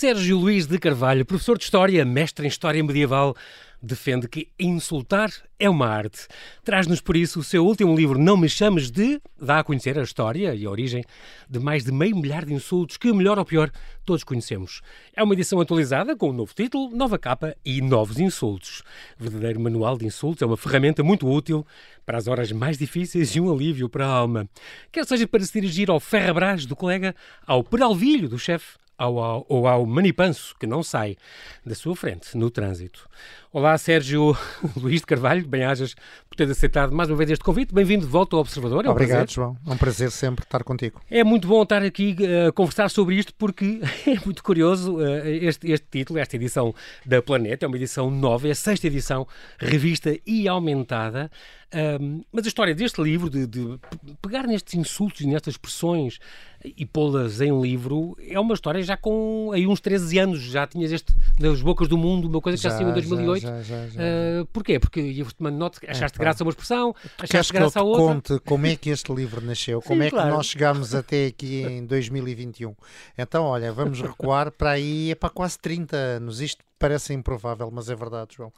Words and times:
Sérgio 0.00 0.38
Luís 0.38 0.66
de 0.66 0.78
Carvalho, 0.78 1.26
professor 1.26 1.58
de 1.58 1.64
História, 1.64 2.02
mestre 2.06 2.46
em 2.46 2.48
História 2.48 2.82
Medieval, 2.82 3.36
defende 3.82 4.26
que 4.28 4.48
insultar 4.58 5.30
é 5.58 5.68
uma 5.68 5.88
arte. 5.88 6.26
Traz-nos, 6.64 7.02
por 7.02 7.14
isso, 7.14 7.40
o 7.40 7.44
seu 7.44 7.66
último 7.66 7.94
livro, 7.94 8.18
Não 8.18 8.34
Me 8.34 8.48
Chames 8.48 8.90
de, 8.90 9.20
dá 9.38 9.58
a 9.58 9.62
conhecer 9.62 9.98
a 9.98 10.02
história 10.02 10.54
e 10.54 10.64
a 10.64 10.70
origem 10.70 11.04
de 11.50 11.58
mais 11.58 11.84
de 11.84 11.92
meio 11.92 12.16
milhar 12.16 12.46
de 12.46 12.54
insultos 12.54 12.96
que, 12.96 13.12
melhor 13.12 13.38
ou 13.38 13.44
pior, 13.44 13.70
todos 14.02 14.24
conhecemos. 14.24 14.80
É 15.14 15.22
uma 15.22 15.34
edição 15.34 15.60
atualizada, 15.60 16.16
com 16.16 16.30
um 16.30 16.32
novo 16.32 16.54
título, 16.54 16.96
nova 16.96 17.18
capa 17.18 17.54
e 17.62 17.82
novos 17.82 18.18
insultos. 18.18 18.82
Verdadeiro 19.18 19.60
manual 19.60 19.98
de 19.98 20.06
insultos 20.06 20.40
é 20.40 20.46
uma 20.46 20.56
ferramenta 20.56 21.02
muito 21.02 21.30
útil 21.30 21.62
para 22.06 22.16
as 22.16 22.26
horas 22.26 22.50
mais 22.52 22.78
difíceis 22.78 23.36
e 23.36 23.40
um 23.40 23.52
alívio 23.52 23.86
para 23.86 24.06
a 24.06 24.10
alma. 24.10 24.48
Quer 24.90 25.04
seja 25.04 25.28
para 25.28 25.44
se 25.44 25.52
dirigir 25.52 25.90
ao 25.90 26.00
ferrabrás 26.00 26.64
do 26.64 26.74
colega, 26.74 27.14
ao 27.46 27.62
peralvilho 27.62 28.30
do 28.30 28.38
chefe, 28.38 28.80
ao, 29.00 29.18
ao, 29.18 29.46
ou 29.48 29.66
ao 29.66 29.86
manipanso 29.86 30.54
que 30.60 30.66
não 30.66 30.82
sai 30.82 31.16
da 31.64 31.74
sua 31.74 31.96
frente 31.96 32.36
no 32.36 32.50
trânsito. 32.50 33.08
Olá, 33.50 33.76
Sérgio 33.78 34.36
Luís 34.76 35.00
de 35.00 35.06
Carvalho, 35.06 35.48
bem-ajas 35.48 35.94
por 36.28 36.36
ter 36.36 36.48
aceitado 36.48 36.92
mais 36.92 37.08
uma 37.08 37.16
vez 37.16 37.30
este 37.30 37.42
convite. 37.42 37.74
Bem-vindo 37.74 38.04
de 38.04 38.12
volta 38.12 38.36
ao 38.36 38.40
Observador. 38.40 38.84
É 38.84 38.88
um 38.88 38.92
Obrigado, 38.92 39.20
prazer. 39.20 39.34
João. 39.34 39.56
É 39.66 39.70
um 39.70 39.76
prazer 39.78 40.10
sempre 40.10 40.44
estar 40.44 40.62
contigo. 40.62 41.00
É 41.10 41.24
muito 41.24 41.48
bom 41.48 41.62
estar 41.62 41.82
aqui 41.82 42.14
eh, 42.20 42.48
a 42.48 42.52
conversar 42.52 42.90
sobre 42.90 43.14
isto 43.14 43.34
porque 43.34 43.80
é 44.06 44.22
muito 44.22 44.42
curioso 44.44 44.98
uh, 44.98 45.26
este, 45.26 45.72
este 45.72 45.86
título, 45.90 46.18
esta 46.18 46.36
edição 46.36 46.74
da 47.04 47.22
Planeta. 47.22 47.64
É 47.64 47.68
uma 47.68 47.76
edição 47.76 48.10
nova, 48.10 48.48
é 48.48 48.50
a 48.50 48.54
sexta 48.54 48.86
edição, 48.86 49.26
revista 49.58 50.14
e 50.26 50.46
aumentada. 50.46 51.30
Um, 51.72 52.22
mas 52.32 52.44
a 52.44 52.48
história 52.48 52.74
deste 52.74 53.00
livro, 53.00 53.30
de, 53.30 53.46
de, 53.46 53.78
pegar 54.20 54.44
nestes 54.44 54.74
insultos 54.74 55.20
e 55.20 55.26
nestas 55.26 55.54
expressões 55.54 56.18
e 56.64 56.84
pô-las 56.84 57.40
em 57.40 57.58
livro, 57.60 58.16
é 58.20 58.38
uma 58.38 58.54
história 58.54 58.82
já 58.82 58.96
com 58.96 59.50
aí 59.52 59.66
uns 59.66 59.80
13 59.80 60.18
anos. 60.18 60.40
Já 60.42 60.66
tinhas 60.66 60.90
este 60.90 61.14
nas 61.38 61.62
bocas 61.62 61.86
do 61.86 61.96
mundo, 61.96 62.28
uma 62.28 62.40
coisa 62.40 62.58
que 62.58 62.62
já, 62.62 62.70
já 62.70 62.76
saiu 62.76 62.90
em 62.90 62.92
2008. 62.92 63.42
Já, 63.42 63.62
já, 63.62 63.86
já, 63.86 64.00
uh, 64.00 64.46
porquê? 64.52 64.80
Porque 64.80 65.24
tomando 65.38 65.56
nota, 65.56 65.78
achaste 65.88 66.18
é, 66.18 66.20
graça 66.20 66.42
a 66.42 66.44
uma 66.44 66.50
expressão, 66.50 66.94
achaste 67.18 67.52
graça 67.52 67.80
a 67.80 67.82
outra. 67.82 68.14
conte 68.14 68.40
como 68.40 68.66
é 68.66 68.74
que 68.74 68.90
este 68.90 69.12
livro 69.12 69.40
nasceu, 69.40 69.80
como 69.82 70.02
Sim, 70.02 70.08
é 70.08 70.10
que 70.10 70.16
nós 70.16 70.46
chegámos 70.46 70.94
até 70.94 71.26
aqui 71.26 71.62
em 71.62 71.86
2021. 71.86 72.74
Então, 73.16 73.44
olha, 73.44 73.72
vamos 73.72 74.00
recuar 74.02 74.50
para 74.50 74.72
aí, 74.72 75.12
é 75.12 75.14
para 75.14 75.30
quase 75.30 75.58
30 75.58 75.96
anos. 75.96 76.40
Isto 76.40 76.64
parece 76.80 77.12
improvável, 77.12 77.70
mas 77.70 77.90
é 77.90 77.94
verdade, 77.94 78.36
João. 78.36 78.48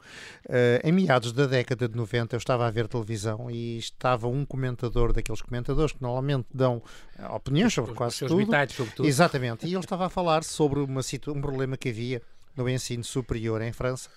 Uh, 0.45 0.79
em 0.81 0.93
meados 0.93 1.33
da 1.33 1.45
década 1.45 1.89
de 1.89 1.95
90, 1.95 2.35
eu 2.35 2.37
estava 2.37 2.65
a 2.65 2.71
ver 2.71 2.87
televisão 2.87 3.51
e 3.51 3.77
estava 3.77 4.27
um 4.29 4.45
comentador 4.45 5.11
daqueles 5.11 5.41
comentadores 5.41 5.91
que 5.91 6.01
normalmente 6.01 6.47
dão 6.51 6.81
opiniões 7.35 7.73
sobre 7.73 7.93
quase 7.93 8.19
tudo. 8.19 8.29
sobre 8.73 8.93
tudo. 8.95 9.07
Exatamente. 9.07 9.67
E 9.67 9.73
ele 9.73 9.79
estava 9.83 10.05
a 10.05 10.09
falar 10.09 10.43
sobre 10.43 10.79
uma 10.79 11.01
um 11.27 11.41
problema 11.41 11.75
que 11.75 11.89
havia 11.89 12.21
no 12.55 12.69
ensino 12.69 13.03
superior 13.03 13.61
em 13.61 13.73
França. 13.73 14.09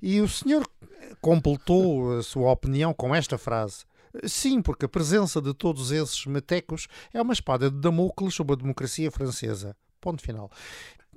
E 0.00 0.20
o 0.20 0.28
senhor 0.28 0.64
completou 1.20 2.18
a 2.18 2.22
sua 2.22 2.52
opinião 2.52 2.94
com 2.94 3.12
esta 3.12 3.36
frase. 3.36 3.84
Sim, 4.24 4.62
porque 4.62 4.84
a 4.84 4.88
presença 4.88 5.40
de 5.42 5.52
todos 5.52 5.90
esses 5.90 6.24
metecos 6.26 6.86
é 7.12 7.20
uma 7.20 7.32
espada 7.32 7.70
de 7.70 7.76
Damocles 7.76 8.34
sobre 8.34 8.54
a 8.54 8.56
democracia 8.56 9.10
francesa. 9.10 9.76
Ponto 10.00 10.22
final. 10.22 10.50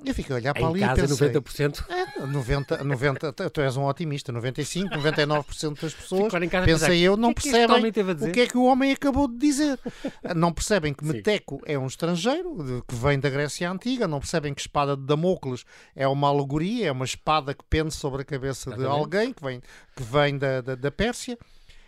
Eu 0.03 0.15
fico 0.15 0.33
a 0.33 0.35
olhar 0.37 0.53
para 0.53 0.63
em 0.63 0.65
ali 0.65 0.79
casa, 0.79 1.05
e 1.05 1.07
pensei... 1.07 1.29
90%? 1.29 1.85
É, 1.89 2.25
90, 2.25 2.83
90, 2.83 3.33
tu 3.33 3.61
és 3.61 3.77
um 3.77 3.85
otimista, 3.85 4.31
95, 4.31 4.95
99% 4.95 5.81
das 5.81 5.93
pessoas, 5.93 6.33
pensei 6.65 7.01
eu, 7.01 7.15
não 7.15 7.33
que 7.33 7.43
percebem 7.43 7.85
é 7.85 7.91
que 7.91 8.01
o 8.01 8.31
que 8.31 8.41
é 8.41 8.47
que 8.47 8.57
o 8.57 8.63
homem 8.63 8.91
acabou 8.91 9.27
de 9.27 9.37
dizer. 9.37 9.79
Não 10.35 10.51
percebem 10.51 10.93
que 10.93 11.03
Meteco 11.03 11.61
é 11.65 11.77
um 11.77 11.87
estrangeiro, 11.87 12.83
que 12.87 12.95
vem 12.95 13.19
da 13.19 13.29
Grécia 13.29 13.69
Antiga, 13.69 14.07
não 14.07 14.19
percebem 14.19 14.53
que 14.53 14.61
espada 14.61 14.95
de 14.95 15.03
Damocles 15.03 15.65
é 15.95 16.07
uma 16.07 16.29
alegoria, 16.29 16.87
é 16.87 16.91
uma 16.91 17.05
espada 17.05 17.53
que 17.53 17.63
pende 17.69 17.93
sobre 17.93 18.21
a 18.21 18.25
cabeça 18.25 18.69
Exatamente. 18.69 18.89
de 18.89 18.99
alguém 18.99 19.33
que 19.33 19.43
vem, 19.43 19.61
que 19.95 20.03
vem 20.03 20.37
da, 20.37 20.61
da, 20.61 20.75
da 20.75 20.91
Pérsia. 20.91 21.37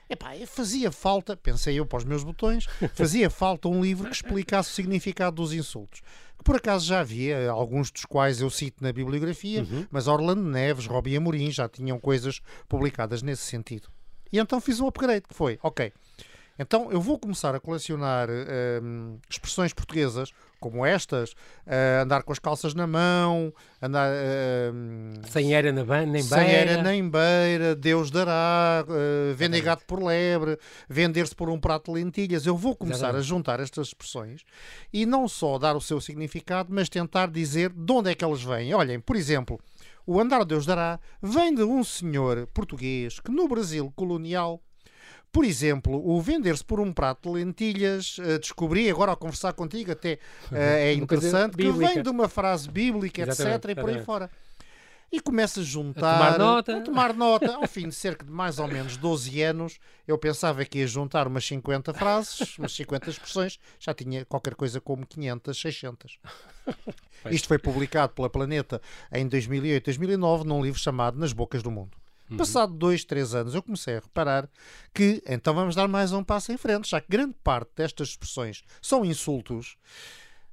Epá, 0.10 0.32
fazia 0.46 0.92
falta, 0.92 1.36
pensei 1.36 1.80
eu 1.80 1.86
para 1.86 1.98
os 1.98 2.04
meus 2.04 2.24
botões, 2.24 2.68
fazia 2.94 3.30
falta 3.32 3.68
um 3.68 3.82
livro 3.82 4.10
que 4.10 4.16
explicasse 4.16 4.72
o 4.72 4.74
significado 4.74 5.36
dos 5.38 5.54
insultos 5.54 6.02
que 6.38 6.44
por 6.44 6.58
acaso 6.58 6.86
já 6.86 7.00
havia, 7.00 7.50
alguns 7.50 7.90
dos 7.90 8.06
quais 8.06 8.42
eu 8.42 8.50
cito 8.50 8.84
na 8.84 8.92
bibliografia, 8.92 9.62
uhum. 9.62 9.86
mas 9.90 10.08
Orlando 10.08 10.44
Neves, 10.44 10.86
Robbie 10.86 11.16
Amorim 11.16 11.50
já 11.50 11.70
tinham 11.70 12.00
coisas 12.00 12.42
publicadas 12.68 13.22
nesse 13.22 13.44
sentido. 13.44 13.88
E 14.32 14.40
então 14.40 14.60
fiz 14.60 14.80
um 14.80 14.88
upgrade, 14.88 15.28
que 15.28 15.34
foi, 15.34 15.58
ok, 15.62 15.94
então 16.58 16.92
eu 16.92 17.02
vou 17.02 17.18
começar 17.18 17.56
a 17.56 17.60
colecionar 17.60 18.30
um, 18.82 19.18
expressões 19.30 19.74
portuguesas 19.74 20.32
como 20.64 20.86
estas, 20.86 21.32
uh, 21.32 22.04
andar 22.04 22.24
com 22.24 22.32
as 22.32 22.40
calças 22.40 22.74
na 22.74 22.88
mão, 22.88 23.54
andar 23.82 24.10
uh, 24.10 25.28
sem 25.30 25.54
era 25.54 25.74
nem 25.74 25.84
beira, 25.84 26.22
sem 26.24 26.52
era 26.52 26.82
nem 26.82 27.10
beira, 27.10 27.76
Deus 27.76 28.10
dará, 28.10 28.86
uh, 28.88 29.36
vender 29.36 29.60
gato 29.60 29.84
por 29.86 30.02
lebre, 30.02 30.58
vender-se 30.88 31.36
por 31.36 31.50
um 31.50 31.60
prato 31.60 31.92
de 31.92 32.00
lentilhas. 32.00 32.46
Eu 32.46 32.56
vou 32.56 32.78
começar 32.78 33.08
Exatamente. 33.08 33.26
a 33.26 33.28
juntar 33.28 33.60
estas 33.60 33.88
expressões 33.88 34.46
e 34.94 35.06
não 35.06 35.28
só 35.28 35.60
dar 35.60 35.76
o 35.76 35.82
seu 35.82 36.00
significado, 36.00 36.70
mas 36.72 36.88
tentar 36.88 37.28
dizer 37.28 37.70
de 37.70 37.92
onde 37.92 38.12
é 38.12 38.16
que 38.16 38.24
elas 38.24 38.42
vêm. 38.42 38.74
Olhem, 38.74 39.02
por 39.02 39.18
exemplo, 39.18 39.60
o 40.08 40.18
andar 40.18 40.46
Deus 40.46 40.66
dará 40.66 40.98
vem 41.22 41.54
de 41.54 41.64
um 41.64 41.84
senhor 41.84 42.48
português 42.54 43.20
que 43.20 43.32
no 43.32 43.50
Brasil 43.50 43.92
colonial 43.98 44.62
por 45.34 45.44
exemplo, 45.44 46.00
o 46.08 46.22
vender-se 46.22 46.64
por 46.64 46.80
um 46.80 46.94
prato 46.94 47.28
de 47.28 47.44
lentilhas, 47.44 48.20
uh, 48.20 48.38
descobri 48.38 48.88
agora 48.88 49.12
ao 49.12 49.18
conversar 49.18 49.52
contigo, 49.54 49.92
até 49.92 50.20
uh, 50.52 50.56
é 50.56 50.94
interessante, 50.94 51.58
que 51.58 51.72
vem 51.72 52.04
de 52.04 52.10
uma 52.10 52.30
frase 52.30 52.70
bíblica, 52.70 53.24
Exatamente. 53.24 53.66
etc. 53.66 53.70
e 53.72 53.76
por 53.76 53.90
aí 53.90 54.00
fora. 54.04 54.30
E 55.12 55.20
começa 55.20 55.60
a 55.60 55.64
juntar, 55.64 56.16
a 56.16 56.34
tomar 56.34 56.40
nota. 56.40 56.78
A 56.78 56.82
tomar 56.82 57.14
nota. 57.14 57.56
Ao 57.56 57.68
fim 57.68 57.88
de 57.88 57.96
cerca 57.96 58.24
de 58.24 58.32
mais 58.32 58.60
ou 58.60 58.68
menos 58.68 58.96
12 58.96 59.42
anos, 59.42 59.80
eu 60.08 60.18
pensava 60.20 60.64
que 60.66 60.80
ia 60.80 60.88
juntar 60.88 61.28
umas 61.28 61.46
50 61.46 61.94
frases, 61.96 62.58
umas 62.60 62.72
50 62.76 63.10
expressões, 63.10 63.60
já 63.80 63.94
tinha 63.94 64.26
qualquer 64.26 64.54
coisa 64.54 64.80
como 64.80 65.06
500, 65.06 65.60
600. 65.60 66.20
Isto 67.30 67.48
foi 67.48 67.58
publicado 67.58 68.14
pela 68.14 68.30
Planeta 68.30 68.80
em 69.12 69.28
2008, 69.28 69.86
2009, 69.86 70.44
num 70.46 70.64
livro 70.64 70.80
chamado 70.80 71.20
Nas 71.20 71.34
Bocas 71.34 71.64
do 71.64 71.72
Mundo. 71.72 72.03
Uhum. 72.34 72.38
Passado 72.38 72.74
dois, 72.74 73.04
três 73.04 73.34
anos, 73.36 73.54
eu 73.54 73.62
comecei 73.62 73.96
a 73.96 74.00
reparar 74.00 74.50
que 74.94 75.22
então 75.28 75.54
vamos 75.54 75.76
dar 75.76 75.88
mais 75.88 76.12
um 76.12 76.24
passo 76.24 76.52
em 76.52 76.58
frente, 76.58 76.90
já 76.90 77.00
que 77.00 77.08
grande 77.10 77.36
parte 77.44 77.72
destas 77.76 78.10
expressões 78.10 78.64
são 78.82 79.06
insultos. 79.06 79.78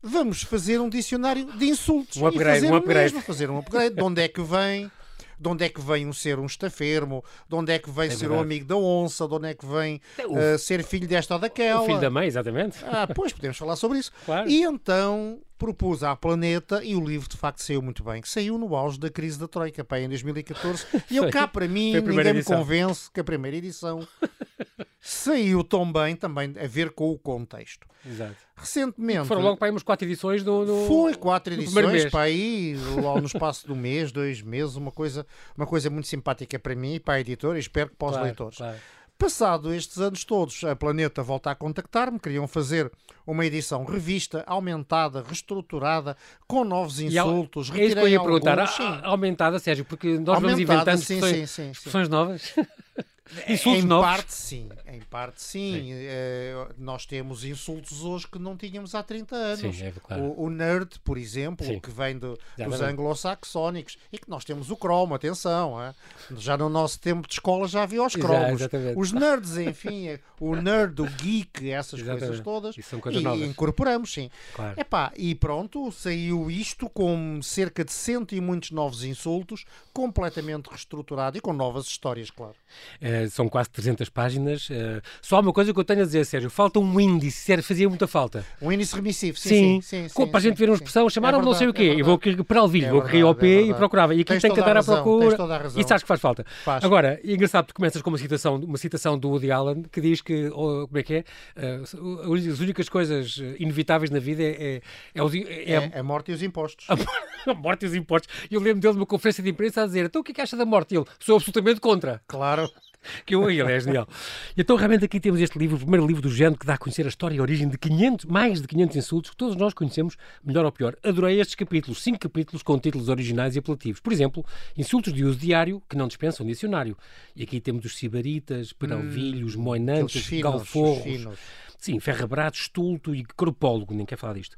Vamos 0.02 0.42
fazer 0.42 0.80
um 0.80 0.88
dicionário 0.88 1.44
de 1.44 1.66
insultos. 1.66 2.16
Um 2.16 2.26
upgrade, 2.26 2.60
fazer 2.60 2.72
um 2.72 2.76
upgrade. 2.76 3.14
Mesmo, 3.14 3.20
fazer 3.22 3.50
um 3.50 3.58
upgrade. 3.58 3.94
de 3.94 4.02
onde 4.02 4.22
é 4.22 4.28
que 4.28 4.42
vem? 4.42 4.90
de 5.38 5.48
onde 5.48 5.64
é 5.64 5.70
que 5.70 5.80
vem 5.80 6.06
um 6.06 6.12
ser 6.12 6.38
um 6.38 6.44
estafermo, 6.44 7.24
de 7.48 7.54
onde 7.54 7.72
é 7.72 7.78
que 7.78 7.90
vem 7.90 8.08
é 8.08 8.10
ser 8.10 8.30
um 8.30 8.38
amigo 8.38 8.66
da 8.66 8.76
onça, 8.76 9.26
de 9.26 9.34
onde 9.34 9.48
é 9.48 9.54
que 9.54 9.64
vem 9.64 9.98
uh, 10.18 10.58
ser 10.58 10.84
filho 10.84 11.08
desta 11.08 11.32
ou 11.32 11.40
daquela. 11.40 11.80
O 11.80 11.86
filho 11.86 11.98
da 11.98 12.10
mãe, 12.10 12.26
exatamente. 12.26 12.76
Ah, 12.84 13.06
pois, 13.06 13.32
podemos 13.32 13.56
falar 13.56 13.76
sobre 13.76 14.00
isso. 14.00 14.12
Claro. 14.26 14.50
E 14.50 14.62
então 14.62 15.40
propus 15.60 16.02
à 16.02 16.16
Planeta 16.16 16.82
e 16.82 16.96
o 16.96 17.04
livro 17.04 17.28
de 17.28 17.36
facto 17.36 17.62
saiu 17.62 17.82
muito 17.82 18.02
bem, 18.02 18.22
que 18.22 18.28
saiu 18.28 18.56
no 18.56 18.74
auge 18.74 18.98
da 18.98 19.10
crise 19.10 19.38
da 19.38 19.46
Troika, 19.46 19.84
pá, 19.84 20.00
em 20.00 20.08
2014. 20.08 20.86
E 21.10 21.18
eu 21.18 21.28
cá 21.30 21.46
para 21.46 21.68
mim, 21.68 21.92
ninguém 21.92 22.28
edição. 22.28 22.56
me 22.58 22.64
convence 22.64 23.10
que 23.12 23.20
a 23.20 23.24
primeira 23.24 23.58
edição 23.58 24.08
saiu 24.98 25.62
tão 25.62 25.92
bem 25.92 26.16
também 26.16 26.54
a 26.58 26.66
ver 26.66 26.92
com 26.92 27.12
o 27.12 27.18
contexto. 27.18 27.86
Exato. 28.06 28.36
Recentemente. 28.56 29.28
Foram 29.28 29.42
logo 29.42 29.58
para 29.58 29.68
aí 29.68 29.70
umas 29.70 29.82
quatro 29.82 30.08
edições 30.08 30.42
do. 30.42 30.64
do 30.64 30.86
foi 30.86 31.14
quatro 31.14 31.52
edições 31.52 32.06
para 32.06 32.22
aí, 32.22 32.74
logo 32.96 33.20
no 33.20 33.26
espaço 33.26 33.66
do 33.66 33.76
mês, 33.76 34.10
dois 34.10 34.40
meses, 34.40 34.76
uma 34.76 34.90
coisa, 34.90 35.26
uma 35.54 35.66
coisa 35.66 35.90
muito 35.90 36.08
simpática 36.08 36.58
para 36.58 36.74
mim 36.74 36.94
e 36.94 37.00
para 37.00 37.14
a 37.14 37.20
editora 37.20 37.58
e 37.58 37.60
espero 37.60 37.90
que 37.90 37.96
para 37.96 38.06
os 38.06 38.12
claro, 38.12 38.24
leitores. 38.24 38.56
Claro. 38.56 38.78
Passado 39.20 39.74
estes 39.74 39.98
anos 39.98 40.24
todos, 40.24 40.64
a 40.64 40.74
Planeta 40.74 41.22
volta 41.22 41.50
a 41.50 41.54
contactar-me, 41.54 42.18
queriam 42.18 42.48
fazer 42.48 42.90
uma 43.26 43.44
edição 43.44 43.84
revista, 43.84 44.42
aumentada, 44.46 45.22
reestruturada, 45.22 46.16
com 46.48 46.64
novos 46.64 47.00
insultos. 47.00 47.68
E, 47.68 47.82
é 47.82 47.84
isso 47.84 47.96
que 47.96 48.00
eu 48.00 48.08
ia 48.08 48.18
perguntar, 48.18 48.58
alguns, 48.58 49.04
aumentada, 49.04 49.58
Sérgio, 49.58 49.84
porque 49.84 50.18
nós 50.18 50.36
aumentada, 50.36 50.40
vamos 50.40 50.58
inventando 50.58 51.02
sim, 51.02 51.14
expressões, 51.16 51.50
sim, 51.50 51.64
sim, 51.64 51.70
expressões 51.70 52.08
novas. 52.08 52.54
Insultos 53.48 53.84
em 53.84 53.86
novos? 53.86 54.10
parte 54.10 54.34
sim, 54.34 54.68
em 54.86 55.00
parte 55.00 55.42
sim. 55.42 55.72
sim. 55.72 55.92
Uh, 55.92 56.74
nós 56.78 57.06
temos 57.06 57.44
insultos 57.44 58.02
hoje 58.02 58.26
que 58.26 58.38
não 58.38 58.56
tínhamos 58.56 58.94
há 58.94 59.02
30 59.02 59.36
anos. 59.36 59.76
Sim, 59.76 59.84
é 59.84 59.92
claro. 59.92 60.22
o, 60.22 60.44
o, 60.44 60.50
nerd, 60.50 60.98
por 61.04 61.16
exemplo, 61.16 61.64
sim. 61.64 61.78
que 61.78 61.90
vem 61.90 62.18
do, 62.18 62.38
dos 62.58 62.80
anglo-saxónicos 62.80 63.96
e 64.12 64.18
que 64.18 64.28
nós 64.28 64.44
temos 64.44 64.70
o 64.70 64.76
cromo, 64.76 65.14
atenção. 65.14 65.80
É? 65.80 65.94
Já 66.36 66.56
no 66.56 66.68
nosso 66.68 66.98
tempo 66.98 67.26
de 67.26 67.34
escola 67.34 67.68
já 67.68 67.82
havia 67.82 68.02
os 68.02 68.14
cromos. 68.16 68.62
os 68.96 69.12
nerds, 69.12 69.56
enfim, 69.58 70.18
o 70.40 70.56
nerd, 70.56 71.00
o 71.00 71.06
geek, 71.06 71.70
essas 71.70 72.00
exatamente. 72.00 72.26
coisas 72.26 72.44
todas. 72.44 72.78
E, 72.78 72.82
são 72.82 73.00
coisas 73.00 73.20
e 73.20 73.24
novas. 73.24 73.40
incorporamos, 73.40 74.12
sim. 74.12 74.30
Claro. 74.54 74.80
Epá, 74.80 75.12
e 75.16 75.34
pronto, 75.34 75.92
saiu 75.92 76.50
isto 76.50 76.88
com 76.88 77.40
cerca 77.42 77.84
de 77.84 77.92
cento 77.92 78.34
e 78.34 78.40
muitos 78.40 78.70
novos 78.70 79.04
insultos, 79.04 79.64
completamente 79.92 80.68
reestruturado 80.68 81.38
e 81.38 81.40
com 81.40 81.52
novas 81.52 81.86
histórias, 81.86 82.30
claro. 82.30 82.54
Uh, 83.00 83.19
são 83.28 83.48
quase 83.48 83.70
300 83.70 84.08
páginas. 84.08 84.68
Uh, 84.70 85.02
só 85.20 85.40
uma 85.40 85.52
coisa 85.52 85.72
que 85.72 85.78
eu 85.78 85.84
tenho 85.84 86.02
a 86.02 86.04
dizer, 86.04 86.24
Sérgio, 86.24 86.50
falta 86.50 86.78
um 86.78 87.00
índice, 87.00 87.38
sério, 87.38 87.62
fazia 87.62 87.88
muita 87.88 88.06
falta. 88.06 88.44
Um 88.60 88.70
índice 88.72 88.94
remissivo, 88.94 89.38
sim. 89.38 89.48
Sim, 89.48 89.80
sim, 89.80 90.08
sim, 90.08 90.26
para 90.26 90.38
a 90.38 90.42
gente 90.42 90.56
ver 90.56 90.68
uma 90.68 90.76
expressão, 90.76 91.08
chamaram-me 91.08 91.44
é 91.44 91.46
não 91.46 91.54
sei 91.54 91.68
o 91.68 91.72
quê, 91.72 91.94
é 91.96 92.00
eu 92.00 92.04
vou 92.04 92.18
para 92.44 92.60
Alvilho, 92.60 92.86
é 92.86 92.90
vou 92.90 93.02
cair 93.02 93.22
ao 93.22 93.34
pé 93.34 93.62
e 93.62 93.74
procurava. 93.74 94.14
E 94.14 94.20
aqui 94.20 94.38
tem 94.38 94.52
que 94.52 94.60
andar 94.60 94.76
à 94.76 94.82
procura. 94.82 95.36
E 95.76 95.84
sabes 95.84 96.02
que 96.02 96.08
faz 96.08 96.20
falta. 96.20 96.44
Faz. 96.64 96.84
Agora, 96.84 97.20
é 97.22 97.32
engraçado, 97.32 97.66
tu 97.66 97.74
começas 97.74 98.00
com 98.02 98.10
uma 98.10 98.18
citação, 98.18 98.56
uma 98.56 98.78
citação 98.78 99.18
do 99.18 99.28
Woody 99.28 99.50
Allen 99.50 99.82
que 99.90 100.00
diz 100.00 100.20
que, 100.20 100.48
oh, 100.48 100.86
como 100.86 100.98
é 100.98 101.02
que 101.02 101.14
é? 101.14 101.24
Uh, 101.56 102.34
as 102.34 102.60
únicas 102.60 102.88
coisas 102.88 103.36
inevitáveis 103.58 104.10
na 104.10 104.18
vida 104.18 104.42
é, 104.42 104.80
é, 105.14 105.22
é, 105.64 105.90
é 105.92 105.98
a 105.98 106.02
morte 106.02 106.30
e 106.30 106.34
os 106.34 106.42
impostos. 106.42 106.86
A, 106.88 107.54
morte 107.54 107.84
e 107.84 107.86
os 107.86 107.94
impostos. 107.94 108.32
Eu 108.50 108.60
lembro 108.60 108.80
dele 108.80 108.94
numa 108.94 109.06
conferência 109.06 109.42
de 109.42 109.50
imprensa 109.50 109.82
a 109.82 109.86
dizer: 109.86 110.06
então 110.06 110.20
o 110.20 110.24
que 110.24 110.32
é 110.32 110.34
que 110.34 110.40
acha 110.40 110.56
da 110.56 110.64
morte? 110.64 110.94
E 110.94 110.98
ele, 110.98 111.06
sou 111.18 111.36
absolutamente 111.36 111.80
contra. 111.80 112.22
Claro. 112.26 112.70
que 113.24 113.34
eu, 113.34 113.50
ele 113.50 113.72
é 113.72 113.80
genial. 113.80 114.08
Então, 114.56 114.76
realmente, 114.76 115.04
aqui 115.04 115.18
temos 115.18 115.40
este 115.40 115.58
livro, 115.58 115.76
o 115.76 115.80
primeiro 115.80 116.06
livro 116.06 116.22
do 116.22 116.30
género 116.30 116.58
que 116.58 116.66
dá 116.66 116.74
a 116.74 116.78
conhecer 116.78 117.04
a 117.06 117.08
história 117.08 117.34
e 117.34 117.38
a 117.38 117.42
origem 117.42 117.68
de 117.68 117.78
500, 117.78 118.26
mais 118.26 118.60
de 118.60 118.68
500 118.68 118.96
insultos 118.96 119.30
que 119.30 119.36
todos 119.36 119.56
nós 119.56 119.72
conhecemos, 119.72 120.16
melhor 120.44 120.64
ou 120.64 120.72
pior. 120.72 120.96
Adorei 121.02 121.40
estes 121.40 121.54
capítulos, 121.54 122.02
cinco 122.02 122.18
capítulos 122.18 122.62
com 122.62 122.78
títulos 122.78 123.08
originais 123.08 123.56
e 123.56 123.58
apelativos. 123.58 124.00
Por 124.00 124.12
exemplo, 124.12 124.44
insultos 124.76 125.12
de 125.12 125.24
uso 125.24 125.38
diário 125.38 125.82
que 125.88 125.96
não 125.96 126.08
dispensam 126.08 126.46
dicionário. 126.46 126.96
E 127.34 127.42
aqui 127.42 127.60
temos 127.60 127.84
os 127.84 127.96
sibaritas, 127.96 128.72
peralvilhos, 128.72 129.56
hum, 129.56 129.62
moinantes, 129.62 130.28
galforros. 130.40 131.38
Sim, 131.80 131.98
ferrabrato, 131.98 132.58
estulto 132.58 133.14
e 133.14 133.24
cropólogo, 133.24 133.94
nem 133.94 134.04
quer 134.04 134.16
falar 134.16 134.34
disto. 134.34 134.54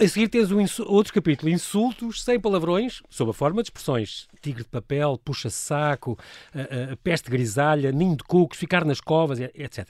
A 0.00 0.06
seguir 0.06 0.28
tens 0.28 0.52
um 0.52 0.64
outro 0.86 1.12
capítulo, 1.12 1.50
insultos 1.50 2.22
sem 2.22 2.38
palavrões, 2.38 3.02
sob 3.10 3.32
a 3.32 3.34
forma 3.34 3.64
de 3.64 3.66
expressões. 3.66 4.28
Tigre 4.40 4.62
de 4.62 4.68
papel, 4.68 5.20
puxa-saco, 5.24 6.16
peste 7.02 7.28
grisalha, 7.28 7.90
ninho 7.90 8.16
de 8.16 8.22
cucos, 8.22 8.56
ficar 8.56 8.84
nas 8.84 9.00
covas, 9.00 9.40
etc. 9.40 9.88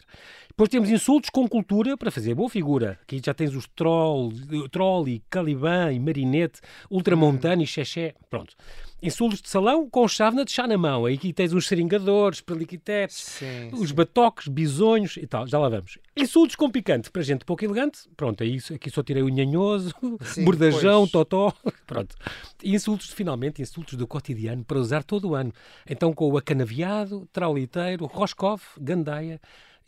Depois 0.58 0.70
temos 0.70 0.90
insultos 0.90 1.31
com 1.31 1.46
cultura 1.49 1.96
para 1.96 2.10
fazer 2.10 2.34
boa 2.34 2.50
figura. 2.50 2.99
Aqui 3.02 3.22
já 3.25 3.32
tens 3.32 3.55
os 3.55 3.69
troll, 3.76 4.32
trolli, 4.72 5.22
caliban 5.31 5.93
e 5.93 6.00
marinete, 6.00 6.60
ultramontano 6.90 7.62
e 7.62 7.66
xexé. 7.66 8.12
Pronto 8.28 8.56
insultos 9.02 9.40
de 9.40 9.49
salão 9.49 9.88
com 9.88 10.06
chávena 10.08 10.44
de 10.44 10.50
chá 10.50 10.66
na 10.66 10.76
mão. 10.76 11.05
Aí 11.05 11.14
aqui 11.14 11.32
tens 11.32 11.52
os 11.52 11.66
seringadores, 11.66 12.40
peliquitetes, 12.40 13.40
os 13.72 13.93
batoques, 13.93 14.49
bisonhos 14.49 15.16
e 15.16 15.26
tal. 15.26 15.46
Já 15.46 15.58
lá 15.58 15.69
vamos. 15.69 15.99
Insultos 16.16 16.56
com 16.56 16.70
picante, 16.70 17.11
para 17.11 17.22
gente 17.22 17.44
pouco 17.44 17.64
elegante. 17.64 18.08
Pronto, 18.16 18.43
é 18.43 18.46
isso. 18.46 18.75
Aqui 18.75 18.90
só 18.90 19.02
tirei 19.02 19.22
o 19.22 19.28
nhanhoso, 19.28 19.94
sim, 20.22 20.44
bordajão, 20.44 21.02
pois. 21.02 21.12
totó. 21.12 21.52
Pronto. 21.87 22.16
E 22.62 22.75
insultos, 22.75 23.11
finalmente, 23.11 23.62
insultos 23.62 23.94
do 23.94 24.06
cotidiano 24.06 24.64
para 24.64 24.78
usar 24.78 25.04
todo 25.04 25.28
o 25.28 25.34
ano. 25.34 25.52
Então 25.88 26.12
com 26.12 26.31
o 26.31 26.37
acanaviado, 26.37 27.28
trauliteiro, 27.32 28.06
roscoff, 28.06 28.64
gandaia, 28.81 29.40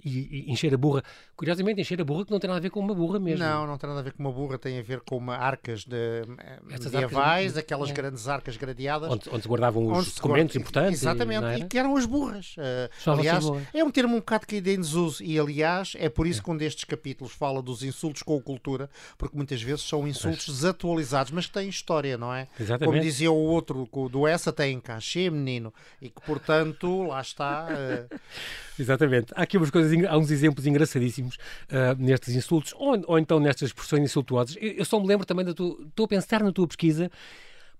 e, 0.04 0.46
e, 0.48 0.50
encher 0.50 0.72
a 0.74 0.78
burra. 0.78 1.02
Curiosamente, 1.40 1.80
encher 1.80 1.98
a 1.98 2.04
burra 2.04 2.26
que 2.26 2.30
não 2.30 2.38
tem 2.38 2.48
nada 2.48 2.58
a 2.58 2.60
ver 2.60 2.68
com 2.68 2.80
uma 2.80 2.94
burra 2.94 3.18
mesmo. 3.18 3.42
Não, 3.42 3.66
não 3.66 3.78
tem 3.78 3.88
nada 3.88 4.00
a 4.00 4.02
ver 4.02 4.12
com 4.12 4.22
uma 4.22 4.30
burra, 4.30 4.58
tem 4.58 4.78
a 4.78 4.82
ver 4.82 5.00
com 5.00 5.16
uma 5.16 5.38
arcas 5.38 5.86
de 5.86 6.22
Estas 6.68 6.92
medievais, 6.92 7.52
arcas, 7.52 7.56
aquelas 7.56 7.88
é. 7.88 7.92
grandes 7.94 8.28
arcas 8.28 8.58
gradeadas. 8.58 9.10
Onde, 9.10 9.22
onde 9.32 9.42
se 9.42 9.48
guardavam 9.48 9.86
os 9.86 9.98
onde 9.98 10.14
documentos 10.16 10.54
importantes. 10.54 11.00
Exatamente, 11.00 11.46
e, 11.46 11.60
e, 11.60 11.64
que 11.64 11.78
eram 11.78 11.96
as 11.96 12.04
burras. 12.04 12.56
Uh, 12.58 13.10
aliás, 13.10 13.42
é 13.72 13.82
um 13.82 13.90
termo 13.90 14.16
um 14.16 14.18
bocado 14.18 14.46
que 14.46 14.56
ainda 14.56 14.70
em 14.70 14.76
desuso 14.76 15.24
e, 15.24 15.38
aliás, 15.38 15.94
é 15.98 16.10
por 16.10 16.26
isso 16.26 16.40
é. 16.40 16.44
que 16.44 16.50
um 16.50 16.56
destes 16.58 16.84
capítulos 16.84 17.32
fala 17.32 17.62
dos 17.62 17.82
insultos 17.82 18.22
com 18.22 18.36
a 18.36 18.42
cultura, 18.42 18.90
porque 19.16 19.34
muitas 19.34 19.62
vezes 19.62 19.80
são 19.80 20.06
insultos 20.06 20.46
desatualizados, 20.46 21.32
mas 21.32 21.46
que 21.46 21.54
têm 21.54 21.70
história, 21.70 22.18
não 22.18 22.34
é? 22.34 22.48
Exatamente. 22.60 22.84
Como 22.84 23.00
dizia 23.00 23.32
o 23.32 23.34
outro, 23.34 23.88
do 24.10 24.26
essa 24.26 24.52
tem 24.52 24.78
cachê, 24.78 25.30
menino, 25.30 25.72
e 26.02 26.10
que, 26.10 26.20
portanto, 26.20 27.04
lá 27.04 27.22
está... 27.22 27.66
Uh... 27.70 28.14
Exatamente. 28.78 29.32
Há 29.34 29.42
aqui 29.42 29.58
umas 29.58 29.70
coisas, 29.70 29.92
há 30.06 30.16
uns 30.16 30.30
exemplos 30.30 30.66
engraçadíssimos 30.66 31.29
uh, 31.36 31.96
nestes 31.98 32.34
insultos, 32.34 32.74
ou, 32.76 33.02
ou, 33.06 33.18
então 33.18 33.40
nestas 33.40 33.68
expressões 33.68 34.02
insultuosas. 34.02 34.56
Eu, 34.60 34.72
eu, 34.72 34.84
só 34.84 34.98
me 35.00 35.06
lembro 35.06 35.26
também 35.26 35.44
da 35.44 35.54
tua. 35.54 35.78
Estou 35.86 36.04
a 36.04 36.08
pensar 36.08 36.42
na 36.42 36.52
tua 36.52 36.66
pesquisa. 36.66 37.10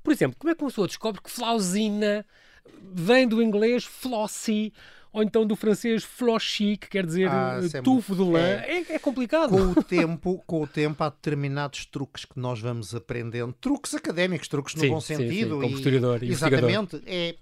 Por 0.03 0.13
exemplo, 0.13 0.37
como 0.39 0.51
é 0.51 0.55
que 0.55 0.63
uma 0.63 0.71
pessoa 0.71 0.87
descobre 0.87 1.21
que 1.21 1.31
flausina 1.31 2.25
vem 2.93 3.29
do 3.29 3.43
inglês 3.43 3.85
flossy? 3.85 4.73
ou 5.13 5.23
então 5.23 5.45
do 5.45 5.57
francês 5.57 6.05
flochy, 6.05 6.77
que 6.77 6.89
quer 6.89 7.05
dizer 7.05 7.29
ah, 7.29 7.61
é 7.73 7.83
tufo 7.83 8.15
de 8.15 8.23
lã. 8.23 8.39
É, 8.39 8.85
é, 8.89 8.95
é, 8.95 8.99
complicado. 8.99 9.51
Com 9.51 9.81
o, 9.81 9.83
tempo, 9.83 10.43
com 10.47 10.63
o 10.63 10.67
tempo 10.67 11.03
há 11.03 11.09
determinados 11.09 11.85
truques 11.87 12.25
que 12.25 12.39
nós 12.39 12.61
vamos 12.61 12.95
aprendendo, 12.95 13.53
truques 13.61 13.95
académicos, 13.95 14.49
truques 14.49 14.75
no 14.75 14.81
sim, 14.81 14.89
bom 14.89 15.01
sentido. 15.01 15.31
Sim, 15.31 15.39
sim. 15.41 15.61
Como 15.61 15.77
historiador 15.77 16.23
e 16.23 16.31
Exatamente. 16.31 17.03
É, 17.07 17.35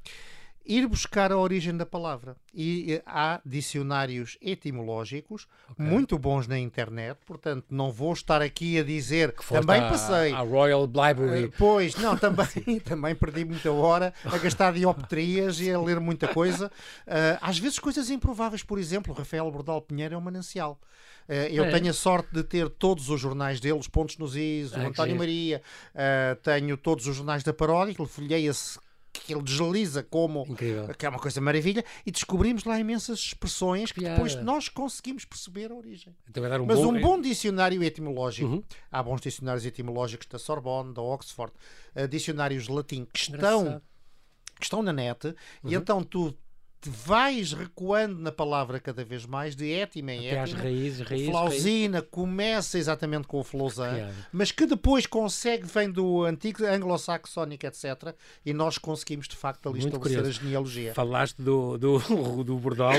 ir 0.69 0.87
buscar 0.87 1.32
a 1.32 1.38
origem 1.38 1.75
da 1.75 1.87
palavra. 1.87 2.37
E 2.55 3.00
há 3.06 3.41
dicionários 3.44 4.37
etimológicos 4.43 5.49
okay. 5.70 5.85
muito 5.85 6.19
bons 6.19 6.47
na 6.47 6.59
internet, 6.59 7.19
portanto, 7.26 7.65
não 7.70 7.91
vou 7.91 8.12
estar 8.12 8.43
aqui 8.43 8.79
a 8.79 8.85
dizer. 8.85 9.32
Que 9.32 9.44
também 9.47 9.81
passei. 9.81 10.32
A 10.32 10.41
Royal 10.41 10.85
Library. 10.85 11.47
Uh, 11.47 11.53
pois, 11.56 11.94
não, 11.97 12.15
também, 12.19 12.81
também 12.85 13.15
perdi 13.15 13.44
muita 13.44 13.73
hora 13.73 14.12
a 14.25 14.37
gastar 14.37 14.75
dioptrias 14.75 15.59
e 15.61 15.70
a 15.73 15.81
ler 15.81 15.99
muita 15.99 16.29
coisa. 16.29 16.67
Uh, 17.06 17.38
às 17.41 17.59
vezes, 17.59 17.79
coisas 17.79 18.11
improváveis, 18.11 18.62
por 18.62 18.79
exemplo, 18.79 19.15
Rafael 19.15 19.50
Bordal 19.50 19.81
Pinheiro 19.81 20.15
é 20.15 20.19
um 20.19 20.20
manancial. 20.20 20.79
Eu 21.50 21.65
é. 21.65 21.70
tenho 21.70 21.91
a 21.91 21.93
sorte 21.93 22.32
de 22.32 22.43
ter 22.43 22.70
todos 22.70 23.11
os 23.11 23.20
jornais 23.20 23.61
dele, 23.61 23.79
os 23.79 23.87
Pontos 23.87 24.17
nos 24.17 24.35
Is, 24.35 24.73
o 24.73 24.76
ah, 24.76 24.87
António 24.87 25.15
Maria, 25.15 25.61
uh, 25.94 26.35
tenho 26.37 26.75
todos 26.75 27.06
os 27.06 27.17
jornais 27.17 27.43
da 27.43 27.53
paródia, 27.53 27.94
folheia-se 28.06 28.79
que 29.20 29.32
ele 29.32 29.43
desliza 29.43 30.03
como 30.03 30.44
Incrível. 30.49 30.88
que 30.94 31.06
é 31.06 31.09
uma 31.09 31.19
coisa 31.19 31.41
maravilha 31.41 31.85
e 32.05 32.11
descobrimos 32.11 32.65
lá 32.65 32.79
imensas 32.79 33.19
expressões 33.19 33.93
que 33.93 34.00
depois 34.00 34.35
nós 34.37 34.69
conseguimos 34.69 35.25
perceber 35.25 35.70
a 35.70 35.75
origem. 35.75 36.15
Então 36.29 36.43
um 36.44 36.67
Mas 36.67 36.79
bom... 36.79 36.93
um 36.93 37.00
bom 37.00 37.20
dicionário 37.20 37.82
etimológico, 37.82 38.49
uhum. 38.49 38.62
há 38.91 39.03
bons 39.03 39.20
dicionários 39.20 39.65
etimológicos 39.65 40.26
da 40.26 40.38
Sorbonne, 40.38 40.94
da 40.94 41.03
Oxford, 41.03 41.53
uh, 41.94 42.09
dicionários 42.09 42.69
latim 42.69 43.05
que 43.05 43.19
estão, 43.19 43.81
que 44.59 44.65
estão 44.65 44.82
na 44.82 44.93
net 44.93 45.26
uhum. 45.26 45.35
e 45.65 45.75
então 45.75 46.03
tu 46.03 46.35
te 46.81 46.91
vais 46.91 47.53
recuando 47.53 48.21
na 48.21 48.31
palavra 48.31 48.79
cada 48.79 49.05
vez 49.05 49.27
mais, 49.27 49.57
de 49.57 49.73
étima 49.73 50.13
em 50.13 50.29
étima. 50.29 50.43
Às 50.45 50.53
raízes, 50.53 51.01
raízes, 51.01 51.29
Flausina 51.29 51.99
raízes. 51.99 52.11
começa 52.11 52.79
exatamente 52.79 53.27
com 53.27 53.41
o 53.41 53.43
Flausan, 53.43 54.11
mas 54.33 54.53
que 54.53 54.65
depois 54.65 55.05
consegue, 55.05 55.67
vem 55.67 55.91
do 55.91 56.23
antigo 56.25 56.65
anglo-saxónico, 56.65 57.67
etc. 57.67 58.15
E 58.47 58.53
nós 58.53 58.79
conseguimos, 58.79 59.27
de 59.27 59.35
facto, 59.35 59.69
ali 59.69 59.81
Muito 59.81 59.89
estabelecer 59.89 60.19
curioso. 60.19 60.41
a 60.41 60.45
genealogia. 60.45 60.95
Falaste 60.95 61.43
do, 61.43 61.77
do, 61.77 61.99
do 62.45 62.57
Bordal, 62.57 62.93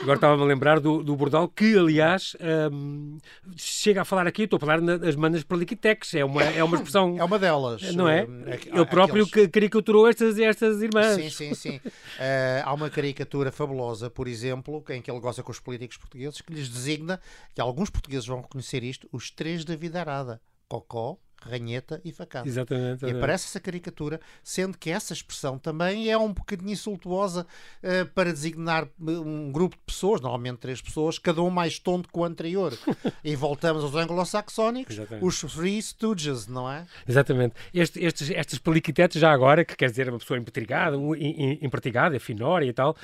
agora 0.00 0.14
estava-me 0.14 0.42
a 0.42 0.46
lembrar 0.46 0.80
do, 0.80 1.02
do 1.02 1.14
Bordal, 1.14 1.46
que, 1.46 1.76
aliás, 1.76 2.34
um, 2.72 3.18
chega 3.54 4.00
a 4.00 4.04
falar 4.04 4.26
aqui, 4.26 4.44
estou 4.44 4.56
a 4.56 4.60
falar 4.60 4.80
nas 4.80 5.14
manas 5.14 5.42
perliquitex, 5.42 6.14
é 6.14 6.24
uma, 6.24 6.42
é 6.42 6.64
uma 6.64 6.76
expressão... 6.76 7.18
É 7.18 7.24
uma 7.24 7.38
delas. 7.38 7.94
Não 7.94 8.08
é? 8.08 8.24
Hum, 8.24 8.44
Ele 8.48 8.86
próprio 8.86 9.24
Aqueles... 9.24 9.50
caricaturou 9.50 10.08
estas, 10.08 10.38
estas 10.38 10.80
irmãs. 10.80 11.16
Sim, 11.16 11.28
sim, 11.28 11.54
sim. 11.54 11.76
Uh, 11.76 12.64
há 12.64 12.72
uma 12.72 12.88
caricatura 12.88 13.09
caricatura 13.10 13.50
fabulosa, 13.50 14.08
por 14.08 14.28
exemplo, 14.28 14.84
em 14.90 15.02
que 15.02 15.10
ele 15.10 15.20
goza 15.20 15.42
com 15.42 15.50
os 15.50 15.60
políticos 15.60 15.96
portugueses, 15.96 16.40
que 16.40 16.52
lhes 16.52 16.68
designa, 16.68 17.20
que 17.54 17.60
alguns 17.60 17.90
portugueses 17.90 18.26
vão 18.26 18.40
reconhecer 18.40 18.82
isto, 18.84 19.08
os 19.12 19.30
três 19.30 19.64
da 19.64 19.74
vida 19.74 20.00
arada. 20.00 20.40
Cocó, 20.68 21.18
ranheta 21.48 22.00
e 22.04 22.12
facada. 22.12 22.46
Exatamente, 22.46 23.04
E 23.04 23.10
aparece 23.10 23.46
essa 23.46 23.60
caricatura, 23.60 24.20
sendo 24.42 24.76
que 24.76 24.90
essa 24.90 25.12
expressão 25.12 25.58
também 25.58 26.10
é 26.10 26.16
um 26.16 26.32
bocadinho 26.32 26.70
insultuosa 26.70 27.46
uh, 27.82 28.06
para 28.14 28.32
designar 28.32 28.88
um 29.00 29.50
grupo 29.50 29.76
de 29.76 29.82
pessoas, 29.82 30.20
normalmente 30.20 30.58
três 30.58 30.80
pessoas, 30.80 31.18
cada 31.18 31.42
um 31.42 31.50
mais 31.50 31.78
tonto 31.78 32.08
que 32.08 32.18
o 32.18 32.24
anterior. 32.24 32.76
e 33.24 33.34
voltamos 33.36 33.82
aos 33.82 33.94
anglo-saxónicos, 33.94 34.96
os 35.20 35.40
Three 35.40 35.80
Stooges, 35.80 36.46
não 36.46 36.70
é? 36.70 36.86
Exatamente. 37.08 37.54
Este, 37.72 38.02
estes, 38.04 38.30
estes 38.30 38.58
peliquitetes, 38.58 39.20
já 39.20 39.32
agora, 39.32 39.64
que 39.64 39.76
quer 39.76 39.90
dizer 39.90 40.08
uma 40.08 40.18
pessoa 40.18 40.38
empertigada, 40.38 40.96
empertigada, 41.60 42.18
finória 42.18 42.66
e 42.66 42.72
tal, 42.72 42.96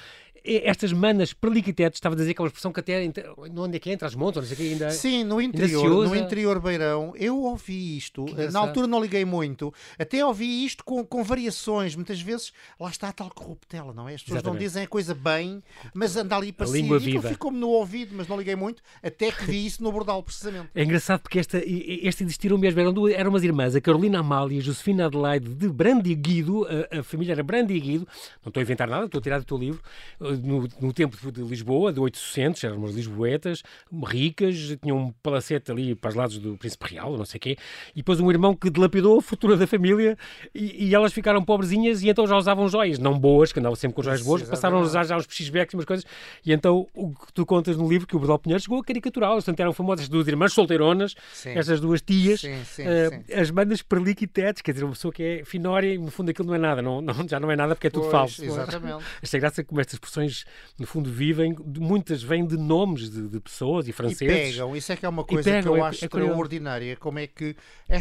estas 0.46 0.92
manas 0.92 1.32
perliquitetes, 1.32 1.96
estava 1.96 2.14
a 2.14 2.18
dizer 2.18 2.30
aquela 2.30 2.46
expressão 2.46 2.72
que 2.72 2.80
até 2.80 3.10
onde 3.56 3.76
é 3.76 3.80
que 3.80 3.90
entra 3.90 4.06
as 4.06 4.14
montas, 4.14 4.48
não 4.48 4.48
sei 4.48 4.54
o 4.54 4.56
que 4.56 4.74
ainda. 4.74 4.90
Sim, 4.90 5.24
no 5.24 5.40
interior, 5.40 6.06
no 6.06 6.14
interior 6.14 6.60
Beirão, 6.60 7.12
eu 7.16 7.42
ouvi 7.42 7.96
isto. 7.96 8.25
Na 8.52 8.60
altura 8.60 8.86
não 8.86 9.00
liguei 9.00 9.24
muito, 9.24 9.72
até 9.98 10.24
ouvi 10.24 10.64
isto 10.64 10.84
com, 10.84 11.04
com 11.04 11.22
variações. 11.22 11.94
Muitas 11.94 12.20
vezes 12.20 12.52
lá 12.78 12.88
está 12.88 13.08
a 13.08 13.12
tal 13.12 13.30
corruptela, 13.30 13.92
não 13.92 14.08
é? 14.08 14.14
As 14.14 14.22
pessoas 14.22 14.38
Exatamente. 14.38 14.60
não 14.60 14.66
dizem 14.66 14.82
a 14.84 14.86
coisa 14.86 15.14
bem, 15.14 15.62
mas 15.94 16.16
anda 16.16 16.36
ali 16.36 16.52
para 16.52 16.66
cima. 16.66 16.98
Ficou-me 17.00 17.58
no 17.58 17.68
ouvido, 17.68 18.14
mas 18.16 18.28
não 18.28 18.36
liguei 18.36 18.56
muito, 18.56 18.82
até 19.02 19.30
que 19.30 19.44
vi 19.44 19.66
isso 19.66 19.82
no 19.82 19.90
Bordal, 19.92 20.22
precisamente. 20.22 20.68
É 20.74 20.82
engraçado 20.82 21.20
porque 21.20 21.38
esta, 21.38 21.58
este 21.64 22.24
existiram 22.24 22.58
mesmo, 22.58 22.80
eram, 22.80 22.92
duas, 22.92 23.14
eram 23.14 23.30
umas 23.30 23.42
irmãs, 23.42 23.74
a 23.74 23.80
Carolina 23.80 24.20
Amália 24.20 24.56
e 24.56 24.58
a 24.58 24.62
Josefina 24.62 25.06
Adelaide 25.06 25.48
de 25.48 25.68
Brandiguido, 25.68 26.66
a, 26.66 26.98
a 26.98 27.02
família 27.02 27.32
era 27.32 27.42
Brandiguido, 27.42 28.06
não 28.44 28.48
estou 28.48 28.60
a 28.60 28.62
inventar 28.62 28.88
nada, 28.88 29.06
estou 29.06 29.18
a 29.18 29.22
tirar 29.22 29.38
do 29.38 29.44
teu 29.44 29.56
livro 29.56 29.80
no, 30.20 30.68
no, 30.80 30.92
tempo 30.92 31.16
de 31.30 31.42
Lisboa, 31.42 31.92
de 31.92 32.00
800, 32.00 32.64
eram 32.64 32.76
umas 32.76 32.94
lisboetas, 32.94 33.62
ricas, 34.04 34.76
tinham 34.82 34.98
um 34.98 35.12
palacete 35.22 35.70
ali 35.70 35.94
para 35.94 36.10
os 36.10 36.14
lados 36.14 36.38
do 36.38 36.56
Príncipe 36.56 36.94
Real, 36.94 37.16
não 37.16 37.24
sei 37.24 37.38
o 37.38 37.40
quê, 37.40 37.56
e 37.92 37.96
depois 37.96 38.15
um 38.20 38.30
irmão 38.30 38.54
que 38.54 38.70
dilapidou 38.70 39.18
a 39.18 39.22
fortuna 39.22 39.56
da 39.56 39.66
família 39.66 40.16
e, 40.54 40.88
e, 40.88 40.94
elas 40.94 41.12
ficaram 41.12 41.42
pobrezinhas 41.44 42.02
e 42.02 42.08
então 42.08 42.26
já 42.26 42.36
usavam 42.36 42.68
joias, 42.68 42.98
não 42.98 43.18
boas, 43.18 43.52
que 43.52 43.60
andavam 43.60 43.76
sempre 43.76 43.94
com 43.94 44.02
joias 44.02 44.22
boas, 44.22 44.42
passaram 44.42 44.78
a 44.78 44.80
usar 44.80 45.04
já 45.04 45.16
os 45.16 45.26
pechisbecks 45.26 45.72
e 45.72 45.76
umas 45.76 45.84
coisas, 45.84 46.06
e 46.44 46.52
então 46.52 46.86
o 46.94 47.10
que 47.10 47.32
tu 47.32 47.44
contas 47.44 47.76
no 47.76 47.88
livro, 47.88 48.06
que 48.06 48.16
o 48.16 48.18
Bordal 48.18 48.38
Pinheiro 48.38 48.62
chegou 48.62 48.80
a 48.80 48.84
caricaturá-las, 48.84 49.44
portanto 49.44 49.60
eram 49.60 49.72
famosas 49.72 50.08
duas 50.08 50.26
irmãs 50.26 50.52
solteironas, 50.52 51.14
sim. 51.32 51.50
estas 51.50 51.80
duas 51.80 52.00
tias, 52.00 52.40
sim, 52.40 52.64
sim, 52.64 52.82
uh, 52.84 53.40
as 53.40 53.50
bandas 53.50 53.82
perliquitetes, 53.82 54.62
quer 54.62 54.72
dizer, 54.72 54.84
uma 54.84 54.92
pessoa 54.92 55.12
que 55.12 55.22
é 55.22 55.44
finória 55.44 55.94
e 55.94 55.98
no 55.98 56.10
fundo 56.10 56.30
aquilo 56.30 56.48
não 56.48 56.54
é 56.54 56.58
nada, 56.58 56.82
não, 56.82 57.00
não, 57.00 57.28
já 57.28 57.40
não 57.40 57.50
é 57.50 57.56
nada 57.56 57.74
porque 57.74 57.88
é 57.88 57.90
tudo 57.90 58.02
pois, 58.02 58.12
falso. 58.12 58.44
Exatamente. 58.44 59.04
Esta 59.22 59.38
graça 59.38 59.60
é 59.60 59.64
como 59.64 59.80
estas 59.80 59.94
expressões, 59.94 60.44
no 60.78 60.86
fundo, 60.86 61.10
vivem, 61.10 61.54
muitas 61.78 62.22
vêm 62.22 62.46
de 62.46 62.56
nomes 62.56 63.10
de, 63.10 63.28
de 63.28 63.40
pessoas 63.40 63.88
e 63.88 63.92
franceses. 63.92 64.22
E 64.22 64.26
pegam, 64.26 64.76
isso 64.76 64.92
é 64.92 64.96
que 64.96 65.06
é 65.06 65.08
uma 65.08 65.24
coisa 65.24 65.50
pegam, 65.50 65.62
que 65.62 65.80
eu 65.80 65.84
é, 65.84 65.88
acho 65.88 66.04
é 66.04 66.06
extraordinária, 66.06 66.96
como 66.96 67.18
é 67.18 67.26
que 67.26 67.56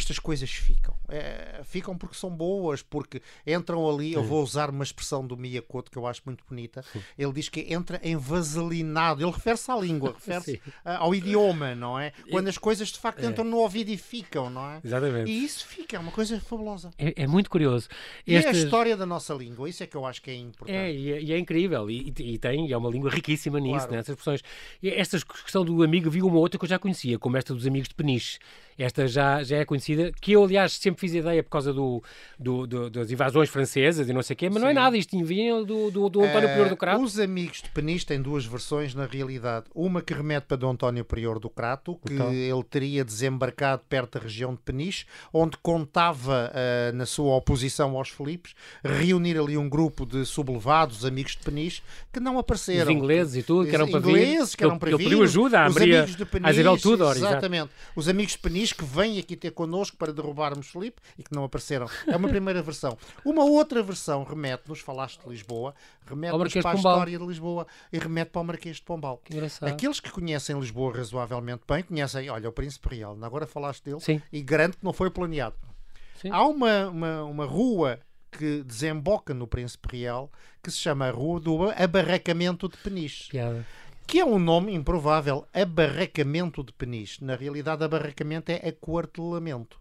estas 0.05 0.19
coisas 0.19 0.51
ficam. 0.51 0.95
É, 1.09 1.61
ficam 1.63 1.97
porque 1.97 2.15
são 2.15 2.29
boas, 2.29 2.81
porque 2.81 3.21
entram 3.45 3.89
ali, 3.89 4.13
eu 4.13 4.23
vou 4.23 4.41
usar 4.41 4.69
uma 4.69 4.83
expressão 4.83 5.25
do 5.25 5.37
Miyakoto 5.37 5.91
que 5.91 5.97
eu 5.97 6.07
acho 6.07 6.21
muito 6.25 6.43
bonita, 6.47 6.83
Sim. 6.91 7.01
ele 7.17 7.31
diz 7.33 7.49
que 7.49 7.73
entra 7.73 7.99
em 8.03 8.15
vaselinado, 8.15 9.23
ele 9.23 9.31
refere-se 9.31 9.69
à 9.71 9.75
língua, 9.75 10.13
refere-se 10.17 10.61
ao 10.83 11.13
idioma, 11.13 11.75
não 11.75 11.99
é? 11.99 12.11
Quando 12.29 12.47
as 12.47 12.57
coisas 12.57 12.89
de 12.89 12.99
facto 12.99 13.23
é. 13.23 13.27
entram 13.27 13.45
no 13.45 13.57
ouvido 13.57 13.89
e 13.89 13.97
ficam, 13.97 14.49
não 14.49 14.69
é? 14.71 14.81
Exatamente. 14.83 15.31
E 15.31 15.43
isso 15.43 15.65
fica, 15.67 15.95
é 15.95 15.99
uma 15.99 16.11
coisa 16.11 16.39
fabulosa. 16.39 16.91
É, 16.97 17.23
é 17.23 17.27
muito 17.27 17.49
curioso. 17.49 17.87
E 18.25 18.35
Estes... 18.35 18.55
é 18.55 18.61
a 18.61 18.63
história 18.63 18.97
da 18.97 19.05
nossa 19.05 19.33
língua, 19.33 19.69
isso 19.69 19.83
é 19.83 19.87
que 19.87 19.95
eu 19.95 20.05
acho 20.05 20.21
que 20.21 20.31
é 20.31 20.35
importante. 20.35 20.75
É, 20.75 20.91
e 20.91 21.11
é, 21.11 21.21
e 21.21 21.33
é 21.33 21.37
incrível, 21.37 21.89
e, 21.89 22.13
e, 22.17 22.37
tem, 22.37 22.67
e 22.67 22.73
é 22.73 22.77
uma 22.77 22.89
língua 22.89 23.09
riquíssima 23.09 23.59
nisso, 23.59 23.79
claro. 23.79 23.91
nessas 23.93 24.09
expressões. 24.09 24.41
E 24.81 24.89
esta 24.89 25.19
questão 25.19 25.63
do 25.63 25.83
amigo, 25.83 26.09
vi 26.09 26.21
uma 26.21 26.37
outra 26.37 26.57
que 26.57 26.65
eu 26.65 26.69
já 26.69 26.79
conhecia, 26.79 27.17
como 27.19 27.37
esta 27.37 27.53
dos 27.53 27.65
amigos 27.65 27.89
de 27.89 27.95
Peniche. 27.95 28.39
Esta 28.77 29.07
já, 29.07 29.41
já 29.41 29.57
é 29.57 29.65
conhecida, 29.65 30.11
que 30.19 30.33
eu, 30.33 30.43
aliás, 30.43 30.73
sempre 30.73 30.94
fiz 30.95 31.13
ideia 31.13 31.43
por 31.43 31.49
causa 31.49 31.73
do, 31.73 32.03
do, 32.39 32.65
do 32.65 32.89
das 32.89 33.11
invasões 33.11 33.49
francesas 33.49 34.07
e 34.09 34.13
não 34.13 34.21
sei 34.21 34.33
o 34.33 34.37
quê, 34.37 34.49
mas 34.49 34.57
Sim. 34.57 34.61
não 34.61 34.69
é 34.69 34.73
nada, 34.73 34.97
isto 34.97 35.15
vinha 35.23 35.63
do, 35.63 35.91
do, 35.91 36.09
do 36.09 36.23
António 36.23 36.49
Prior 36.49 36.69
do 36.69 36.77
Crato. 36.77 37.03
Os 37.03 37.19
amigos 37.19 37.61
de 37.61 37.69
Peniche 37.69 38.05
têm 38.05 38.21
duas 38.21 38.45
versões, 38.45 38.93
na 38.93 39.05
realidade. 39.05 39.65
Uma 39.73 40.01
que 40.01 40.13
remete 40.13 40.45
para 40.47 40.57
do 40.57 40.67
António 40.67 41.03
Prior 41.03 41.39
do 41.39 41.49
Crato, 41.49 41.99
que 42.05 42.13
então. 42.13 42.33
ele 42.33 42.63
teria 42.63 43.03
desembarcado 43.03 43.83
perto 43.87 44.17
da 44.17 44.23
região 44.23 44.53
de 44.53 44.59
Peniche, 44.59 45.05
onde 45.33 45.57
contava, 45.57 46.51
uh, 46.51 46.95
na 46.95 47.05
sua 47.05 47.35
oposição 47.35 47.95
aos 47.97 48.09
Filipes, 48.09 48.55
reunir 48.83 49.37
ali 49.37 49.57
um 49.57 49.67
grupo 49.69 50.05
de 50.05 50.25
sublevados, 50.25 51.05
amigos 51.05 51.33
de 51.33 51.43
Peniche, 51.43 51.81
que 52.11 52.19
não 52.19 52.37
apareceram. 52.37 52.91
Os 52.91 52.97
ingleses 52.97 53.35
e 53.35 53.43
tudo, 53.43 53.69
que 53.69 53.75
eram 53.75 53.87
para 53.87 53.99
ingleses, 53.99 54.51
vir. 54.51 54.57
que 54.57 54.63
eram 54.63 54.77
para 54.77 54.89
vir. 54.89 54.95
Ele 54.95 55.03
pediu 55.03 55.23
ajuda 55.23 55.65
a 55.65 55.69
Maria, 55.69 56.05
a 56.43 56.51
Isabel 56.51 56.77
Tudor. 56.77 57.15
Exatamente. 57.15 57.69
Os 57.95 58.07
amigos 58.07 58.33
de 58.33 58.39
Peniche 58.39 58.75
que 58.75 58.85
vêm 58.85 59.19
aqui 59.19 59.35
ter 59.35 59.51
connosco 59.51 59.97
para 59.97 60.11
derrubarmos 60.11 60.73
Felipe 60.85 61.01
e 61.17 61.23
que 61.23 61.33
não 61.33 61.43
apareceram. 61.43 61.87
É 62.07 62.15
uma 62.15 62.29
primeira 62.29 62.61
versão. 62.61 62.97
Uma 63.23 63.43
outra 63.43 63.81
versão 63.81 64.23
remete-nos, 64.23 64.79
falaste 64.79 65.21
de 65.21 65.29
Lisboa, 65.29 65.73
remete-nos 66.05 66.53
para 66.53 66.71
a 66.71 66.75
história 66.75 67.17
de 67.17 67.25
Lisboa 67.25 67.67
e 67.91 67.97
remete 67.97 68.31
para 68.31 68.41
o 68.41 68.45
Marquês 68.45 68.77
de 68.77 68.83
Pombal. 68.83 69.21
Aqueles 69.61 69.99
que 69.99 70.11
conhecem 70.11 70.57
Lisboa 70.59 70.95
razoavelmente 70.95 71.63
bem, 71.67 71.83
conhecem, 71.83 72.29
olha, 72.29 72.49
o 72.49 72.51
Príncipe 72.51 72.95
Real, 72.95 73.17
agora 73.21 73.47
falaste 73.47 73.83
dele 73.83 73.99
Sim. 73.99 74.21
e 74.31 74.41
garanto 74.41 74.77
que 74.77 74.83
não 74.83 74.93
foi 74.93 75.09
planeado. 75.09 75.55
Sim. 76.21 76.29
Há 76.31 76.45
uma, 76.45 76.87
uma, 76.89 77.23
uma 77.23 77.45
rua 77.45 77.99
que 78.31 78.63
desemboca 78.63 79.33
no 79.33 79.47
Príncipe 79.47 79.97
Real 79.97 80.31
que 80.61 80.69
se 80.71 80.77
chama 80.77 81.07
a 81.07 81.11
Rua 81.11 81.39
do 81.39 81.69
Abarracamento 81.71 82.67
de 82.67 82.77
Peniche. 82.77 83.29
Piada 83.29 83.65
que 84.07 84.19
é 84.19 84.25
um 84.25 84.37
nome 84.37 84.73
improvável, 84.73 85.47
abarracamento 85.53 86.63
de 86.63 86.71
Peniche. 86.73 87.23
Na 87.23 87.35
realidade, 87.35 87.83
abarracamento 87.83 88.51
é 88.51 88.69
aquartelamento. 88.69 89.79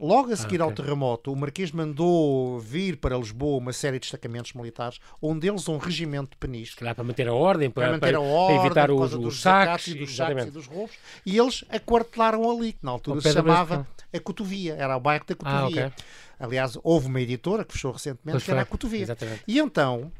Logo 0.00 0.32
a 0.32 0.36
seguir 0.36 0.62
ah, 0.62 0.66
okay. 0.66 0.80
ao 0.80 0.84
terremoto, 0.86 1.30
o 1.30 1.36
Marquês 1.36 1.70
mandou 1.70 2.58
vir 2.58 2.96
para 2.96 3.18
Lisboa 3.18 3.58
uma 3.58 3.72
série 3.72 3.98
de 3.98 4.04
destacamentos 4.04 4.54
militares, 4.54 4.98
um 5.22 5.38
deles 5.38 5.68
um 5.68 5.76
regimento 5.76 6.30
de 6.30 6.36
Peniche. 6.38 6.74
Claro, 6.74 6.94
para 6.94 7.04
manter 7.04 7.28
a 7.28 7.34
ordem, 7.34 7.70
para, 7.70 7.84
para 7.84 7.92
manter 7.92 8.14
a 8.14 8.20
ordem, 8.20 8.56
para 8.56 8.66
evitar 8.66 8.90
os, 8.90 9.12
os 9.12 9.42
saques, 9.42 9.88
e 9.88 9.94
dos 9.94 10.16
saques 10.16 10.46
e 10.46 10.50
dos 10.50 10.66
roubos. 10.66 10.96
E 11.26 11.38
eles 11.38 11.64
aquartelaram 11.68 12.50
ali, 12.50 12.72
que 12.72 12.82
na 12.82 12.92
altura 12.92 13.20
se 13.20 13.30
chamava 13.30 13.86
a 14.10 14.20
Cotovia, 14.20 14.74
era 14.74 14.96
o 14.96 15.00
bairro 15.00 15.24
da 15.26 15.34
Cotovia. 15.34 15.84
Ah, 15.84 15.86
okay. 15.88 16.04
Aliás, 16.40 16.78
houve 16.82 17.06
uma 17.06 17.20
editora 17.20 17.62
que 17.62 17.74
fechou 17.74 17.92
recentemente, 17.92 18.30
pois 18.30 18.44
que 18.44 18.50
era 18.50 18.62
a 18.62 18.64
Cotovia. 18.64 19.02
Exatamente. 19.02 19.42
E 19.46 19.58
então, 19.58 20.10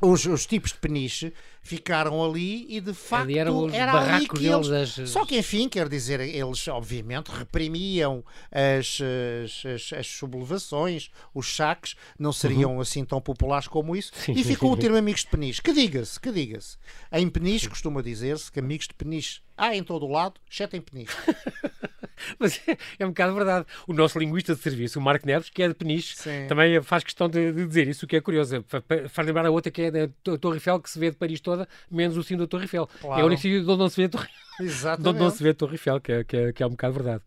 os, 0.00 0.24
os, 0.24 0.46
tipos 0.46 0.70
de 0.70 0.78
peniche 0.78 1.32
ficaram 1.70 2.24
ali 2.24 2.66
e 2.68 2.80
de 2.80 2.92
facto 2.92 3.22
ali 3.22 3.38
eram 3.38 3.64
os 3.64 3.72
era 3.72 4.16
ali 4.16 4.26
que 4.26 4.44
eles... 4.44 4.68
As... 4.68 5.08
Só 5.08 5.24
que 5.24 5.38
enfim, 5.38 5.68
quer 5.68 5.88
dizer, 5.88 6.18
eles 6.18 6.66
obviamente 6.66 7.28
reprimiam 7.28 8.24
as, 8.50 8.98
as, 9.44 9.66
as, 9.66 9.92
as 10.00 10.06
sublevações, 10.08 11.10
os 11.32 11.54
saques, 11.54 11.94
não 12.18 12.32
seriam 12.32 12.74
uhum. 12.74 12.80
assim 12.80 13.04
tão 13.04 13.20
populares 13.20 13.68
como 13.68 13.94
isso, 13.94 14.10
sim, 14.16 14.32
e 14.32 14.42
ficou 14.42 14.70
sim, 14.70 14.78
o 14.78 14.80
termo 14.80 14.96
amigos 14.96 15.20
de 15.20 15.28
peniche. 15.28 15.62
Que 15.62 15.72
diga-se, 15.72 16.18
que 16.18 16.32
diga-se. 16.32 16.76
Em 17.12 17.28
peniche 17.28 17.68
costuma 17.68 18.02
dizer-se 18.02 18.50
que 18.50 18.58
amigos 18.58 18.88
de 18.88 18.94
peniche 18.94 19.40
há 19.56 19.76
em 19.76 19.84
todo 19.84 20.06
o 20.06 20.10
lado, 20.10 20.40
exceto 20.50 20.76
em 20.76 20.80
peniche. 20.80 21.14
Mas 22.38 22.60
é, 22.66 22.76
é, 22.98 23.06
um 23.06 23.10
bocado 23.10 23.34
verdade. 23.34 23.66
O 23.86 23.92
nosso 23.92 24.18
linguista 24.18 24.54
de 24.54 24.60
serviço, 24.60 24.98
o 24.98 25.02
Marco 25.02 25.26
Neves, 25.26 25.50
que 25.50 25.62
é 25.62 25.68
de 25.68 25.74
Peniche, 25.74 26.16
Sim. 26.16 26.46
também 26.48 26.80
faz 26.82 27.04
questão 27.04 27.28
de, 27.28 27.52
de, 27.52 27.66
dizer 27.66 27.88
isso, 27.88 28.04
o 28.04 28.08
que 28.08 28.16
é 28.16 28.20
curioso. 28.20 28.64
Faz 29.08 29.26
lembrar 29.26 29.46
a 29.46 29.50
outra 29.50 29.70
que 29.70 29.82
é 29.82 29.90
da 29.90 30.08
Torre 30.38 30.56
Eiffel, 30.56 30.80
que 30.80 30.90
se 30.90 30.98
vê 30.98 31.10
de 31.10 31.16
Paris 31.16 31.40
toda, 31.40 31.59
menos 31.90 32.16
o 32.16 32.22
sino 32.22 32.40
da 32.40 32.46
Torre 32.46 32.64
Eiffel. 32.64 32.88
Claro. 33.00 33.20
É 33.20 33.24
o 33.24 33.26
único 33.26 33.42
sítio 33.42 33.60
onde 33.60 33.78
não 33.78 33.88
se 33.88 33.96
vê 33.96 34.04
a 34.04 34.08
Torre 34.08 34.28
Exatamente. 34.60 35.08
onde 35.08 35.18
não 35.18 35.30
se 35.30 35.42
vê 35.42 35.50
a 35.50 35.54
Torre 35.54 35.74
Eiffel, 35.74 36.00
que 36.00 36.12
é, 36.12 36.24
que, 36.24 36.36
é, 36.36 36.52
que 36.52 36.62
é 36.62 36.66
um 36.66 36.70
bocado 36.70 36.94
verdade. 36.94 37.22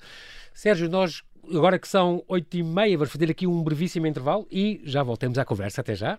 Sérgio, 0.53 0.89
nós 0.89 1.23
agora 1.51 1.77
que 1.77 1.87
são 1.87 2.23
oito 2.27 2.55
e 2.55 2.63
meia, 2.63 2.97
vamos 2.97 3.11
fazer 3.11 3.29
aqui 3.29 3.45
um 3.45 3.61
brevíssimo 3.63 4.07
intervalo 4.07 4.47
e 4.51 4.81
já 4.85 5.03
voltemos 5.03 5.37
à 5.37 5.45
conversa. 5.45 5.81
Até 5.81 5.95
já. 5.95 6.17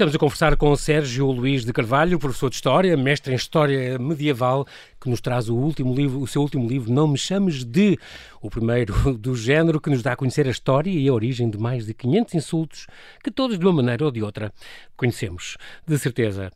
estamos 0.00 0.14
a 0.14 0.18
conversar 0.18 0.56
com 0.56 0.74
Sérgio 0.76 1.30
Luís 1.30 1.62
de 1.62 1.74
Carvalho, 1.74 2.18
professor 2.18 2.48
de 2.48 2.56
História, 2.56 2.96
mestre 2.96 3.32
em 3.32 3.36
História 3.36 3.98
Medieval, 3.98 4.66
que 5.00 5.08
nos 5.08 5.20
traz 5.20 5.48
o 5.48 5.56
último 5.56 5.94
livro, 5.94 6.20
o 6.20 6.26
seu 6.26 6.42
último 6.42 6.68
livro, 6.68 6.92
Não 6.92 7.08
Me 7.08 7.16
Chames 7.16 7.64
de, 7.64 7.98
o 8.40 8.50
primeiro 8.50 8.94
do 9.16 9.34
género, 9.34 9.80
que 9.80 9.90
nos 9.90 10.02
dá 10.02 10.12
a 10.12 10.16
conhecer 10.16 10.46
a 10.46 10.50
história 10.50 10.90
e 10.90 11.08
a 11.08 11.12
origem 11.12 11.48
de 11.48 11.58
mais 11.58 11.86
de 11.86 11.94
500 11.94 12.34
insultos 12.34 12.86
que 13.22 13.30
todos, 13.30 13.58
de 13.58 13.64
uma 13.64 13.72
maneira 13.72 14.04
ou 14.04 14.10
de 14.10 14.22
outra, 14.22 14.52
conhecemos, 14.96 15.56
de 15.86 15.98
certeza. 15.98 16.50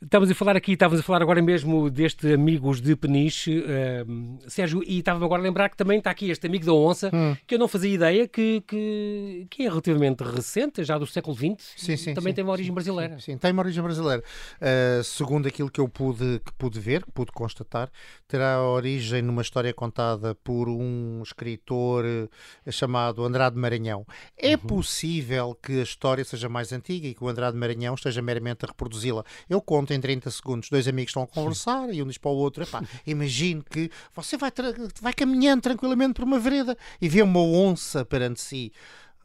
Estávamos 0.00 0.30
a 0.30 0.34
falar 0.34 0.56
aqui, 0.56 0.74
estávamos 0.74 1.00
a 1.00 1.02
falar 1.02 1.22
agora 1.22 1.42
mesmo 1.42 1.90
deste 1.90 2.32
Amigos 2.32 2.80
de 2.80 2.94
Peniche, 2.94 3.58
uh, 3.58 4.38
Sérgio, 4.48 4.80
e 4.86 5.00
estava 5.00 5.24
agora 5.24 5.42
a 5.42 5.44
lembrar 5.44 5.68
que 5.68 5.76
também 5.76 5.98
está 5.98 6.08
aqui 6.08 6.30
este 6.30 6.46
Amigo 6.46 6.64
da 6.64 6.72
Onça, 6.72 7.10
hum. 7.12 7.36
que 7.44 7.56
eu 7.56 7.58
não 7.58 7.66
fazia 7.66 7.92
ideia 7.92 8.28
que, 8.28 8.62
que, 8.64 9.46
que, 9.50 9.64
é 9.64 9.68
relativamente 9.68 10.22
recente, 10.22 10.84
já 10.84 10.96
do 10.96 11.04
século 11.04 11.34
XX, 11.34 11.74
sim, 11.76 11.96
sim, 11.96 12.14
também 12.14 12.30
sim, 12.30 12.36
tem 12.36 12.44
uma 12.44 12.52
origem 12.52 12.72
brasileira. 12.72 13.18
Sim, 13.18 13.32
sim, 13.32 13.38
tem 13.38 13.50
uma 13.50 13.62
origem 13.62 13.82
brasileira. 13.82 14.22
Uh, 14.60 15.02
segundo 15.02 15.48
aquilo 15.48 15.68
que 15.68 15.80
eu 15.80 15.88
pude, 15.88 16.40
que 16.44 16.52
pude 16.52 16.78
ver, 16.78 17.04
que 17.04 17.10
pude 17.10 17.32
constatar, 17.32 17.87
terá 18.26 18.62
origem 18.62 19.22
numa 19.22 19.42
história 19.42 19.72
contada 19.72 20.34
por 20.34 20.68
um 20.68 21.22
escritor 21.22 22.04
uh, 22.04 22.72
chamado 22.72 23.24
Andrade 23.24 23.56
Maranhão. 23.56 24.06
É 24.36 24.52
uhum. 24.52 24.58
possível 24.58 25.58
que 25.62 25.80
a 25.80 25.82
história 25.82 26.24
seja 26.24 26.48
mais 26.48 26.72
antiga 26.72 27.06
e 27.06 27.14
que 27.14 27.24
o 27.24 27.28
Andrade 27.28 27.56
Maranhão 27.56 27.94
esteja 27.94 28.20
meramente 28.20 28.64
a 28.64 28.68
reproduzi-la. 28.68 29.24
Eu 29.48 29.60
conto 29.60 29.92
em 29.92 30.00
30 30.00 30.30
segundos, 30.30 30.68
dois 30.68 30.86
amigos 30.86 31.10
estão 31.10 31.22
a 31.22 31.26
conversar 31.26 31.92
e 31.92 32.02
um 32.02 32.06
diz 32.06 32.18
para 32.18 32.30
o 32.30 32.36
outro: 32.36 32.64
imagine 33.06 33.62
que 33.62 33.90
você 34.14 34.36
vai, 34.36 34.52
vai 35.00 35.12
caminhando 35.12 35.62
tranquilamente 35.62 36.14
por 36.14 36.24
uma 36.24 36.38
vereda 36.38 36.76
e 37.00 37.08
vê 37.08 37.22
uma 37.22 37.40
onça 37.40 38.04
perante 38.04 38.40
si. 38.40 38.72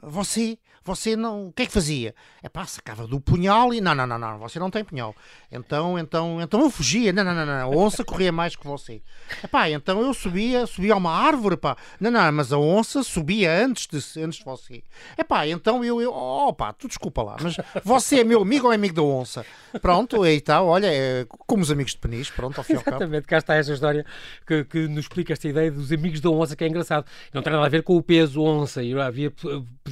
Você 0.03 0.57
você 0.85 1.15
não. 1.15 1.47
O 1.47 1.53
que 1.53 1.63
é 1.63 1.65
que 1.65 1.71
fazia? 1.71 2.13
É 2.41 2.49
pá, 2.49 2.65
sacava 2.65 3.07
do 3.07 3.19
punhal 3.19 3.73
e. 3.73 3.79
Não, 3.79 3.95
não, 3.95 4.05
não, 4.05 4.19
não, 4.19 4.37
você 4.37 4.59
não 4.59 4.69
tem 4.69 4.83
punhal. 4.83 5.15
Então, 5.49 5.97
então, 5.97 6.41
então 6.41 6.59
eu 6.59 6.69
fugia. 6.69 7.13
Não, 7.13 7.23
não, 7.23 7.33
não, 7.33 7.45
não. 7.45 7.53
A 7.53 7.67
onça 7.69 8.03
corria 8.03 8.31
mais 8.31 8.55
que 8.55 8.67
você. 8.67 9.01
É 9.41 9.47
pá, 9.47 9.69
então 9.69 10.01
eu 10.01 10.13
subia, 10.13 10.67
subia 10.67 10.93
a 10.93 10.97
uma 10.97 11.11
árvore, 11.11 11.55
pá. 11.55 11.77
Não, 12.01 12.11
não, 12.11 12.31
mas 12.33 12.51
a 12.51 12.57
onça 12.57 13.01
subia 13.01 13.65
antes 13.65 13.87
de, 13.87 13.97
antes 14.21 14.39
de 14.39 14.45
você. 14.45 14.83
É 15.15 15.23
pá, 15.23 15.47
então 15.47 15.85
eu. 15.85 16.01
eu 16.01 16.11
oh, 16.13 16.53
pá, 16.53 16.73
tu 16.73 16.87
desculpa 16.87 17.23
lá, 17.23 17.37
mas 17.41 17.55
você 17.83 18.19
é 18.19 18.23
meu 18.25 18.41
amigo 18.41 18.67
ou 18.67 18.73
é 18.73 18.75
amigo 18.75 18.93
da 18.93 19.03
onça? 19.03 19.45
Pronto, 19.81 20.23
aí 20.23 20.35
está, 20.35 20.61
olha, 20.61 20.87
é 20.87 21.25
como 21.47 21.63
os 21.63 21.71
amigos 21.71 21.93
de 21.93 21.99
Peniche, 21.99 22.31
pronto, 22.33 22.57
ao 22.57 22.63
fim. 22.63 22.73
Exatamente, 22.73 23.25
cá 23.25 23.37
está 23.37 23.55
essa 23.55 23.71
história 23.71 24.05
que, 24.45 24.65
que 24.65 24.87
nos 24.89 25.05
explica 25.05 25.31
esta 25.31 25.47
ideia 25.47 25.71
dos 25.71 25.93
amigos 25.93 26.19
da 26.19 26.29
onça, 26.29 26.57
que 26.57 26.63
é 26.65 26.67
engraçado. 26.67 27.05
Não 27.33 27.41
tem 27.41 27.53
nada 27.53 27.65
a 27.65 27.69
ver 27.69 27.83
com 27.83 27.95
o 27.95 28.03
peso 28.03 28.41
onça. 28.41 28.83
E 28.83 28.93
havia, 28.99 29.31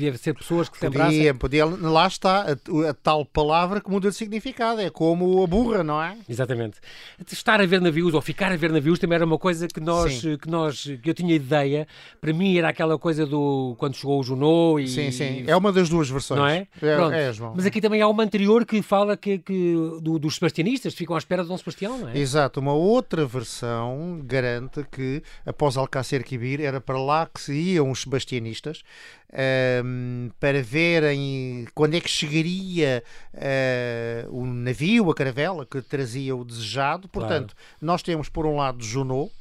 podia 0.02 0.18
ser 0.18 0.34
pessoas 0.34 0.68
que 0.68 0.80
Podia, 0.80 1.34
podia, 1.36 1.66
lá 1.66 2.08
está 2.08 2.42
a, 2.42 2.90
a, 2.90 2.94
tal 2.94 3.24
palavra 3.24 3.80
que 3.80 3.90
muda 3.90 4.10
de 4.10 4.16
significado, 4.16 4.82
é 4.82 4.90
como 4.90 5.44
a 5.44 5.48
burra, 5.48 5.84
não 5.84 6.02
é? 6.02 6.18
Exatamente. 6.28 6.80
Estar 7.32 7.62
a 7.62 7.66
ver 7.66 7.80
navios 7.80 8.14
ou 8.14 8.22
ficar 8.22 8.52
a 8.52 8.56
ver 8.56 8.72
navios 8.72 8.98
também 8.98 9.16
era 9.16 9.26
uma 9.26 9.38
coisa 9.38 9.68
que 9.68 9.80
nós, 9.80 10.22
que 10.22 10.50
nós, 10.50 10.84
que 11.02 11.10
eu 11.10 11.14
tinha 11.14 11.36
ideia, 11.36 11.88
para 12.20 12.34
mim 12.34 12.58
era 12.58 12.70
aquela 12.70 12.98
coisa 12.98 13.26
do 13.26 13.76
quando 13.78 13.96
chegou 13.96 14.20
o 14.20 14.24
Junot 14.24 14.84
e... 14.84 14.88
Sim, 14.88 15.12
sim, 15.12 15.44
é 15.46 15.56
uma 15.56 15.72
das 15.72 15.88
duas 15.88 16.10
versões. 16.10 16.40
Não 16.40 16.48
é? 16.48 16.68
É, 16.82 17.28
é 17.28 17.34
João. 17.34 17.54
Mas 17.56 17.66
aqui 17.66 17.80
também 17.80 18.02
há 18.02 18.08
uma 18.08 18.24
anterior 18.24 18.66
que 18.66 18.82
fala 18.82 19.16
que, 19.16 19.38
que 19.38 19.74
do, 20.02 20.18
dos 20.18 20.36
sebastianistas, 20.36 20.94
ficam 20.94 21.16
à 21.16 21.20
espera 21.20 21.44
de 21.44 21.50
Dom 21.50 21.58
Sebastião, 21.58 21.98
não 21.98 22.10
é? 22.10 22.18
Exato, 22.18 22.60
uma 22.60 22.74
outra 22.74 23.26
versão 23.26 24.22
garante 24.24 24.84
que 24.92 25.22
após 25.46 25.78
Alcácer 25.78 26.24
Quibir 26.24 26.62
era 26.62 26.82
para 26.82 27.00
lá 27.00 27.30
que 27.32 27.40
se 27.40 27.54
iam 27.54 27.92
os 27.92 28.02
sebastianistas 28.02 28.84
um, 29.84 30.30
para 30.40 30.62
verem 30.62 31.68
quando 31.74 31.96
é 31.96 32.02
que 32.02 32.10
chegaria 32.10 33.04
uh, 33.34 34.36
o 34.36 34.46
navio, 34.46 35.10
a 35.10 35.16
caravela 35.16 35.66
que 35.66 35.82
trazia 35.82 36.36
o 36.36 36.44
desejado. 36.44 37.08
Portanto, 37.08 37.56
claro. 37.56 37.78
nós 37.82 38.04
temos 38.04 38.30
por 38.30 38.46
um 38.46 38.58
lado 38.58 38.84
Junot, 38.84 39.32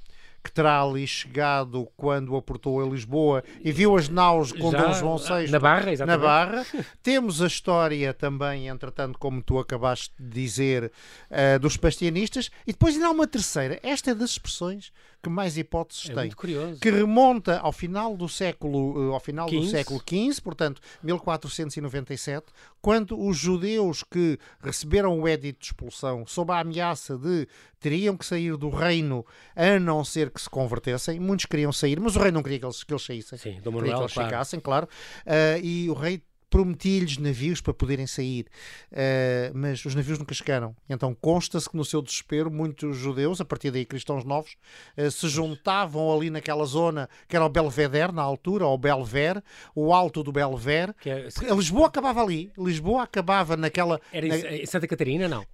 que 0.42 0.50
terá 0.50 0.80
ali 0.80 1.06
chegado 1.06 1.86
quando 1.96 2.34
aportou 2.34 2.80
a 2.80 2.88
Lisboa 2.88 3.44
e 3.62 3.70
viu 3.72 3.94
as 3.96 4.08
naus 4.08 4.52
com 4.52 4.70
Já, 4.70 4.84
Dom 4.84 4.92
João 4.94 5.18
VI 5.18 5.50
na 5.50 5.58
Barra, 5.58 5.92
exatamente. 5.92 6.20
na 6.20 6.26
Barra. 6.26 6.66
Temos 7.02 7.42
a 7.42 7.46
história 7.46 8.14
também, 8.14 8.68
entretanto, 8.68 9.18
como 9.18 9.42
tu 9.42 9.58
acabaste 9.58 10.14
de 10.18 10.30
dizer, 10.30 10.90
uh, 11.30 11.58
dos 11.58 11.76
pastianistas. 11.76 12.50
E 12.66 12.72
depois 12.72 12.94
ainda 12.94 13.08
há 13.08 13.10
uma 13.10 13.26
terceira. 13.26 13.78
Esta 13.82 14.12
é 14.12 14.14
das 14.14 14.30
expressões 14.30 14.90
que 15.22 15.28
mais 15.28 15.56
hipóteses 15.56 16.10
é 16.10 16.14
tem. 16.14 16.30
curioso. 16.30 16.80
Que 16.80 16.90
remonta 16.90 17.58
ao 17.58 17.72
final 17.72 18.16
do 18.16 18.28
século, 18.28 19.10
uh, 19.10 19.12
ao 19.12 19.20
final 19.20 19.46
15. 19.46 19.66
do 19.66 19.70
século 19.70 20.00
XV, 20.00 20.40
portanto, 20.42 20.80
1497, 21.02 22.46
quando 22.80 23.20
os 23.20 23.36
judeus 23.36 24.02
que 24.02 24.38
receberam 24.62 25.20
o 25.20 25.28
édito 25.28 25.60
de 25.60 25.66
expulsão 25.66 26.26
sob 26.26 26.52
a 26.52 26.60
ameaça 26.60 27.16
de 27.18 27.46
teriam 27.78 28.16
que 28.16 28.24
sair 28.24 28.56
do 28.56 28.68
reino 28.68 29.24
a 29.54 29.78
não 29.78 30.04
ser 30.04 30.30
que 30.30 30.40
se 30.40 30.48
convertessem, 30.48 31.18
muitos 31.20 31.46
queriam 31.46 31.72
sair, 31.72 32.00
mas 32.00 32.16
o 32.16 32.18
rei 32.18 32.30
não 32.30 32.42
queria 32.42 32.58
que 32.58 32.66
eles, 32.66 32.82
que 32.82 32.92
eles 32.92 33.04
saíssem. 33.04 33.38
Sim, 33.38 33.60
Dom 33.62 33.72
Manuel, 33.72 33.82
queria 33.82 33.96
que 33.96 34.02
eles 34.02 34.12
claro. 34.14 34.28
ficassem, 34.28 34.60
claro. 34.60 34.88
Uh, 35.26 35.64
e 35.64 35.90
o 35.90 35.94
rei 35.94 36.22
prometi-lhes 36.50 37.16
navios 37.16 37.60
para 37.60 37.72
poderem 37.72 38.06
sair, 38.06 38.46
uh, 38.90 39.52
mas 39.54 39.84
os 39.84 39.94
navios 39.94 40.18
nunca 40.18 40.34
chegaram. 40.34 40.74
Então 40.88 41.16
consta-se 41.18 41.70
que 41.70 41.76
no 41.76 41.84
seu 41.84 42.02
desespero 42.02 42.50
muitos 42.50 42.96
judeus, 42.96 43.40
a 43.40 43.44
partir 43.44 43.70
daí 43.70 43.86
cristãos 43.86 44.24
novos, 44.24 44.56
uh, 44.98 45.10
se 45.10 45.28
juntavam 45.28 46.12
ali 46.12 46.28
naquela 46.28 46.64
zona 46.64 47.08
que 47.28 47.36
era 47.36 47.44
o 47.44 47.48
Belvedere 47.48 48.12
na 48.12 48.22
altura, 48.22 48.66
ou 48.66 48.76
Belver, 48.76 49.42
o 49.74 49.94
alto 49.94 50.24
do 50.24 50.32
Belver. 50.32 50.92
É... 51.06 51.28
Lisboa 51.54 51.86
acabava 51.86 52.22
ali, 52.22 52.50
Lisboa 52.58 53.04
acabava 53.04 53.56
naquela... 53.56 54.00
Era 54.12 54.26
na... 54.26 54.36
em 54.36 54.66
Santa 54.66 54.88
Catarina, 54.88 55.28
não? 55.28 55.42
Uh, 55.42 55.44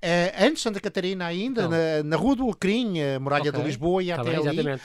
antes 0.41 0.63
Santa 0.63 0.81
Catarina 0.81 1.27
ainda, 1.27 1.69
na, 1.69 2.03
na, 2.03 2.17
Rua 2.17 2.37
do 2.37 2.45
Alecrim, 2.45 3.01
a 3.03 3.21
muralha 3.21 3.51
okay. 3.51 3.61
de 3.61 3.67
Lisboa 3.67 4.03
e 4.03 4.09
tá 4.09 4.23
até 4.23 4.41
bem, 4.41 4.49
ali. 4.49 4.81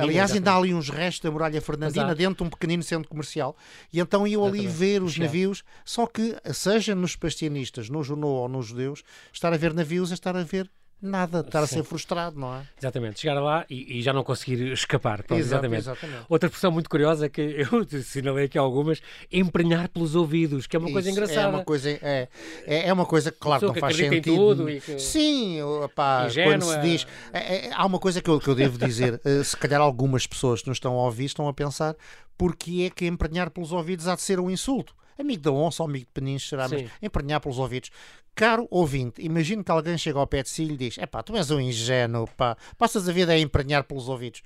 aliás, 0.00 0.32
ainda 0.32 0.52
há 0.52 0.56
ali 0.56 0.74
uns 0.74 0.90
restos 0.90 1.20
da 1.20 1.30
muralha 1.30 1.60
fernandina 1.60 2.06
Exato. 2.06 2.18
dentro 2.18 2.36
de 2.36 2.42
um 2.42 2.50
pequenino 2.50 2.82
centro 2.82 3.08
comercial. 3.08 3.56
E 3.92 4.00
então 4.00 4.26
iam 4.26 4.44
ali 4.44 4.66
ver 4.66 5.00
os 5.02 5.16
navios 5.16 5.43
navios, 5.44 5.62
só 5.84 6.06
que, 6.06 6.36
seja 6.52 6.94
nos 6.94 7.16
pastianistas, 7.16 7.88
no 7.88 8.02
Junô 8.02 8.28
ou 8.28 8.48
nos 8.48 8.66
judeus, 8.66 9.02
estar 9.32 9.52
a 9.52 9.56
ver 9.56 9.74
navios 9.74 10.10
é 10.10 10.14
estar 10.14 10.36
a 10.36 10.42
ver 10.42 10.70
nada, 11.02 11.40
estar 11.40 11.62
a 11.62 11.66
ser 11.66 11.84
frustrado, 11.84 12.40
não 12.40 12.54
é? 12.54 12.62
Exatamente, 12.78 13.20
chegar 13.20 13.38
lá 13.38 13.66
e, 13.68 13.98
e 13.98 14.02
já 14.02 14.10
não 14.10 14.24
conseguir 14.24 14.72
escapar. 14.72 15.22
Pronto, 15.22 15.38
Exato, 15.38 15.66
exatamente. 15.66 15.80
exatamente. 15.80 16.26
Outra 16.30 16.46
expressão 16.46 16.70
muito 16.70 16.88
curiosa 16.88 17.28
que 17.28 17.42
eu 17.70 18.00
assinalei 18.00 18.46
aqui 18.46 18.56
algumas, 18.56 19.02
emprenhar 19.30 19.90
pelos 19.90 20.14
ouvidos, 20.14 20.66
que 20.66 20.76
é 20.76 20.78
uma 20.78 20.86
Isso, 20.86 20.94
coisa 20.94 21.10
engraçada. 21.10 21.40
É 21.42 21.46
uma 21.46 21.64
coisa, 21.64 21.90
é, 21.90 22.28
é, 22.64 22.88
é 22.88 22.92
uma 22.92 23.04
coisa 23.04 23.30
que, 23.30 23.38
claro, 23.38 23.66
não 23.66 23.74
faz 23.74 23.96
sentido. 23.96 24.64
Que... 24.80 24.98
Sim, 24.98 25.60
opá, 25.62 26.26
quando 26.42 26.64
se 26.64 26.80
diz. 26.80 27.06
É, 27.34 27.66
é, 27.66 27.70
há 27.74 27.84
uma 27.84 27.98
coisa 27.98 28.22
que 28.22 28.30
eu, 28.30 28.40
que 28.40 28.48
eu 28.48 28.54
devo 28.54 28.78
dizer, 28.78 29.20
eh, 29.22 29.44
se 29.44 29.56
calhar 29.58 29.82
algumas 29.82 30.26
pessoas 30.26 30.62
que 30.62 30.68
nos 30.68 30.76
estão 30.76 30.94
a 30.94 31.04
ouvir 31.04 31.26
estão 31.26 31.46
a 31.48 31.52
pensar 31.52 31.94
porque 32.36 32.82
é 32.82 32.90
que 32.90 33.06
emprenhar 33.06 33.50
pelos 33.50 33.72
ouvidos 33.72 34.08
há 34.08 34.14
de 34.14 34.22
ser 34.22 34.40
um 34.40 34.50
insulto 34.50 34.94
amigo 35.18 35.42
da 35.42 35.52
onça 35.52 35.82
ou 35.82 35.88
amigo 35.88 36.06
de 36.06 36.12
penincho, 36.12 36.48
será, 36.48 36.68
mas 36.68 36.90
emprenhar 37.02 37.40
pelos 37.40 37.58
ouvidos. 37.58 37.90
Caro 38.34 38.66
ouvinte, 38.70 39.22
imagino 39.22 39.62
que 39.62 39.70
alguém 39.70 39.96
chega 39.96 40.18
ao 40.18 40.26
pé 40.26 40.42
de 40.42 40.48
si 40.48 40.62
e 40.64 40.66
lhe 40.66 40.76
diz: 40.76 40.98
é 40.98 41.06
pá, 41.06 41.22
tu 41.22 41.36
és 41.36 41.50
um 41.50 41.60
ingênuo, 41.60 42.28
pá, 42.36 42.56
passas 42.76 43.08
a 43.08 43.12
vida 43.12 43.32
a 43.32 43.38
emprenhar 43.38 43.84
pelos 43.84 44.08
ouvidos. 44.08 44.42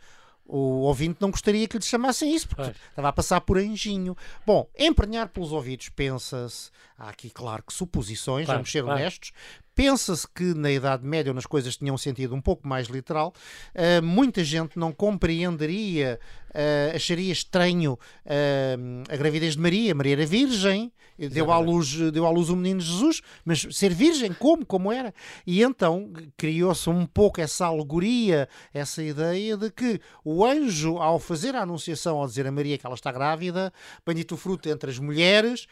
O 0.50 0.80
ouvinte 0.86 1.18
não 1.20 1.30
gostaria 1.30 1.68
que 1.68 1.76
lhe 1.76 1.84
chamassem 1.84 2.34
isso, 2.34 2.48
porque 2.48 2.72
estava 2.88 3.08
a 3.08 3.12
passar 3.12 3.38
por 3.42 3.58
anjinho. 3.58 4.16
Bom, 4.46 4.66
emprenhar 4.78 5.28
pelos 5.28 5.52
ouvidos, 5.52 5.90
pensa-se. 5.90 6.70
Há 6.98 7.10
aqui, 7.10 7.28
claro, 7.28 7.62
que 7.62 7.72
suposições, 7.72 8.46
claro, 8.46 8.60
vamos 8.60 8.72
ser 8.72 8.82
claro. 8.82 8.98
honestos. 8.98 9.30
Pensa-se 9.74 10.26
que 10.26 10.54
na 10.54 10.72
Idade 10.72 11.06
Média, 11.06 11.30
onde 11.30 11.38
as 11.38 11.46
coisas 11.46 11.76
tinham 11.76 11.94
um 11.94 11.98
sentido 11.98 12.34
um 12.34 12.40
pouco 12.40 12.66
mais 12.66 12.88
literal, 12.88 13.34
uh, 13.74 14.02
muita 14.02 14.42
gente 14.42 14.78
não 14.78 14.90
compreenderia, 14.90 16.18
uh, 16.58 16.96
acharia 16.96 17.32
estranho 17.32 17.92
uh, 17.92 19.04
a 19.08 19.16
gravidez 19.16 19.54
de 19.54 19.60
Maria. 19.60 19.94
Maria 19.94 20.14
era 20.14 20.26
virgem, 20.26 20.92
deu 21.30 21.50
à, 21.52 21.58
luz, 21.58 21.94
deu 22.12 22.26
à 22.26 22.30
luz 22.30 22.48
o 22.48 22.56
menino 22.56 22.80
Jesus, 22.80 23.20
mas 23.44 23.66
ser 23.70 23.94
virgem, 23.94 24.32
como? 24.32 24.66
Como 24.66 24.92
era? 24.92 25.14
E 25.46 25.62
então 25.62 26.12
criou-se 26.36 26.88
um 26.90 27.06
pouco 27.06 27.40
essa 27.40 27.66
alegoria, 27.66 28.48
essa 28.72 29.02
ideia 29.02 29.56
de 29.56 29.70
que 29.70 30.00
o 30.24 30.44
anjo, 30.44 30.98
ao 30.98 31.18
fazer 31.18 31.54
a 31.54 31.62
anunciação, 31.62 32.18
ao 32.18 32.26
dizer 32.26 32.46
a 32.46 32.52
Maria 32.52 32.76
que 32.76 32.86
ela 32.86 32.94
está 32.94 33.10
grávida, 33.12 33.72
bendito 34.06 34.34
o 34.34 34.36
fruto 34.36 34.68
entre 34.68 34.90
as 34.90 34.98
mulheres, 34.98 35.66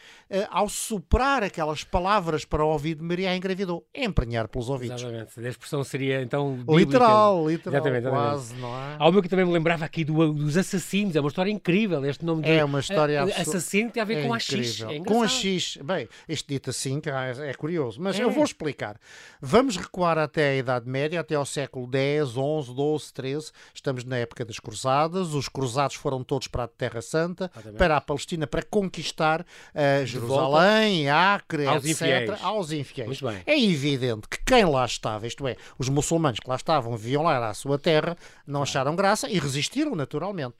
ao 0.50 0.68
soprar 0.68 1.42
aquelas 1.42 1.84
palavras 1.84 2.44
para 2.44 2.64
o 2.64 2.68
ouvido 2.68 2.98
de 2.98 3.04
Maria, 3.04 3.30
a 3.30 3.36
engravidou 3.36 3.86
emprenhar 3.94 4.48
pelos 4.48 4.68
ouvidos. 4.68 5.02
Exatamente. 5.02 5.38
A 5.38 5.48
expressão 5.48 5.84
seria 5.84 6.22
então. 6.22 6.56
Bíblica. 6.56 6.78
Literal, 6.78 7.48
literal. 7.48 7.74
Exatamente, 7.74 8.08
quase, 8.08 8.54
não 8.54 8.68
é? 8.68 8.96
Há 8.98 9.08
uma 9.08 9.22
que 9.22 9.28
também 9.28 9.44
me 9.44 9.52
lembrava 9.52 9.84
aqui 9.84 10.04
do, 10.04 10.32
dos 10.32 10.56
assassinos. 10.56 10.75
É 11.16 11.20
uma 11.20 11.28
história 11.28 11.50
incrível. 11.50 12.04
Este 12.04 12.24
nome 12.24 12.42
de. 12.42 12.50
É 12.50 12.64
uma 12.64 12.80
história 12.80 13.24
uh, 13.24 13.40
Assassino 13.40 13.90
tem 13.90 14.00
a 14.00 14.04
ver 14.04 14.18
é 14.18 14.26
com 14.26 14.34
a 14.34 14.38
X. 14.38 14.80
É 14.82 15.00
com 15.00 15.22
a 15.22 15.28
X. 15.28 15.78
Bem, 15.82 16.08
este 16.28 16.54
dito 16.54 16.70
assim 16.70 17.00
é, 17.06 17.50
é 17.50 17.54
curioso. 17.54 18.00
Mas 18.00 18.18
é. 18.18 18.22
eu 18.22 18.30
vou 18.30 18.44
explicar. 18.44 18.98
Vamos 19.40 19.76
recuar 19.76 20.18
até 20.18 20.50
a 20.50 20.56
Idade 20.56 20.88
Média, 20.88 21.20
até 21.20 21.34
ao 21.34 21.46
século 21.46 21.88
X, 21.92 22.30
XI, 22.30 22.34
XII, 22.34 23.32
XIII. 23.32 23.52
Estamos 23.74 24.04
na 24.04 24.16
época 24.18 24.44
das 24.44 24.58
Cruzadas. 24.58 25.34
Os 25.34 25.48
cruzados 25.48 25.96
foram 25.96 26.22
todos 26.22 26.48
para 26.48 26.64
a 26.64 26.68
Terra 26.68 27.00
Santa, 27.00 27.50
Exatamente. 27.52 27.78
para 27.78 27.96
a 27.96 28.00
Palestina, 28.00 28.46
para 28.46 28.62
conquistar 28.62 29.42
uh, 29.42 30.06
Jerusalém, 30.06 31.08
Acre, 31.08 31.66
aos 31.66 31.84
etc. 31.84 31.90
Infiéis. 31.90 32.42
Aos 32.42 32.72
infiéis. 32.72 33.20
É 33.46 33.58
evidente 33.58 34.28
que 34.28 34.38
quem 34.44 34.64
lá 34.64 34.84
estava, 34.84 35.26
isto 35.26 35.46
é, 35.46 35.56
os 35.78 35.88
muçulmanos 35.88 36.40
que 36.40 36.48
lá 36.48 36.56
estavam, 36.56 36.96
viam 36.96 37.22
lá 37.22 37.36
era 37.36 37.48
a 37.50 37.54
sua 37.54 37.78
terra, 37.78 38.16
não 38.46 38.62
acharam 38.62 38.96
graça 38.96 39.28
e 39.28 39.38
resistiram 39.38 39.94
naturalmente. 39.94 40.55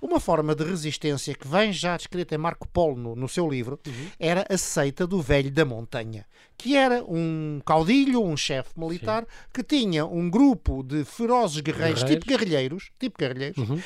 Uma 0.00 0.20
forma 0.20 0.54
de 0.54 0.62
resistência 0.62 1.34
que 1.34 1.48
vem 1.48 1.72
já 1.72 1.96
descrita 1.96 2.34
em 2.34 2.38
Marco 2.38 2.68
Polo 2.68 2.96
no, 2.96 3.16
no 3.16 3.28
seu 3.28 3.48
livro 3.48 3.80
uhum. 3.84 4.06
era 4.18 4.46
a 4.48 4.56
seita 4.56 5.06
do 5.06 5.20
velho 5.20 5.50
da 5.50 5.64
montanha, 5.64 6.24
que 6.56 6.76
era 6.76 7.02
um 7.02 7.60
caudilho, 7.66 8.22
um 8.22 8.36
chefe 8.36 8.70
militar, 8.78 9.22
Sim. 9.22 9.48
que 9.52 9.62
tinha 9.64 10.06
um 10.06 10.30
grupo 10.30 10.84
de 10.84 11.04
ferozes 11.04 11.60
guerreiros, 11.60 12.02
guerreiros. 12.02 12.24
tipo 12.24 12.26
guerrilheiros, 12.26 12.90
tipo 12.98 13.18
guerrilheiros 13.18 13.58
uhum 13.58 13.80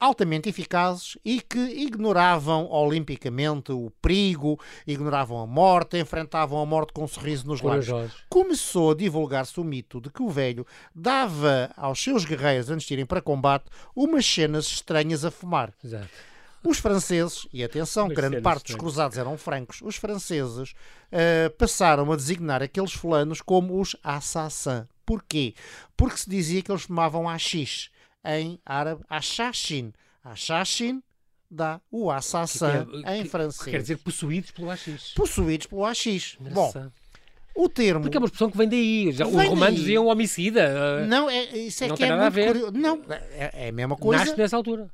altamente 0.00 0.48
eficazes 0.48 1.16
e 1.24 1.40
que 1.40 1.58
ignoravam 1.58 2.70
olimpicamente 2.70 3.72
o 3.72 3.90
perigo, 4.02 4.58
ignoravam 4.86 5.40
a 5.40 5.46
morte, 5.46 5.98
enfrentavam 5.98 6.60
a 6.60 6.66
morte 6.66 6.92
com 6.92 7.04
um 7.04 7.08
sorriso 7.08 7.46
nos 7.46 7.60
lábios. 7.60 8.12
Começou 8.28 8.92
a 8.92 8.94
divulgar-se 8.94 9.58
o 9.60 9.64
mito 9.64 10.00
de 10.00 10.10
que 10.10 10.22
o 10.22 10.28
velho 10.28 10.66
dava 10.94 11.70
aos 11.76 12.02
seus 12.02 12.24
guerreiros, 12.24 12.70
antes 12.70 12.86
de 12.86 12.94
irem 12.94 13.06
para 13.06 13.20
combate, 13.20 13.66
umas 13.94 14.24
cenas 14.24 14.66
estranhas 14.66 15.24
a 15.24 15.30
fumar. 15.30 15.72
Exato. 15.82 16.08
Os 16.64 16.78
franceses, 16.78 17.46
e 17.52 17.62
atenção, 17.62 18.08
grande 18.08 18.40
parte 18.40 18.66
dos 18.66 18.76
cruzados 18.76 19.16
eram 19.16 19.38
francos, 19.38 19.80
os 19.80 19.96
franceses 19.96 20.72
uh, 20.72 21.50
passaram 21.56 22.10
a 22.10 22.16
designar 22.16 22.62
aqueles 22.62 22.92
fulanos 22.92 23.40
como 23.40 23.80
os 23.80 23.94
assassins. 24.02 24.84
Porquê? 25.06 25.54
Porque 25.96 26.18
se 26.18 26.28
dizia 26.28 26.60
que 26.60 26.70
eles 26.70 26.82
fumavam 26.82 27.28
AX 27.28 27.90
em 28.24 28.60
árabe 28.64 29.02
Ashashin. 29.08 29.92
Ashashin 30.22 31.02
dá 31.50 31.80
o 31.90 32.10
assassin 32.10 32.84
que, 32.84 33.10
em 33.10 33.24
francês. 33.24 33.70
Quer 33.70 33.80
dizer 33.80 33.98
possuídos 33.98 34.50
pelo 34.50 34.70
AX. 34.70 35.12
Possuídos 35.14 35.66
pelo 35.66 35.84
AX. 35.84 36.36
Bom, 36.40 36.72
o 37.54 37.68
termo. 37.68 38.02
Porque 38.02 38.16
é 38.16 38.20
uma 38.20 38.26
expressão 38.26 38.50
que 38.50 38.56
vem 38.56 38.68
daí. 38.68 39.12
Já, 39.12 39.24
vem 39.24 39.36
os 39.36 39.44
romanos 39.44 39.74
daí. 39.74 39.74
diziam 39.74 40.06
homicida. 40.06 41.06
Não, 41.06 41.28
é, 41.28 41.44
isso 41.56 41.84
é 41.84 41.88
não 41.88 41.96
que 41.96 42.04
é 42.04 42.16
muito 42.16 42.34
curioso. 42.34 42.72
Não, 42.72 43.02
é, 43.08 43.50
é, 43.52 43.68
a 43.68 43.72
mesma 43.72 43.96
coisa. 43.96 44.24
Nasce 44.24 44.38
nessa 44.38 44.56
altura. 44.56 44.88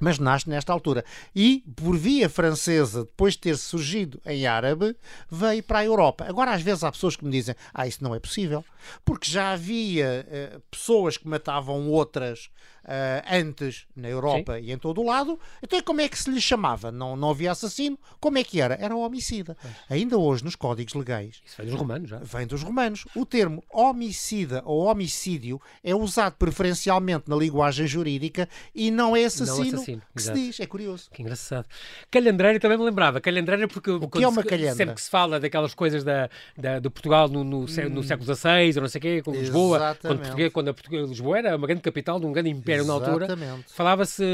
Mas 0.00 0.18
nasce 0.18 0.48
nesta 0.48 0.72
altura. 0.72 1.04
E, 1.34 1.64
por 1.76 1.96
via 1.96 2.28
francesa, 2.28 3.04
depois 3.04 3.34
de 3.34 3.40
ter 3.40 3.56
surgido 3.56 4.20
em 4.24 4.46
árabe, 4.46 4.96
veio 5.30 5.62
para 5.62 5.80
a 5.80 5.84
Europa. 5.84 6.24
Agora, 6.28 6.52
às 6.52 6.62
vezes, 6.62 6.84
há 6.84 6.92
pessoas 6.92 7.16
que 7.16 7.24
me 7.24 7.30
dizem: 7.30 7.54
Ah, 7.72 7.86
isso 7.86 8.02
não 8.02 8.14
é 8.14 8.20
possível, 8.20 8.64
porque 9.04 9.30
já 9.30 9.52
havia 9.52 10.26
uh, 10.28 10.60
pessoas 10.70 11.16
que 11.16 11.26
matavam 11.26 11.88
outras 11.88 12.48
uh, 12.88 13.22
antes 13.30 13.86
na 13.94 14.08
Europa 14.08 14.58
Sim. 14.58 14.64
e 14.64 14.72
em 14.72 14.78
todo 14.78 15.00
o 15.00 15.06
lado. 15.06 15.38
Então, 15.62 15.80
como 15.82 16.00
é 16.00 16.08
que 16.08 16.18
se 16.18 16.30
lhe 16.30 16.40
chamava? 16.40 16.90
Não, 16.90 17.16
não 17.16 17.30
havia 17.30 17.52
assassino? 17.52 17.98
Como 18.18 18.38
é 18.38 18.44
que 18.44 18.60
era? 18.60 18.74
Era 18.80 18.96
homicida. 18.96 19.56
Pois. 19.60 19.74
Ainda 19.90 20.18
hoje, 20.18 20.44
nos 20.44 20.56
códigos 20.56 20.94
legais. 20.94 21.40
Isso 21.44 21.56
vem 21.58 21.66
dos 21.66 21.78
romanos, 21.78 22.10
já? 22.10 22.18
Vem 22.18 22.46
dos 22.46 22.62
romanos. 22.62 23.04
O 23.14 23.26
termo 23.26 23.62
homicida 23.70 24.62
ou 24.64 24.84
homicídio 24.84 25.60
é 25.82 25.94
usado 25.94 26.36
preferencialmente 26.36 27.28
na 27.28 27.36
linguagem 27.36 27.86
jurídica 27.86 28.48
e 28.74 28.90
não 28.90 29.16
é 29.16 29.24
assassino, 29.24 29.56
não 29.56 29.74
assassino 29.74 29.87
que 29.96 30.20
exato. 30.20 30.38
se 30.38 30.44
diz. 30.44 30.60
É 30.60 30.66
curioso. 30.66 31.08
Que 31.12 31.22
engraçado. 31.22 31.66
Calhandreira 32.10 32.60
também 32.60 32.78
me 32.78 32.84
lembrava. 32.84 33.20
Calhandreira, 33.20 33.68
porque 33.68 33.90
o 33.90 34.08
que 34.08 34.22
é 34.22 34.28
uma 34.28 34.42
calhandra? 34.42 34.74
sempre 34.74 34.94
que 34.94 35.00
se 35.00 35.10
fala 35.10 35.40
daquelas 35.40 35.74
coisas 35.74 36.04
da, 36.04 36.28
da 36.56 36.78
do 36.78 36.90
Portugal 36.90 37.28
no, 37.28 37.44
no, 37.44 37.60
hum. 37.60 37.66
no 37.90 38.02
século 38.02 38.34
XVI 38.34 38.72
ou 38.76 38.82
não 38.82 38.88
sei 38.88 38.98
o 38.98 39.02
quê, 39.02 39.22
com 39.22 39.32
Lisboa, 39.32 39.96
quando, 40.00 40.50
quando 40.52 40.68
a 40.68 41.06
Lisboa 41.06 41.38
era 41.38 41.56
uma 41.56 41.66
grande 41.66 41.82
capital 41.82 42.18
de 42.20 42.26
um 42.26 42.32
grande 42.32 42.50
império 42.50 42.84
na 42.84 42.92
altura. 42.94 43.26
Falava-se 43.68 44.24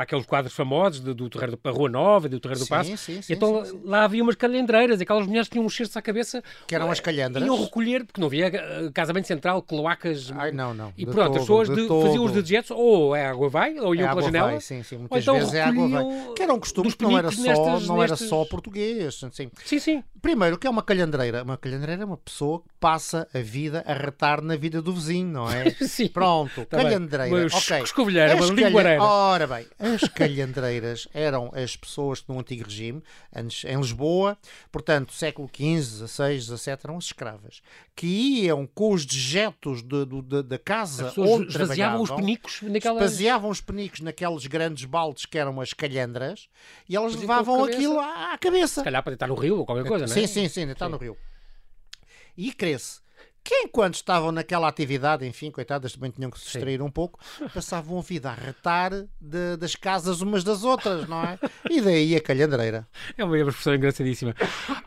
aqueles 0.00 0.26
quadros 0.26 0.54
famosos 0.54 1.00
do, 1.00 1.14
do 1.14 1.28
Terreiro 1.28 1.58
da 1.62 1.70
Rua 1.70 1.88
Nova, 1.88 2.28
do 2.28 2.40
Terreiro 2.40 2.60
do 2.60 2.68
Passo. 2.68 2.96
Sim, 2.96 3.22
sim, 3.22 3.32
então 3.32 3.64
sim, 3.64 3.80
lá 3.84 4.04
havia 4.04 4.22
umas 4.22 4.34
calhandreiras, 4.34 5.00
aquelas 5.00 5.26
mulheres 5.26 5.48
tinham 5.48 5.64
uns 5.64 5.74
cestos 5.74 5.96
à 5.96 6.02
cabeça. 6.02 6.42
Que 6.66 6.74
eram 6.74 6.90
as 6.90 7.00
calhandras. 7.00 7.44
Iam 7.44 7.62
recolher, 7.62 8.04
porque 8.04 8.20
não 8.20 8.28
havia 8.28 8.46
eh, 8.46 8.90
casamento 8.92 9.26
central, 9.26 9.62
cloacas. 9.62 10.32
Ai, 10.32 10.52
não, 10.52 10.74
não. 10.74 10.92
E 10.96 11.04
pronto, 11.04 11.26
todo, 11.26 11.36
as 11.36 11.40
pessoas 11.42 11.68
de, 11.68 11.88
faziam 11.88 12.24
os 12.24 12.32
dejetos, 12.32 12.70
ou 12.70 13.14
a 13.14 13.30
água 13.30 13.48
vai, 13.48 13.78
ou 13.78 13.94
iam 13.94 14.06
é 14.06 14.08
pela 14.08 14.22
janela. 14.22 14.48
Vai, 14.48 14.60
sim, 14.60 14.82
muitas 14.96 15.22
então 15.22 15.34
vezes 15.34 15.54
é 15.54 15.62
água 15.62 15.88
vai. 15.88 16.34
Que 16.34 16.42
era 16.42 16.52
um 16.52 16.60
costume 16.60 16.92
que 16.92 17.02
não 17.02 17.16
era 17.16 17.30
só, 17.30 17.42
nestas, 17.42 17.86
não 17.86 18.02
era 18.02 18.16
só 18.16 18.44
português. 18.44 19.22
Assim. 19.22 19.50
Sim, 19.64 19.78
sim. 19.78 20.04
Primeiro, 20.20 20.56
o 20.56 20.58
que 20.58 20.66
é 20.66 20.70
uma 20.70 20.82
calhandreira? 20.82 21.42
Uma 21.42 21.56
calhandreira 21.56 22.02
é 22.02 22.04
uma 22.04 22.16
pessoa 22.16 22.60
que 22.60 22.68
passa 22.78 23.28
a 23.32 23.38
vida 23.38 23.82
a 23.86 23.94
retar 23.94 24.42
na 24.42 24.56
vida 24.56 24.82
do 24.82 24.92
vizinho, 24.92 25.28
não 25.28 25.50
é? 25.50 25.70
sim. 25.86 26.08
Pronto, 26.08 26.64
tá 26.66 26.78
calhandreira. 26.78 27.34
Bem. 27.34 27.46
Ok. 27.46 27.82
Escovilheira, 27.82 28.36
uma 28.36 28.46
linguareira. 28.46 29.02
Ora 29.02 29.46
bem, 29.46 29.66
as 29.78 30.08
calhandreiras 30.08 31.08
eram 31.14 31.50
as 31.54 31.76
pessoas 31.76 32.20
que 32.20 32.28
no 32.30 32.38
antigo 32.38 32.64
regime, 32.64 33.02
antes, 33.34 33.64
em 33.64 33.76
Lisboa, 33.76 34.36
portanto, 34.70 35.12
século 35.12 35.48
XV, 35.48 36.06
XVI, 36.06 36.40
XVII, 36.40 36.78
eram 36.84 36.96
as 36.96 37.04
escravas, 37.04 37.62
que 37.94 38.06
iam 38.06 38.66
com 38.66 38.92
os 38.92 39.04
dejetos 39.04 39.82
de, 39.82 40.04
de, 40.06 40.22
de, 40.22 40.42
da 40.42 40.58
casa 40.58 41.12
onde 41.16 41.48
esvaziavam 41.48 42.02
os 42.02 42.10
penicos 42.10 42.62
naquelas... 42.62 43.02
esvaziavam 43.02 43.50
os 43.50 43.60
penicos 43.60 44.00
naqueles 44.00 44.46
grandes 44.46 44.79
baldes 44.84 45.26
que 45.26 45.38
eram 45.38 45.60
as 45.60 45.72
calhandras 45.72 46.48
e 46.88 46.96
elas 46.96 47.14
levavam 47.14 47.64
aquilo 47.64 47.98
à, 47.98 48.32
à 48.32 48.38
cabeça. 48.38 48.80
Se 48.80 48.84
calhar 48.84 49.02
para 49.02 49.12
deitar 49.12 49.28
no 49.28 49.34
rio 49.34 49.58
ou 49.58 49.66
qualquer 49.66 49.86
coisa, 49.86 50.06
não 50.06 50.12
é? 50.12 50.14
Sim, 50.14 50.26
sim, 50.26 50.48
sim, 50.48 50.66
deitar 50.66 50.88
no 50.88 50.96
rio. 50.96 51.16
E 52.36 52.52
cresce 52.52 53.00
que 53.50 53.64
enquanto 53.64 53.94
estavam 53.94 54.30
naquela 54.30 54.68
atividade, 54.68 55.26
enfim, 55.26 55.50
coitadas, 55.50 55.92
também 55.92 56.12
tinham 56.12 56.30
que 56.30 56.38
se 56.38 56.44
distrair 56.44 56.78
Sim. 56.78 56.84
um 56.84 56.90
pouco, 56.90 57.18
passavam 57.52 57.98
a 57.98 58.00
vida 58.00 58.30
a 58.30 58.34
retar 58.34 58.92
de, 59.20 59.56
das 59.58 59.74
casas 59.74 60.20
umas 60.20 60.44
das 60.44 60.62
outras, 60.62 61.08
não 61.08 61.20
é? 61.20 61.36
E 61.68 61.80
daí 61.80 62.14
a 62.14 62.20
calhandreira. 62.20 62.86
É 63.18 63.24
uma 63.24 63.36
expressão 63.36 63.74
engraçadíssima. 63.74 64.36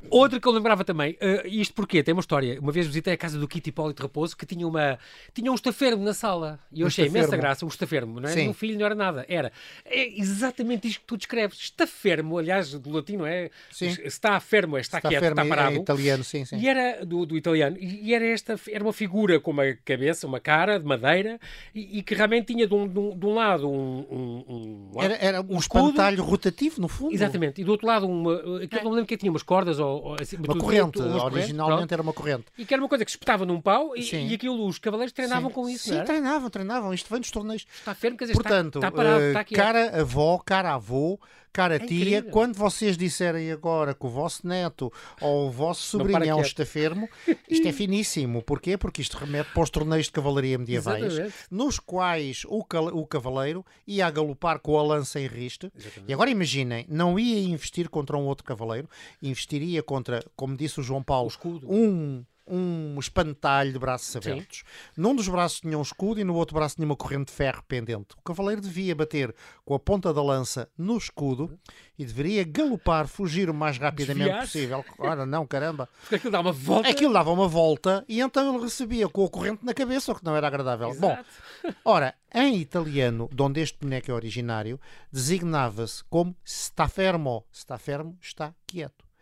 Outra 0.10 0.40
que 0.40 0.48
eu 0.48 0.52
lembrava 0.54 0.86
também, 0.86 1.14
uh, 1.14 1.46
isto 1.46 1.74
porque 1.74 2.02
tem 2.02 2.14
uma 2.14 2.22
história. 2.22 2.58
Uma 2.58 2.72
vez 2.72 2.88
visitei 2.88 3.14
a 3.14 3.18
casa 3.18 3.38
do 3.38 3.50
Kit 3.50 3.68
Hipólito 3.68 4.02
Raposo 4.02 4.38
que 4.38 4.46
tinha, 4.46 4.66
uma, 4.66 4.98
tinha 5.34 5.52
um 5.52 5.56
estafermo 5.56 6.02
na 6.02 6.14
sala. 6.14 6.58
E 6.72 6.80
eu 6.80 6.86
um 6.86 6.88
achei 6.88 7.06
estafermo. 7.06 7.28
imensa 7.28 7.42
graça, 7.42 7.66
um 7.66 7.68
estafermo, 7.68 8.22
não 8.22 8.30
é? 8.30 8.32
Sim. 8.32 8.48
Um 8.48 8.54
filho 8.54 8.80
não 8.80 8.86
era 8.86 8.96
nada. 8.96 9.26
Era 9.28 9.52
é 9.84 10.08
exatamente 10.18 10.88
isto 10.88 11.02
que 11.02 11.08
tu 11.08 11.18
descreves. 11.18 11.60
Estafermo, 11.60 12.38
aliás, 12.38 12.72
do 12.74 12.90
latim, 12.92 13.18
é? 13.26 13.50
Sim. 13.70 13.88
Está 14.06 14.40
fermo, 14.40 14.78
é 14.78 14.82
está, 14.82 15.00
está 15.00 15.10
quieto, 15.10 15.24
está 15.24 15.46
parado. 15.46 15.76
É 15.76 15.80
italiano, 15.80 16.24
sim, 16.24 16.46
sim. 16.46 16.58
E 16.58 16.70
era 16.70 17.06
do, 17.06 17.26
do 17.26 17.36
italiano. 17.36 17.76
E 17.78 18.14
era 18.14 18.26
esta 18.26 18.53
esta 18.54 18.72
era 18.72 18.84
uma 18.84 18.94
figura 18.94 19.40
com 19.40 19.52
uma 19.52 19.74
cabeça, 19.86 20.28
uma 20.28 20.40
cara 20.40 20.80
de 20.80 20.86
madeira 20.86 21.40
e, 21.74 22.00
e 22.00 22.04
que 22.04 22.14
realmente 22.16 22.54
tinha 22.54 22.68
de 22.68 22.74
um, 22.74 22.88
de 22.88 23.00
um, 23.00 23.18
de 23.18 23.26
um 23.26 23.34
lado 23.34 23.70
um, 23.70 24.92
um, 24.94 25.02
era, 25.02 25.16
era 25.16 25.42
um, 25.42 25.58
espantalho 25.58 26.24
rotativo 26.24 26.82
no 26.82 26.88
fundo. 26.88 27.14
Exatamente. 27.14 27.62
E 27.62 27.64
do 27.64 27.72
outro 27.72 27.88
lado 27.88 28.08
uma, 28.08 28.36
aquilo, 28.36 28.82
é. 28.82 28.84
não 28.84 28.92
lembro 28.92 29.06
que 29.06 29.18
tinha 29.18 29.32
umas 29.32 29.44
cordas 29.44 29.80
ou, 29.80 30.04
ou 30.04 30.16
assim, 30.20 30.38
uma 30.38 30.58
corrente. 30.58 31.02
originalmente 31.02 31.58
corrente, 31.58 31.94
era 31.94 32.02
uma 32.02 32.14
corrente. 32.14 32.46
E 32.58 32.66
que 32.66 32.74
era 32.74 32.82
uma 32.82 32.90
coisa 32.90 33.04
que 33.06 33.12
se 33.12 33.18
espetava 33.18 33.46
num 33.46 33.60
pau 33.60 33.96
e, 33.96 34.02
e 34.02 34.34
aquilo 34.34 34.66
os 34.68 34.78
cavaleiros 34.78 35.12
treinavam 35.12 35.50
Sim. 35.50 35.56
com 35.56 35.70
isso. 35.70 35.90
Sim, 35.90 36.04
treinavam, 36.04 36.50
treinavam. 36.50 36.94
Isto 36.94 37.10
vem 37.10 37.20
dos 37.20 37.32
torneios. 37.32 37.66
Está 37.74 37.94
fermo, 37.94 38.18
quer 38.18 38.26
dizer, 38.26 38.34
Portanto, 38.34 38.80
está, 38.80 38.88
está 38.88 38.92
parado, 38.92 39.24
está 39.24 39.40
aqui. 39.40 39.56
cara 39.56 40.02
avó, 40.02 40.40
cara 40.44 40.74
avô 40.74 41.20
Cara 41.54 41.76
é 41.76 41.80
tia, 41.80 42.24
quando 42.24 42.56
vocês 42.56 42.98
disserem 42.98 43.52
agora 43.52 43.94
que 43.94 44.04
o 44.08 44.10
vosso 44.10 44.48
neto 44.48 44.92
ou 45.22 45.48
o 45.48 45.52
vosso 45.52 45.84
sobrinho 45.84 46.24
é 46.24 46.34
um 46.34 46.42
estafermo, 46.42 47.08
isto 47.48 47.68
é 47.68 47.72
finíssimo. 47.72 48.42
Porquê? 48.42 48.76
Porque 48.76 49.04
isto 49.04 49.16
remete 49.18 49.52
para 49.54 49.62
os 49.62 49.70
torneios 49.70 50.08
de 50.08 50.12
cavalaria 50.12 50.58
medievais, 50.58 51.04
Exatamente. 51.04 51.36
nos 51.52 51.78
quais 51.78 52.44
o, 52.46 52.66
o 52.94 53.06
cavaleiro 53.06 53.64
ia 53.86 54.08
a 54.08 54.12
galopar 54.12 54.58
com 54.60 54.80
a 54.80 54.82
lança 54.82 55.20
em 55.20 55.28
riste. 55.28 55.72
Exatamente. 55.78 56.10
E 56.10 56.14
agora 56.14 56.32
imaginem, 56.32 56.88
não 56.90 57.20
ia 57.20 57.40
investir 57.40 57.88
contra 57.88 58.18
um 58.18 58.26
outro 58.26 58.44
cavaleiro, 58.44 58.90
investiria 59.22 59.84
contra, 59.84 60.26
como 60.36 60.58
disse 60.58 60.80
o 60.80 60.84
João 60.84 61.04
Paulo, 61.04 61.32
o 61.44 61.76
um 61.76 62.26
um 62.48 62.98
espantalho 63.00 63.72
de 63.72 63.80
braços 63.80 64.16
abertos. 64.16 64.60
Sim. 64.60 65.02
Num 65.02 65.16
dos 65.16 65.28
braços 65.28 65.62
tinha 65.62 65.78
um 65.78 65.82
escudo 65.82 66.20
e 66.20 66.24
no 66.24 66.36
outro 66.36 66.56
braço 66.56 66.76
tinha 66.76 66.86
uma 66.86 66.96
corrente 66.96 67.26
de 67.26 67.32
ferro 67.32 67.64
pendente. 67.68 68.16
O 68.18 68.22
cavaleiro 68.22 68.62
devia 68.62 68.96
bater 68.96 69.34
com 69.64 69.74
a 69.74 69.80
ponta 69.80 70.14
da 70.14 70.22
lança 70.22 70.70
no 70.78 70.98
escudo 70.98 71.58
e 71.98 72.06
deveria 72.06 72.44
galopar, 72.44 73.08
fugir 73.08 73.50
o 73.50 73.54
mais 73.54 73.78
rapidamente 73.78 74.38
possível. 74.40 74.84
Ora, 74.98 75.26
não, 75.26 75.48
caramba. 75.48 75.88
Porque 76.02 76.16
aquilo 76.16 76.32
dava 76.32 76.50
uma 76.50 76.54
volta. 76.54 76.90
Aquilo 76.90 77.14
dava 77.14 77.32
uma 77.32 77.48
volta 77.48 78.06
e 78.08 78.20
então 78.20 78.54
ele 78.54 78.64
recebia 78.64 79.08
com 79.08 79.26
a 79.26 79.30
corrente 79.30 79.64
na 79.64 79.74
cabeça, 79.74 80.12
o 80.12 80.16
que 80.16 80.26
não 80.26 80.36
era 80.36 80.48
agradável. 80.48 80.90
Exato. 80.90 81.26
Bom, 81.64 81.74
ora, 81.86 82.14
em 82.34 82.58
italiano, 82.58 83.30
de 83.32 83.42
onde 83.42 83.62
este 83.62 83.78
boneco 83.80 84.12
é 84.12 84.14
originário, 84.14 84.80
designava-se 85.12 86.04
como 86.06 86.36
está 86.44 86.88
fermo. 86.88 87.46
Está 87.52 87.78
fermo, 87.78 88.18
está 88.22 88.54
quieto 88.68 89.13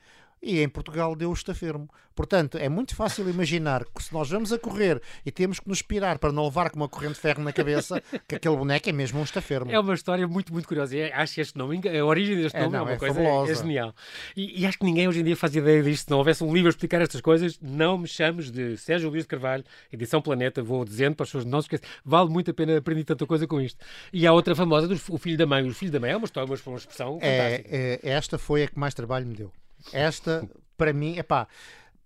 e 0.42 0.60
em 0.62 0.68
Portugal 0.68 1.16
deu 1.16 1.32
está 1.32 1.54
fermo. 1.54 1.90
Portanto, 2.16 2.58
é 2.58 2.68
muito 2.68 2.96
fácil 2.96 3.30
imaginar 3.30 3.86
que 3.86 4.04
se 4.04 4.14
nós 4.14 4.30
vamos 4.30 4.52
a 4.52 4.60
correr 4.60 5.02
e 5.26 5.32
temos 5.32 5.60
que 5.60 5.70
nos 5.70 5.82
pirar 5.82 6.20
para 6.20 6.32
não 6.32 6.44
levar 6.44 6.70
com 6.70 6.78
uma 6.78 6.90
corrente 6.90 7.14
de 7.14 7.20
ferro 7.20 7.44
na 7.44 7.54
cabeça, 7.54 8.02
que 8.28 8.36
aquele 8.36 8.56
boneco 8.56 8.90
é 8.90 8.92
mesmo 8.92 9.20
um 9.20 9.24
estafermo. 9.24 9.72
É 9.72 9.80
uma 9.80 9.94
história 9.94 10.28
muito, 10.28 10.52
muito 10.52 10.68
curiosa. 10.68 10.96
Acho 11.14 11.36
que 11.36 11.42
este 11.42 11.58
nome, 11.58 11.82
a 11.88 12.06
origem 12.06 12.36
deste 12.36 12.58
é, 12.58 12.62
nome 12.64 12.76
é, 12.76 12.80
não, 12.80 12.86
é 12.86 12.90
uma 12.90 12.96
é 12.96 12.98
coisa 12.98 13.22
é, 13.22 13.52
é 13.52 13.56
genial. 13.56 13.96
E, 14.36 14.62
e, 14.62 14.66
acho 14.66 14.78
que 14.78 14.86
ninguém 14.86 15.08
hoje 15.08 15.22
em 15.22 15.24
dia 15.24 15.36
faz 15.36 15.56
ideia 15.56 15.82
disto. 15.82 16.06
Se 16.06 16.12
não 16.12 16.18
houvesse 16.18 16.44
um 16.44 16.54
livro 16.54 16.68
a 16.68 16.72
explicar 16.72 17.02
estas 17.02 17.22
coisas, 17.22 17.58
não 17.62 17.98
me 17.98 18.08
chames 18.08 18.52
de 18.52 18.78
Sérgio 18.78 19.10
Luís 19.10 19.24
de 19.24 19.30
Carvalho, 19.30 19.64
edição 19.92 20.22
Planeta, 20.22 20.62
vou 20.62 20.84
dizendo 20.84 21.16
para 21.16 21.24
as 21.24 21.30
pessoas 21.30 21.46
não 21.46 21.62
se 21.62 21.66
esqueçam. 21.66 21.88
Vale 22.04 22.30
muito 22.30 22.52
a 22.52 22.54
pena 22.54 22.78
aprender 22.78 23.04
tanta 23.04 23.26
coisa 23.26 23.48
com 23.48 23.62
isto. 23.62 23.84
E 24.12 24.28
há 24.28 24.34
outra 24.34 24.54
famosa, 24.54 24.88
do, 24.88 24.96
O 25.10 25.18
Filho 25.18 25.38
da 25.38 25.46
Mãe. 25.46 25.68
O 25.68 25.74
Filho 25.74 25.92
da 25.92 26.00
Mãe 26.00 26.12
é 26.12 26.18
uma 26.18 26.26
história, 26.26 26.48
uma 26.48 26.56
expressão 26.56 27.18
é, 27.22 27.38
fantástica. 27.38 27.76
É, 27.76 28.00
esta 28.04 28.38
foi 28.38 28.64
a 28.64 28.68
que 28.68 28.78
mais 28.78 28.94
trabalho 28.94 29.26
me 29.26 29.36
deu. 29.36 29.52
Esta 29.94 30.48
para 30.78 30.94
mim, 30.94 31.18
é 31.18 31.24
pá. 31.24 31.48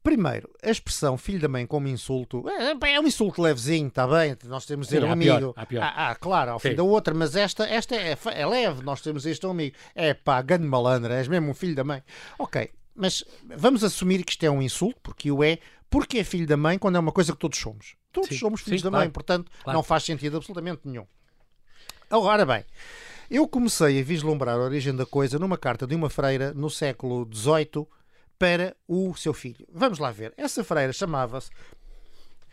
Primeiro, 0.03 0.47
a 0.61 0.69
expressão 0.69 1.17
filho 1.17 1.39
da 1.39 1.47
mãe 1.47 1.65
como 1.65 1.87
insulto 1.87 2.47
é, 2.47 2.93
é 2.93 2.99
um 2.99 3.07
insulto 3.07 3.41
levezinho, 3.41 3.87
está 3.87 4.05
bem? 4.05 4.37
Nós 4.43 4.65
temos 4.65 4.87
de 4.87 4.93
dizer 4.93 5.07
um 5.07 5.11
amigo. 5.11 5.53
Pior, 5.53 5.65
pior. 5.65 5.83
Ah, 5.83 6.11
ah, 6.11 6.15
claro, 6.15 6.51
ao 6.51 6.59
Sim. 6.59 6.69
fim 6.69 6.75
da 6.75 6.83
outra, 6.83 7.11
mas 7.13 7.35
esta, 7.35 7.67
esta 7.67 7.95
é, 7.95 8.15
é 8.33 8.45
leve, 8.45 8.83
nós 8.83 9.01
temos 9.01 9.25
este 9.25 9.47
um 9.47 9.51
amigo. 9.51 9.75
É 9.95 10.13
pá, 10.13 10.41
grande 10.43 10.67
malandra, 10.67 11.15
és 11.15 11.27
mesmo 11.27 11.49
um 11.49 11.53
filho 11.55 11.73
da 11.73 11.83
mãe. 11.83 12.03
Ok, 12.37 12.69
mas 12.93 13.23
vamos 13.57 13.83
assumir 13.83 14.23
que 14.23 14.33
isto 14.33 14.45
é 14.45 14.51
um 14.51 14.61
insulto, 14.61 14.99
porque 15.01 15.31
o 15.31 15.43
é, 15.43 15.57
porque 15.89 16.19
é 16.19 16.23
filho 16.23 16.45
da 16.45 16.57
mãe 16.57 16.77
quando 16.77 16.97
é 16.97 16.99
uma 16.99 17.11
coisa 17.11 17.33
que 17.33 17.39
todos 17.39 17.57
somos. 17.57 17.95
Todos 18.11 18.29
Sim. 18.29 18.37
somos 18.37 18.61
filhos 18.61 18.83
da 18.83 18.89
claro. 18.89 19.05
mãe, 19.05 19.11
portanto 19.11 19.51
claro. 19.63 19.75
não 19.75 19.81
faz 19.81 20.03
sentido 20.03 20.37
absolutamente 20.37 20.81
nenhum. 20.85 21.07
Agora 22.11 22.45
bem, 22.45 22.63
eu 23.29 23.47
comecei 23.47 23.99
a 23.99 24.03
vislumbrar 24.03 24.55
a 24.55 24.63
origem 24.63 24.95
da 24.95 25.05
coisa 25.05 25.39
numa 25.39 25.57
carta 25.57 25.87
de 25.87 25.95
uma 25.95 26.09
freira 26.09 26.53
no 26.53 26.69
século 26.69 27.27
XVIII 27.31 27.87
para 28.37 28.75
o 28.87 29.15
seu 29.15 29.33
filho. 29.33 29.65
Vamos 29.73 29.99
lá 29.99 30.11
ver. 30.11 30.33
Essa 30.37 30.63
freira 30.63 30.93
chamava-se 30.93 31.49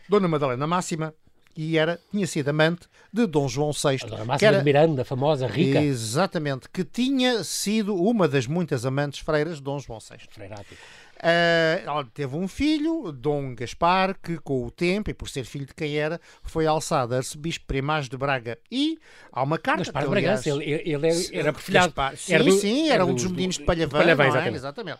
Dona 0.09 0.27
Madalena 0.27 0.65
Máxima 0.65 1.13
e 1.55 1.77
era, 1.77 1.99
tinha 2.11 2.25
sido 2.25 2.49
amante 2.49 2.87
de 3.11 3.27
Dom 3.27 3.47
João 3.47 3.71
VI. 3.71 3.99
A 4.03 4.07
Dona 4.07 4.25
Máxima 4.25 4.37
que 4.39 4.45
era, 4.45 4.57
de 4.57 4.63
Miranda, 4.63 5.05
famosa, 5.05 5.45
rica. 5.47 5.81
Exatamente, 5.81 6.67
que 6.69 6.83
tinha 6.83 7.43
sido 7.43 7.95
uma 7.95 8.27
das 8.27 8.47
muitas 8.47 8.85
amantes 8.85 9.19
freiras 9.19 9.57
de 9.57 9.63
Dom 9.63 9.79
João 9.79 9.99
VI. 9.99 10.27
Freirático. 10.29 10.75
Uh, 11.23 11.79
ela 11.85 12.05
teve 12.13 12.35
um 12.35 12.49
filho, 12.49 13.09
Dom 13.13 13.55
Gaspar, 13.55 14.13
que 14.21 14.37
com 14.39 14.65
o 14.65 14.69
tempo, 14.69 15.09
e 15.09 15.13
por 15.13 15.29
ser 15.29 15.45
filho 15.45 15.65
de 15.65 15.73
quem 15.73 15.95
era, 15.95 16.19
foi 16.43 16.67
alçado 16.67 17.13
a 17.13 17.17
arcebispo 17.17 17.65
primaz 17.65 18.09
de 18.09 18.17
Braga. 18.17 18.59
E 18.69 18.99
há 19.31 19.41
uma 19.41 19.57
carta... 19.57 19.83
Gaspar 19.85 20.03
de 20.03 20.09
Bragança, 20.09 20.49
ele, 20.49 20.65
ele 20.65 21.07
era 21.31 21.53
perfilhado. 21.53 21.93
sim, 22.17 22.33
era 22.33 22.43
do, 22.43 22.51
sim, 22.51 22.85
era, 22.87 22.95
era 22.95 23.05
um 23.05 23.15
dos 23.15 23.25
meninos 23.27 23.57
de 23.57 23.63
Palhavã. 23.63 23.99
Palhavã 23.99 24.25
exatamente. 24.25 24.53
É? 24.53 24.57
exatamente. 24.57 24.99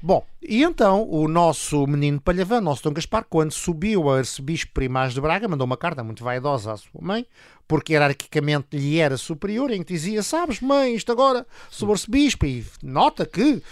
Bom, 0.00 0.24
e 0.40 0.62
então 0.62 1.04
o 1.10 1.26
nosso 1.26 1.84
menino 1.88 2.18
de 2.18 2.22
Palhavã, 2.22 2.60
nosso 2.60 2.84
Dom 2.84 2.92
Gaspar, 2.92 3.26
quando 3.28 3.50
subiu 3.50 4.08
a 4.08 4.18
arcebispo 4.18 4.70
primaz 4.72 5.14
de 5.14 5.20
Braga, 5.20 5.48
mandou 5.48 5.64
uma 5.64 5.76
carta 5.76 6.04
muito 6.04 6.22
vaidosa 6.22 6.74
à 6.74 6.76
sua 6.76 7.00
mãe, 7.00 7.26
porque 7.68 7.92
hierarquicamente 7.92 8.76
lhe 8.76 8.98
era 8.98 9.16
superior, 9.16 9.70
em 9.70 9.82
que 9.82 9.92
dizia: 9.92 10.22
Sabes, 10.22 10.60
mãe, 10.60 10.94
isto 10.94 11.10
agora 11.12 11.46
o 11.82 11.90
arcebispo, 11.90 12.46
e 12.46 12.64
nota 12.82 13.26
que 13.26 13.54
uh, 13.54 13.62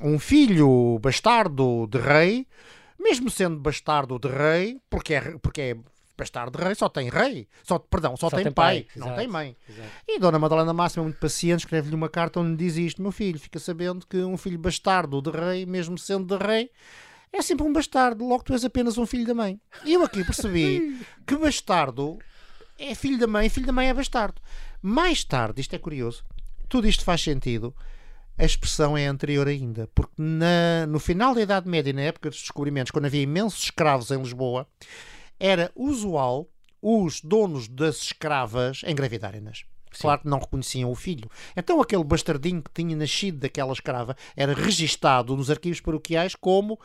um 0.00 0.18
filho 0.18 0.98
bastardo 1.00 1.86
de 1.86 1.98
rei, 1.98 2.46
mesmo 2.98 3.30
sendo 3.30 3.58
bastardo 3.58 4.18
de 4.18 4.28
rei, 4.28 4.80
porque 4.90 5.14
é, 5.14 5.20
porque 5.38 5.60
é 5.60 5.76
bastardo 6.16 6.56
de 6.58 6.64
rei, 6.64 6.74
só 6.74 6.88
tem 6.88 7.08
rei, 7.10 7.46
só, 7.62 7.78
perdão, 7.78 8.16
só, 8.16 8.30
só 8.30 8.36
tem, 8.36 8.44
tem, 8.44 8.52
pai, 8.52 8.82
pai. 8.82 8.86
não 8.96 9.08
Exato. 9.08 9.20
tem 9.20 9.28
mãe. 9.28 9.56
Exato. 9.68 9.88
E 10.08 10.18
Dona 10.18 10.38
Madalena 10.38 10.72
Máxima, 10.72 11.04
muito 11.04 11.18
paciente, 11.18 11.60
escreve-lhe 11.60 11.94
uma 11.94 12.08
carta 12.08 12.40
onde 12.40 12.56
diz 12.56 12.76
isto: 12.76 13.02
Meu 13.02 13.12
filho, 13.12 13.38
fica 13.38 13.58
sabendo 13.58 14.06
que 14.06 14.18
um 14.18 14.36
filho 14.36 14.58
bastardo 14.58 15.20
de 15.20 15.30
rei, 15.30 15.66
mesmo 15.66 15.98
sendo 15.98 16.36
de 16.36 16.44
rei, 16.44 16.70
é 17.32 17.42
sempre 17.42 17.66
um 17.66 17.72
bastardo, 17.72 18.26
logo 18.26 18.42
tu 18.42 18.52
és 18.52 18.64
apenas 18.64 18.96
um 18.96 19.06
filho 19.06 19.26
da 19.26 19.34
mãe. 19.34 19.60
E 19.84 19.92
eu 19.92 20.02
aqui 20.02 20.24
percebi 20.24 21.00
que 21.26 21.36
bastardo 21.36 22.18
é 22.78 22.94
filho 22.94 23.18
da 23.18 23.26
mãe, 23.26 23.48
filho 23.48 23.66
da 23.66 23.72
mãe 23.72 23.88
é 23.88 23.94
bastardo. 23.94 24.40
Mais 24.82 25.24
tarde, 25.24 25.60
isto 25.60 25.74
é 25.74 25.78
curioso, 25.78 26.24
tudo 26.68 26.88
isto 26.88 27.04
faz 27.04 27.22
sentido. 27.22 27.74
A 28.38 28.44
expressão 28.44 28.96
é 28.98 29.06
anterior 29.06 29.48
ainda, 29.48 29.88
porque 29.94 30.12
na, 30.18 30.86
no 30.86 30.98
final 30.98 31.34
da 31.34 31.40
Idade 31.40 31.68
Média, 31.68 31.92
na 31.92 32.02
época 32.02 32.28
dos 32.28 32.40
descobrimentos, 32.40 32.90
quando 32.90 33.06
havia 33.06 33.22
imensos 33.22 33.64
escravos 33.64 34.10
em 34.10 34.18
Lisboa, 34.18 34.68
era 35.40 35.72
usual 35.74 36.46
os 36.82 37.20
donos 37.22 37.66
das 37.66 38.02
escravas 38.02 38.82
engravidarem-nas. 38.86 39.64
Claro 40.02 40.20
que 40.22 40.28
não 40.28 40.38
reconheciam 40.38 40.90
o 40.90 40.94
filho. 40.94 41.30
Então 41.56 41.80
aquele 41.80 42.04
bastardinho 42.04 42.62
que 42.62 42.70
tinha 42.72 42.96
nascido 42.96 43.38
daquela 43.38 43.72
escrava 43.72 44.16
era 44.36 44.52
registado 44.54 45.36
nos 45.36 45.50
arquivos 45.50 45.80
paroquiais 45.80 46.34
como 46.34 46.74
uh, 46.74 46.78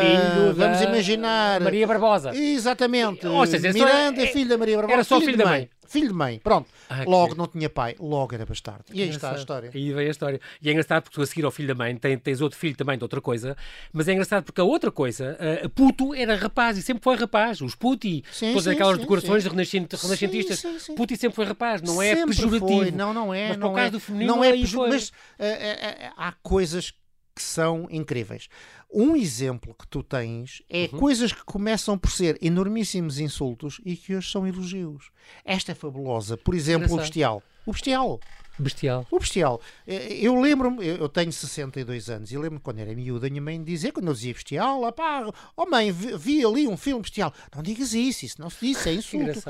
filho 0.00 0.54
vamos 0.54 0.80
imaginar 0.80 1.60
Maria 1.60 1.86
Barbosa. 1.86 2.34
Exatamente. 2.34 3.26
Ou 3.26 3.46
seja, 3.46 3.72
Miranda, 3.72 4.22
é, 4.22 4.26
filho 4.26 4.48
da 4.48 4.58
Maria 4.58 4.76
Barbosa. 4.76 4.94
Era 4.94 5.04
só 5.04 5.16
filho, 5.16 5.32
filho 5.32 5.38
da 5.38 5.44
mãe. 5.44 5.60
mãe 5.60 5.70
filho 5.92 6.08
de 6.08 6.14
mãe, 6.14 6.40
pronto. 6.42 6.68
Ah, 6.88 7.04
logo 7.06 7.34
não 7.34 7.46
tinha 7.46 7.68
pai, 7.68 7.94
logo 8.00 8.34
era 8.34 8.46
bastardo. 8.46 8.84
E 8.92 9.02
aí 9.02 9.10
está 9.10 9.32
a 9.32 9.36
história. 9.36 9.70
Aí 9.72 9.92
vem 9.92 10.06
a 10.06 10.10
história. 10.10 10.40
E 10.60 10.68
é 10.68 10.72
engraçado 10.72 11.02
porque 11.02 11.14
tu 11.14 11.22
a 11.22 11.26
seguir 11.26 11.44
ao 11.44 11.50
filho 11.50 11.68
da 11.68 11.74
mãe 11.74 11.94
tens, 11.96 12.20
tens 12.20 12.40
outro 12.40 12.58
filho 12.58 12.74
também 12.74 12.96
de 12.96 13.04
outra 13.04 13.20
coisa, 13.20 13.56
mas 13.92 14.08
é 14.08 14.12
engraçado 14.12 14.44
porque 14.44 14.60
a 14.60 14.64
outra 14.64 14.90
coisa, 14.90 15.36
uh, 15.64 15.68
puto 15.70 16.14
era 16.14 16.34
rapaz 16.34 16.78
e 16.78 16.82
sempre 16.82 17.02
foi 17.02 17.16
rapaz. 17.16 17.60
Os 17.60 17.74
puti, 17.74 18.24
sim, 18.32 18.48
todas 18.48 18.64
sim, 18.64 18.70
aquelas 18.70 18.96
sim, 18.96 19.02
decorações 19.02 19.42
sim. 19.42 19.48
renascentistas, 19.50 20.58
sim, 20.58 20.78
sim, 20.78 20.94
puti 20.94 21.16
sempre 21.16 21.36
foi 21.36 21.44
rapaz, 21.44 21.82
não 21.82 22.00
é 22.00 22.14
sempre 22.14 22.34
pejorativo. 22.34 22.68
Foi. 22.68 22.90
Não, 22.90 23.12
não 23.12 23.34
é. 23.34 23.48
Mas 23.48 23.58
não 23.58 23.78
é, 23.78 23.90
do 23.90 24.00
feminino 24.00 24.36
não 24.36 24.44
é 24.44 24.52
pejorativo. 24.52 24.94
Mas 24.94 25.08
uh, 25.08 25.12
uh, 25.12 26.12
há 26.16 26.32
coisas 26.42 26.94
que 27.34 27.42
são 27.42 27.88
incríveis. 27.90 28.48
Um 28.92 29.16
exemplo 29.16 29.74
que 29.74 29.86
tu 29.86 30.02
tens 30.02 30.62
é 30.68 30.88
uhum. 30.92 30.98
coisas 30.98 31.32
que 31.32 31.44
começam 31.44 31.96
por 31.96 32.10
ser 32.10 32.38
enormíssimos 32.42 33.18
insultos 33.18 33.80
e 33.84 33.96
que 33.96 34.14
hoje 34.14 34.30
são 34.30 34.46
elogios. 34.46 35.10
Esta 35.44 35.72
é 35.72 35.74
fabulosa. 35.74 36.36
Por 36.36 36.54
exemplo, 36.54 36.94
o 36.94 36.98
bestial. 36.98 37.42
O 37.64 37.72
bestial. 37.72 38.20
Bestial. 38.58 39.06
O 39.10 39.18
bestial. 39.18 39.60
Eh, 39.86 40.18
eu 40.20 40.38
lembro-me, 40.38 40.86
eu 40.86 41.08
tenho 41.08 41.32
62 41.32 42.10
anos 42.10 42.30
e 42.30 42.36
lembro-me 42.36 42.60
quando 42.60 42.80
era 42.80 42.94
miúda, 42.94 43.26
a 43.26 43.30
minha 43.30 43.40
mãe 43.40 43.62
dizia, 43.62 43.90
quando 43.90 44.08
eu 44.08 44.12
dizia 44.12 44.34
bestial, 44.34 44.92
pá, 44.92 45.32
oh 45.56 45.66
mãe, 45.66 45.90
vi, 45.90 46.16
vi, 46.18 46.44
ali 46.44 46.68
um 46.68 46.76
filme 46.76 47.00
bestial. 47.00 47.32
Não 47.54 47.62
digas 47.62 47.94
isso, 47.94 48.26
isso 48.26 48.40
não 48.40 48.50
se 48.50 48.66
diz, 48.66 48.86
é 48.86 48.92
insulto. 48.94 49.42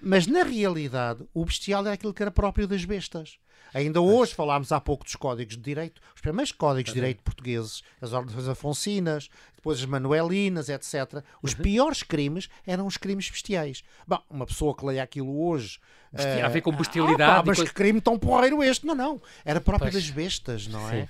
Mas 0.00 0.26
na 0.26 0.44
realidade, 0.44 1.26
o 1.34 1.44
bestial 1.44 1.86
é 1.86 1.92
aquilo 1.92 2.14
que 2.14 2.22
era 2.22 2.30
próprio 2.30 2.68
das 2.68 2.84
bestas. 2.84 3.38
Ainda 3.74 4.00
hoje 4.00 4.32
falámos 4.32 4.70
há 4.70 4.80
pouco 4.80 5.02
dos 5.02 5.16
códigos 5.16 5.56
de 5.56 5.62
direito, 5.62 6.00
os 6.14 6.20
primeiros 6.20 6.52
códigos 6.52 6.92
de 6.92 6.94
direito 6.94 7.24
portugueses, 7.24 7.82
as 8.00 8.12
ordens 8.12 8.46
afoncinas, 8.46 9.28
depois 9.56 9.80
as 9.80 9.84
manuelinas, 9.84 10.68
etc. 10.68 11.24
Os 11.42 11.54
uhum. 11.54 11.62
piores 11.62 12.04
crimes 12.04 12.48
eram 12.64 12.86
os 12.86 12.96
crimes 12.96 13.28
bestiais. 13.28 13.82
Bom, 14.06 14.22
uma 14.30 14.46
pessoa 14.46 14.76
que 14.76 14.86
leia 14.86 15.02
aquilo 15.02 15.44
hoje. 15.44 15.80
Uh, 16.14 16.44
a 16.44 16.48
ver 16.48 16.60
com 16.60 16.72
eh, 16.72 16.76
bestialidade. 16.76 17.22
Ah, 17.22 17.36
pá, 17.36 17.42
mas 17.46 17.56
coisa... 17.56 17.70
que 17.70 17.74
crime 17.74 18.00
tão 18.00 18.16
porreiro 18.16 18.62
este? 18.62 18.86
Não, 18.86 18.94
não. 18.94 19.20
Era 19.44 19.60
próprio 19.60 19.90
pois. 19.90 20.04
das 20.04 20.10
bestas, 20.10 20.68
não 20.68 20.88
é? 20.88 21.08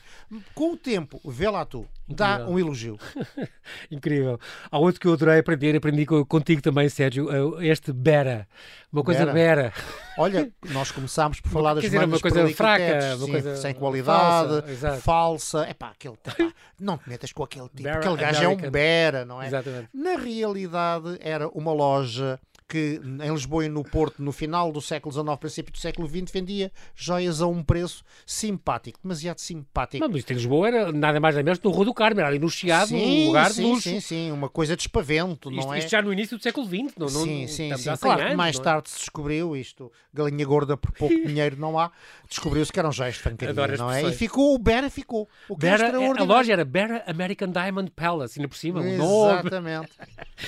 Com 0.54 0.72
o 0.72 0.76
tempo, 0.76 1.20
vê 1.24 1.48
lá 1.50 1.64
tu, 1.64 1.86
Incrível. 2.08 2.16
dá 2.16 2.46
um 2.48 2.58
elogio. 2.58 2.98
Incrível. 3.90 4.40
Há 4.70 4.78
outro 4.78 5.00
que 5.00 5.06
eu 5.06 5.12
adorei 5.12 5.38
aprender, 5.38 5.76
aprendi 5.76 6.06
contigo 6.06 6.62
também, 6.62 6.88
Sérgio, 6.88 7.28
eh, 7.60 7.66
este 7.68 7.92
Bera. 7.92 8.48
Uma 8.90 9.02
coisa 9.02 9.26
Bera. 9.26 9.72
Olha, 10.16 10.50
nós 10.70 10.90
começámos 10.90 11.40
por 11.40 11.50
falar 11.50 11.74
das 11.74 11.82
dizer, 11.82 12.04
uma 12.04 12.20
coisa 12.20 12.48
fraca, 12.50 13.16
uma 13.16 13.28
coisa 13.28 13.56
sem 13.56 13.74
qualidade, 13.74 14.76
falsa. 14.76 15.00
falsa. 15.00 15.68
Epá, 15.68 15.88
aquele, 15.90 16.14
epá, 16.14 16.52
não 16.80 16.96
te 16.96 17.08
metas 17.08 17.32
com 17.32 17.42
aquele 17.42 17.68
tipo, 17.68 17.82
Bera, 17.82 17.98
aquele 17.98 18.16
gajo 18.16 18.38
American. 18.38 18.64
é 18.64 18.68
um 18.68 18.70
Bera, 18.70 19.24
não 19.24 19.42
é? 19.42 19.48
Exatamente. 19.48 19.88
Na 19.92 20.16
realidade, 20.16 21.18
era 21.20 21.48
uma 21.48 21.72
loja 21.72 22.40
que 22.68 23.00
em 23.22 23.30
Lisboa 23.30 23.66
e 23.66 23.68
no 23.68 23.84
Porto, 23.84 24.22
no 24.22 24.32
final 24.32 24.72
do 24.72 24.80
século 24.80 25.12
XIX, 25.12 25.36
princípio 25.38 25.72
do 25.72 25.78
século 25.78 26.08
XX, 26.08 26.32
vendia 26.32 26.72
joias 26.94 27.40
a 27.40 27.46
um 27.46 27.62
preço 27.62 28.02
simpático, 28.26 28.98
demasiado 29.02 29.38
simpático. 29.38 30.04
Mas 30.06 30.16
isto 30.18 30.32
em 30.32 30.36
Lisboa 30.36 30.68
era 30.68 30.92
nada 30.92 31.20
mais 31.20 31.34
nem 31.34 31.44
menos 31.44 31.60
no 31.60 31.70
Rua 31.70 31.84
do 31.84 31.94
Carmo, 31.94 32.20
era 32.20 32.28
ali 32.28 32.38
no 32.38 32.48
Chiado, 32.48 32.88
sim, 32.88 33.24
um 33.24 33.26
lugar 33.26 33.50
sim, 33.50 33.62
de 33.62 33.68
luxo. 33.68 33.88
Sim, 33.88 34.00
sim, 34.00 34.30
uma 34.30 34.48
coisa 34.48 34.76
de 34.76 34.82
espavento, 34.82 35.50
isto, 35.50 35.66
não 35.66 35.74
é? 35.74 35.78
Isto 35.78 35.90
já 35.90 36.02
no 36.02 36.12
início 36.12 36.38
do 36.38 36.42
século 36.42 36.66
XX, 36.66 36.94
não, 36.96 37.08
sim, 37.08 37.42
não, 37.42 37.48
sim, 37.48 37.76
sim. 37.76 37.96
Claro 38.00 38.22
anos, 38.22 38.36
mais 38.36 38.58
é? 38.58 38.62
tarde 38.62 38.90
se 38.90 38.98
descobriu 38.98 39.56
isto, 39.56 39.92
galinha 40.12 40.44
gorda 40.46 40.76
por 40.76 40.90
pouco 40.92 41.14
dinheiro 41.26 41.56
não 41.58 41.78
há, 41.78 41.90
descobriu-se 42.28 42.72
que 42.72 42.78
eram 42.78 42.90
joias 42.90 43.14
de 43.14 43.78
não 43.78 43.90
é? 43.90 44.02
E 44.02 44.12
ficou, 44.12 44.54
o 44.54 44.58
Bera 44.58 44.88
ficou. 44.88 45.28
O 45.48 45.56
que 45.56 45.66
é 45.66 45.76
Bera, 45.76 45.96
a 45.96 46.24
loja 46.24 46.52
era 46.52 46.64
Bera 46.64 47.04
American 47.06 47.50
Diamond 47.50 47.90
Palace, 47.90 48.38
ainda 48.38 48.48
por 48.48 48.56
cima, 48.56 48.82
Exatamente. 48.84 49.90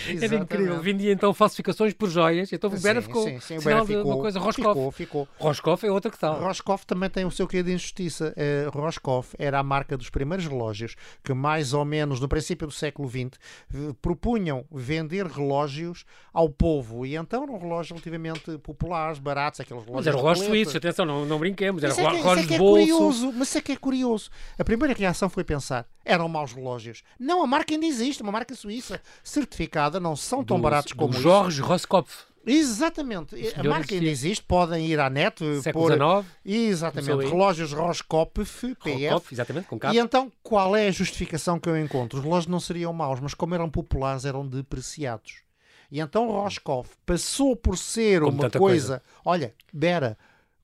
Era 0.23 0.37
incrível, 0.37 0.81
vendia 0.81 1.13
então 1.13 1.33
falsificações 1.33 1.93
por 1.93 2.06
joias, 2.13 2.53
então 2.53 2.71
o 2.71 2.81
Bera 2.81 3.03
ficou 3.03 3.25
sim, 3.25 3.41
sim, 3.41 3.61
sinal 3.61 3.87
ficou, 3.87 4.03
de 4.03 4.09
uma 4.09 4.19
coisa, 4.19 4.39
Roscoff. 4.39 4.69
Ficou, 4.69 4.91
ficou. 4.93 5.29
Roscoff 5.39 5.87
é 5.87 5.91
outra 5.91 6.11
que 6.11 6.19
tal. 6.19 6.41
Roscoff 6.41 6.87
também 6.87 7.09
tem 7.11 7.25
o 7.25 7.31
seu 7.31 7.47
quê 7.47 7.63
de 7.63 7.73
injustiça. 7.73 8.35
Uh, 8.37 8.79
Roscoff 8.79 9.35
era 9.39 9.59
a 9.59 9.63
marca 9.63 9.97
dos 9.97 10.11
primeiros 10.11 10.47
relógios 10.47 10.97
que 11.23 11.33
mais 11.33 11.73
ou 11.73 11.85
menos 11.85 12.21
no 12.21 12.29
princípio 12.29 12.67
do 12.67 12.73
século 12.73 13.09
XX 13.09 13.39
propunham 14.01 14.65
vender 14.71 15.27
relógios 15.27 16.05
ao 16.33 16.49
povo 16.49 17.05
e 17.07 17.17
então 17.17 17.43
eram 17.43 17.59
relógios 17.59 17.91
relativamente 17.91 18.59
populares, 18.59 19.19
baratos, 19.19 19.61
aqueles 19.61 19.85
relógios 19.85 19.97
Mas 19.97 20.07
eram 20.07 20.19
relógios 20.19 20.47
suíços, 20.47 20.77
atenção, 20.77 21.05
não, 21.05 21.25
não 21.25 21.39
brinquemos, 21.39 21.83
eram 21.83 21.95
é 21.95 22.17
relógios 22.17 22.47
é 22.47 22.53
de 22.53 22.59
bolso. 22.59 22.77
Curioso, 22.77 23.33
mas 23.33 23.49
isso 23.49 23.59
é 23.59 23.61
que 23.61 23.73
é 23.73 23.77
curioso. 23.77 24.31
A 24.59 24.65
primeira 24.65 24.95
reação 24.95 25.29
foi 25.29 25.45
pensar, 25.45 25.87
eram 26.05 26.29
maus 26.29 26.53
relógios. 26.53 27.03
Não, 27.19 27.43
a 27.43 27.47
marca 27.47 27.75
ainda 27.75 27.87
existe, 27.87 28.23
uma 28.23 28.33
marca 28.33 28.55
suíça 28.55 29.01
certificada, 29.23 29.99
não 29.99 30.15
são 30.15 30.45
tão 30.45 30.57
do, 30.57 30.63
baratos 30.63 30.93
como 30.93 31.13
Jorge 31.13 31.61
Roscoff. 31.61 31.96
Exatamente. 32.47 33.35
A 33.57 33.65
marca 33.65 33.93
ainda 33.93 34.07
existe, 34.07 34.45
podem 34.45 34.87
ir 34.87 35.01
à 35.01 35.11
net. 35.11 35.43
Século 35.63 35.89
XIX. 35.89 36.33
Exatamente. 36.45 37.29
Relógios 37.29 37.73
Roscoff 37.73 38.31
PF. 38.33 39.35
Exatamente, 39.35 39.67
com 39.67 39.79
E 39.93 39.99
então, 39.99 40.31
qual 40.45 40.77
é 40.77 40.87
a 40.87 40.93
justificação 40.93 41.59
que 41.59 41.69
eu 41.69 41.77
encontro? 41.77 42.19
Os 42.19 42.25
relógios 42.25 42.47
não 42.47 42.61
seriam 42.61 42.93
maus, 42.93 43.19
mas 43.19 43.35
como 43.35 43.55
eram 43.55 43.69
populares, 43.69 44.25
eram 44.25 44.47
depreciados. 44.47 45.45
E 45.91 46.01
então 46.01 46.29
Roscoff 46.29 46.91
passou 47.05 47.57
por 47.57 47.77
ser 47.77 48.21
como 48.21 48.43
uma 48.43 48.51
coisa, 48.51 48.59
coisa, 48.59 49.03
olha, 49.25 49.55
Bera, 49.73 50.17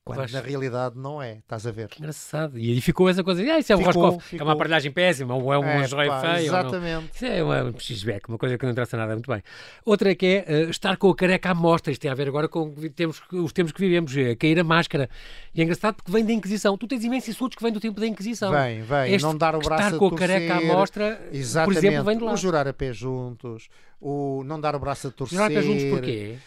quando 0.05 0.29
na 0.33 0.41
realidade 0.41 0.99
não 0.99 1.23
é, 1.23 1.39
estás 1.39 1.65
a 1.65 1.71
ver? 1.71 1.87
Que 1.89 2.01
engraçado. 2.01 2.59
E 2.59 2.73
aí 2.73 2.81
ficou 2.81 3.09
essa 3.09 3.23
coisa, 3.23 3.41
ah, 3.41 3.59
isso 3.59 3.73
é 3.73 3.77
um 3.77 3.79
ficou, 3.79 4.03
Roscoff, 4.03 4.29
ficou. 4.31 4.45
é 4.45 4.49
uma 4.49 4.55
aparelhagem 4.55 4.91
péssima, 4.91 5.35
ou 5.35 5.53
é 5.53 5.59
um 5.59 5.65
é, 5.65 5.87
joia 5.87 6.21
feia. 6.21 6.47
Exatamente. 6.47 7.15
Isso 7.15 7.25
é 7.25 7.43
uma 7.43 7.73
xback, 7.79 8.29
uma 8.29 8.37
coisa 8.37 8.59
que 8.59 8.65
não 8.65 8.73
interessa 8.73 8.97
nada, 8.97 9.13
muito 9.13 9.31
bem. 9.31 9.41
Outra 9.85 10.11
é 10.11 10.15
que 10.17 10.27
é 10.27 10.65
uh, 10.67 10.71
estar 10.71 10.97
com 10.97 11.09
a 11.09 11.15
careca 11.15 11.51
à 11.51 11.55
mostra, 11.55 11.93
isto 11.93 12.03
tem 12.03 12.11
a 12.11 12.15
ver 12.15 12.27
agora 12.27 12.49
com 12.49 12.75
temos, 12.97 13.23
os 13.31 13.53
tempos 13.53 13.73
que 13.73 13.81
vivemos, 13.81 14.17
é, 14.17 14.35
cair 14.35 14.59
a 14.59 14.65
máscara. 14.65 15.09
E 15.55 15.61
é 15.61 15.65
engraçado 15.65 15.95
porque 15.95 16.11
vem 16.11 16.25
da 16.25 16.33
Inquisição. 16.33 16.77
Tu 16.77 16.89
tens 16.89 17.05
imensos 17.05 17.29
insultos 17.29 17.57
que 17.57 17.63
vêm 17.63 17.73
do 17.73 17.79
tempo 17.79 18.01
da 18.01 18.07
Inquisição. 18.07 18.51
Vem, 18.51 18.83
vem. 18.83 19.15
Este, 19.15 19.25
não 19.25 19.37
dar 19.37 19.55
o 19.55 19.61
braço 19.61 19.85
estar 19.85 19.99
com 19.99 20.07
a 20.07 20.17
careca 20.17 20.57
à 20.57 20.61
mostra, 20.63 21.29
exatamente. 21.31 21.75
por 21.75 21.87
exemplo, 21.87 22.05
vem 22.05 22.19
de 22.19 22.25
lá. 22.25 22.33
O 22.33 22.37
jurar 22.37 22.67
a 22.67 22.73
pé 22.73 22.93
juntos, 22.93 23.69
o 24.01 24.43
não 24.45 24.61
dar 24.61 24.75
o 24.75 24.81
braço 24.81 25.07
a 25.07 25.11
torcer. 25.13 25.37
Jurar 25.37 25.51
a 25.51 25.55
pé 25.55 25.63
juntos 25.63 25.85
porquê? 25.85 26.39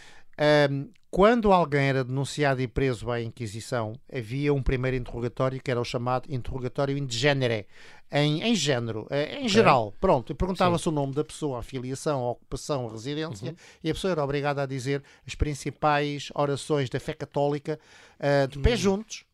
Um, 0.69 0.89
quando 1.09 1.53
alguém 1.53 1.87
era 1.87 2.03
denunciado 2.03 2.61
e 2.61 2.67
preso 2.67 3.09
à 3.09 3.21
Inquisição, 3.21 3.93
havia 4.13 4.53
um 4.53 4.61
primeiro 4.61 4.97
interrogatório 4.97 5.61
que 5.61 5.71
era 5.71 5.79
o 5.79 5.85
chamado 5.85 6.27
interrogatório 6.29 6.97
in 6.97 7.09
genere, 7.09 7.67
em, 8.11 8.43
em 8.43 8.53
género, 8.53 9.07
eh, 9.09 9.35
em 9.35 9.37
okay. 9.37 9.47
geral. 9.47 9.93
Pronto, 10.01 10.35
perguntava-se 10.35 10.89
o 10.89 10.91
nome 10.91 11.13
da 11.13 11.23
pessoa, 11.23 11.59
a 11.59 11.63
filiação, 11.63 12.21
a 12.21 12.31
ocupação, 12.31 12.89
a 12.89 12.91
residência, 12.91 13.51
uhum. 13.51 13.55
e 13.81 13.89
a 13.89 13.93
pessoa 13.93 14.11
era 14.11 14.23
obrigada 14.23 14.63
a 14.63 14.65
dizer 14.65 15.01
as 15.25 15.35
principais 15.35 16.29
orações 16.35 16.89
da 16.89 16.99
fé 16.99 17.13
católica 17.13 17.79
uh, 18.19 18.47
de 18.49 18.59
pé 18.59 18.71
uhum. 18.71 18.75
juntos 18.75 19.25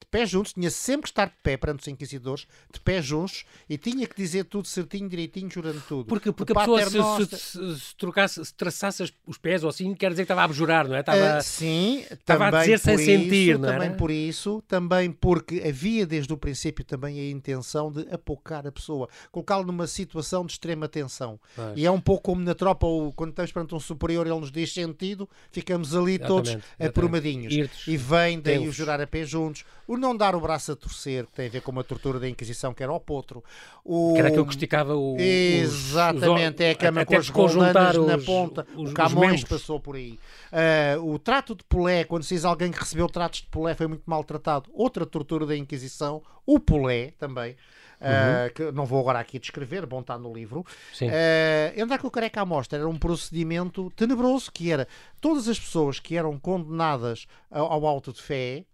de 0.00 0.06
pé 0.10 0.26
juntos, 0.26 0.52
tinha 0.52 0.70
sempre 0.70 1.02
que 1.02 1.08
estar 1.08 1.26
de 1.26 1.34
pé 1.42 1.56
perante 1.56 1.80
os 1.80 1.88
inquisidores, 1.88 2.46
de 2.72 2.80
pé 2.80 3.00
juntos, 3.02 3.44
e 3.68 3.76
tinha 3.78 4.06
que 4.06 4.14
dizer 4.14 4.44
tudo 4.44 4.68
certinho, 4.68 5.08
direitinho, 5.08 5.50
jurando 5.50 5.82
tudo. 5.88 6.06
Porque, 6.06 6.30
porque 6.32 6.52
a 6.52 6.56
pessoa 6.56 7.20
se, 7.20 7.26
se, 7.26 7.38
se, 7.38 7.80
se, 7.80 7.96
trocasse, 7.96 8.44
se 8.44 8.54
traçasse 8.54 9.14
os 9.26 9.38
pés 9.38 9.64
ou 9.64 9.70
assim, 9.70 9.94
quer 9.94 10.10
dizer 10.10 10.22
que 10.22 10.24
estava 10.24 10.42
a 10.42 10.44
abjurar, 10.44 10.86
não 10.86 10.94
é? 10.94 11.00
Estava, 11.00 11.38
uh, 11.38 11.42
sim, 11.42 12.04
estava 12.10 12.48
a 12.48 12.50
dizer 12.60 12.78
sem 12.78 12.94
isso, 12.94 13.04
sentir, 13.04 13.58
não 13.58 13.68
é? 13.68 13.72
Também 13.72 13.96
por 13.96 14.10
isso, 14.10 14.62
também 14.68 15.10
porque 15.10 15.62
havia 15.66 16.06
desde 16.06 16.32
o 16.32 16.36
princípio 16.36 16.84
também 16.84 17.18
a 17.18 17.30
intenção 17.30 17.90
de 17.90 18.06
apocar 18.12 18.66
a 18.66 18.72
pessoa, 18.72 19.08
colocá-lo 19.32 19.64
numa 19.64 19.86
situação 19.86 20.44
de 20.44 20.52
extrema 20.52 20.88
tensão. 20.88 21.40
Mas... 21.56 21.76
E 21.76 21.86
é 21.86 21.90
um 21.90 22.00
pouco 22.00 22.24
como 22.24 22.42
na 22.42 22.54
tropa, 22.54 22.86
ou 22.86 23.12
quando 23.12 23.30
estamos 23.30 23.52
perante 23.52 23.74
um 23.74 23.80
superior, 23.80 24.26
ele 24.26 24.38
nos 24.38 24.52
diz 24.52 24.72
sentido, 24.72 25.28
ficamos 25.50 25.94
ali 25.94 26.12
exatamente, 26.12 26.28
todos 26.28 26.50
exatamente. 26.50 26.88
aprumadinhos. 26.88 27.54
E 27.86 27.96
vem 27.96 28.40
daí 28.40 28.68
o 28.68 28.72
jurar 28.72 29.00
a 29.00 29.06
pé 29.06 29.24
juntos 29.24 29.64
o 29.86 29.96
não 29.96 30.16
dar 30.16 30.34
o 30.34 30.40
braço 30.40 30.72
a 30.72 30.76
torcer, 30.76 31.26
que 31.26 31.32
tem 31.32 31.46
a 31.46 31.50
ver 31.50 31.60
com 31.62 31.70
uma 31.70 31.84
tortura 31.84 32.18
da 32.18 32.28
Inquisição, 32.28 32.74
que 32.74 32.82
era 32.82 32.92
o 32.92 32.98
potro. 32.98 33.42
O... 33.84 34.14
Que 34.14 34.18
era 34.18 34.28
aquilo 34.28 34.44
que 34.44 34.52
esticava 34.52 34.96
o. 34.96 35.16
Exatamente, 35.18 36.56
os, 36.56 36.60
é 36.60 36.70
a 36.70 36.74
cama 36.74 37.04
com 37.04 37.16
as 37.16 37.28
rolanas 37.28 37.96
na 37.96 38.18
ponta. 38.18 38.66
Os, 38.74 38.90
o 38.90 38.94
Camões 38.94 39.44
passou 39.44 39.78
por 39.78 39.96
aí. 39.96 40.18
Uh, 40.52 41.14
o 41.14 41.18
trato 41.18 41.54
de 41.54 41.64
Polé, 41.64 42.04
quando 42.04 42.24
se 42.24 42.34
diz 42.34 42.44
alguém 42.44 42.70
que 42.70 42.78
recebeu 42.78 43.08
tratos 43.08 43.40
de 43.40 43.46
Polé, 43.46 43.74
foi 43.74 43.86
muito 43.86 44.02
maltratado. 44.06 44.70
Outra 44.72 45.06
tortura 45.06 45.46
da 45.46 45.56
Inquisição. 45.56 46.22
O 46.44 46.58
Polé 46.58 47.12
também. 47.18 47.56
Uh, 47.96 48.52
que 48.52 48.70
não 48.72 48.84
vou 48.84 49.00
agora 49.00 49.18
aqui 49.18 49.38
descrever, 49.38 49.86
bom 49.86 50.00
está 50.00 50.18
no 50.18 50.32
livro. 50.32 50.60
Uh, 51.00 51.82
andar 51.82 51.98
com 51.98 52.08
o 52.08 52.10
careca 52.10 52.42
à 52.42 52.44
mostra 52.44 52.78
era 52.78 52.88
um 52.88 52.98
procedimento 52.98 53.90
tenebroso 53.96 54.52
que 54.52 54.70
era 54.70 54.86
todas 55.18 55.48
as 55.48 55.58
pessoas 55.58 55.98
que 55.98 56.14
eram 56.14 56.38
condenadas 56.38 57.26
ao, 57.50 57.72
ao 57.72 57.86
auto 57.86 58.12
de 58.12 58.20
fé 58.20 58.66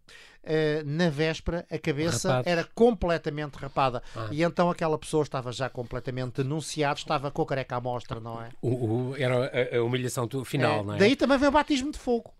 uh, 0.44 0.84
na 0.84 1.08
véspera 1.10 1.66
a 1.70 1.78
cabeça 1.78 2.28
Rapado. 2.28 2.48
era 2.48 2.68
completamente 2.74 3.56
rapada. 3.56 4.02
Ah. 4.16 4.28
E 4.30 4.42
então 4.42 4.70
aquela 4.70 4.98
pessoa 4.98 5.22
estava 5.22 5.52
já 5.52 5.68
completamente 5.68 6.42
denunciada, 6.42 6.98
estava 6.98 7.30
com 7.30 7.42
a 7.42 7.46
careca 7.46 7.76
à 7.76 7.80
mostra, 7.80 8.20
não 8.20 8.40
é? 8.42 8.48
O, 8.60 8.68
o, 8.68 9.16
era 9.16 9.46
a, 9.46 9.76
a 9.78 9.82
humilhação 9.82 10.28
final, 10.44 10.80
é. 10.80 10.82
não 10.82 10.94
é? 10.94 10.98
Daí 10.98 11.16
também 11.16 11.38
veio 11.38 11.50
o 11.50 11.52
batismo 11.52 11.90
de 11.90 11.98
fogo 11.98 12.32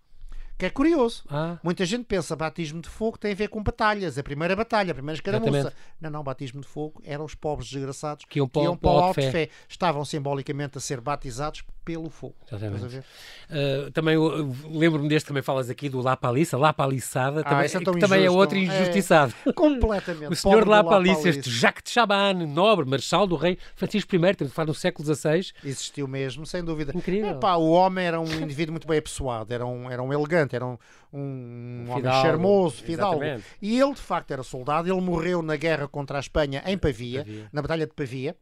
que 0.62 0.66
é 0.66 0.70
curioso. 0.70 1.24
Ah. 1.28 1.58
Muita 1.60 1.84
gente 1.84 2.04
pensa 2.04 2.36
batismo 2.36 2.80
de 2.80 2.88
fogo 2.88 3.18
tem 3.18 3.32
a 3.32 3.34
ver 3.34 3.48
com 3.48 3.60
batalhas, 3.60 4.16
a 4.16 4.22
primeira 4.22 4.54
batalha, 4.54 4.92
a 4.92 4.94
primeira 4.94 5.16
escaramuça. 5.16 5.72
Não, 6.00 6.08
não, 6.08 6.22
batismo 6.22 6.60
de 6.60 6.68
fogo 6.68 7.02
eram 7.04 7.24
os 7.24 7.34
pobres 7.34 7.68
desgraçados 7.68 8.24
que 8.26 8.38
iam 8.38 8.46
para, 8.46 8.62
que 8.62 8.68
iam 8.68 8.76
para 8.76 8.90
o 8.90 8.98
alto 8.98 9.20
de 9.20 9.26
fé. 9.26 9.46
fé. 9.46 9.48
Estavam 9.68 10.04
simbolicamente 10.04 10.78
a 10.78 10.80
ser 10.80 11.00
batizados 11.00 11.64
pelo 11.84 12.08
fogo. 12.08 12.34
Uh, 12.52 13.90
também 13.90 14.16
lembro-me 14.70 15.08
deste 15.08 15.26
também 15.26 15.42
falas 15.42 15.68
aqui 15.68 15.88
do 15.88 16.00
La 16.00 16.16
Palissa, 16.16 16.56
La 16.56 16.72
Palissada, 16.72 17.40
ah, 17.40 17.44
também, 17.44 17.66
é 17.66 17.68
que 17.68 17.98
também 17.98 18.24
é 18.24 18.30
outro 18.30 18.56
injustiçado. 18.56 19.34
É, 19.44 19.50
completamente. 19.52 20.32
o 20.32 20.36
senhor 20.36 20.66
La 20.66 20.84
Palissa, 20.84 21.28
este 21.28 21.50
Jacques 21.50 21.84
de 21.84 21.90
Chaban, 21.90 22.34
nobre, 22.46 22.86
marechal 22.86 23.26
do 23.26 23.36
rei 23.36 23.58
Francisco 23.74 24.14
I, 24.14 24.30
estamos 24.30 24.52
a 24.52 24.54
falar 24.54 24.66
no 24.66 24.74
século 24.74 25.14
XVI. 25.14 25.52
Existiu 25.64 26.06
mesmo, 26.06 26.46
sem 26.46 26.62
dúvida. 26.62 26.92
Incrível. 26.94 27.32
Epá, 27.32 27.56
o 27.56 27.70
homem 27.70 28.04
era 28.04 28.20
um 28.20 28.32
indivíduo 28.32 28.72
muito 28.72 28.86
bem 28.86 28.98
apessoado, 28.98 29.52
era 29.52 29.66
um, 29.66 29.90
era 29.90 30.02
um 30.02 30.12
elegante, 30.12 30.51
era 30.56 30.66
um, 30.66 30.78
um, 31.12 31.84
um 31.86 31.90
homem 31.90 32.04
charmoso, 32.04 32.82
fidalgo. 32.82 33.22
E 33.60 33.80
ele, 33.80 33.94
de 33.94 34.00
facto, 34.00 34.30
era 34.30 34.42
soldado, 34.42 34.90
ele 34.90 35.00
morreu 35.00 35.42
na 35.42 35.56
guerra 35.56 35.88
contra 35.88 36.18
a 36.18 36.20
Espanha 36.20 36.62
em 36.66 36.76
Pavia, 36.78 37.24
Pavia. 37.24 37.48
na 37.52 37.62
Batalha 37.62 37.86
de 37.86 37.94
Pavia. 37.94 38.36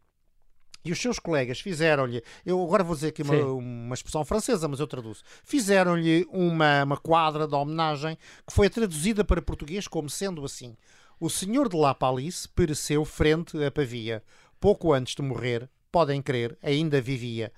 E 0.83 0.91
os 0.91 0.99
seus 0.99 1.19
colegas 1.19 1.59
fizeram-lhe, 1.59 2.23
eu 2.43 2.61
agora 2.63 2.83
vou 2.83 2.95
dizer 2.95 3.09
aqui 3.09 3.21
uma, 3.21 3.35
uma, 3.35 3.93
expressão 3.93 4.25
francesa, 4.25 4.67
mas 4.67 4.79
eu 4.79 4.87
traduzo. 4.87 5.21
Fizeram-lhe 5.43 6.25
uma, 6.31 6.83
uma 6.83 6.97
quadra 6.97 7.47
de 7.47 7.53
homenagem 7.53 8.17
que 8.47 8.53
foi 8.53 8.67
traduzida 8.67 9.23
para 9.23 9.41
português 9.41 9.87
como 9.87 10.09
sendo 10.09 10.43
assim: 10.43 10.75
O 11.19 11.29
senhor 11.29 11.69
de 11.69 11.77
La 11.77 11.93
Palisse 11.93 12.49
pereceu 12.49 13.05
frente 13.05 13.63
a 13.63 13.69
Pavia. 13.69 14.23
Pouco 14.59 14.91
antes 14.91 15.13
de 15.13 15.21
morrer, 15.21 15.69
podem 15.91 16.21
crer, 16.21 16.57
ainda 16.63 16.99
vivia. 16.99 17.51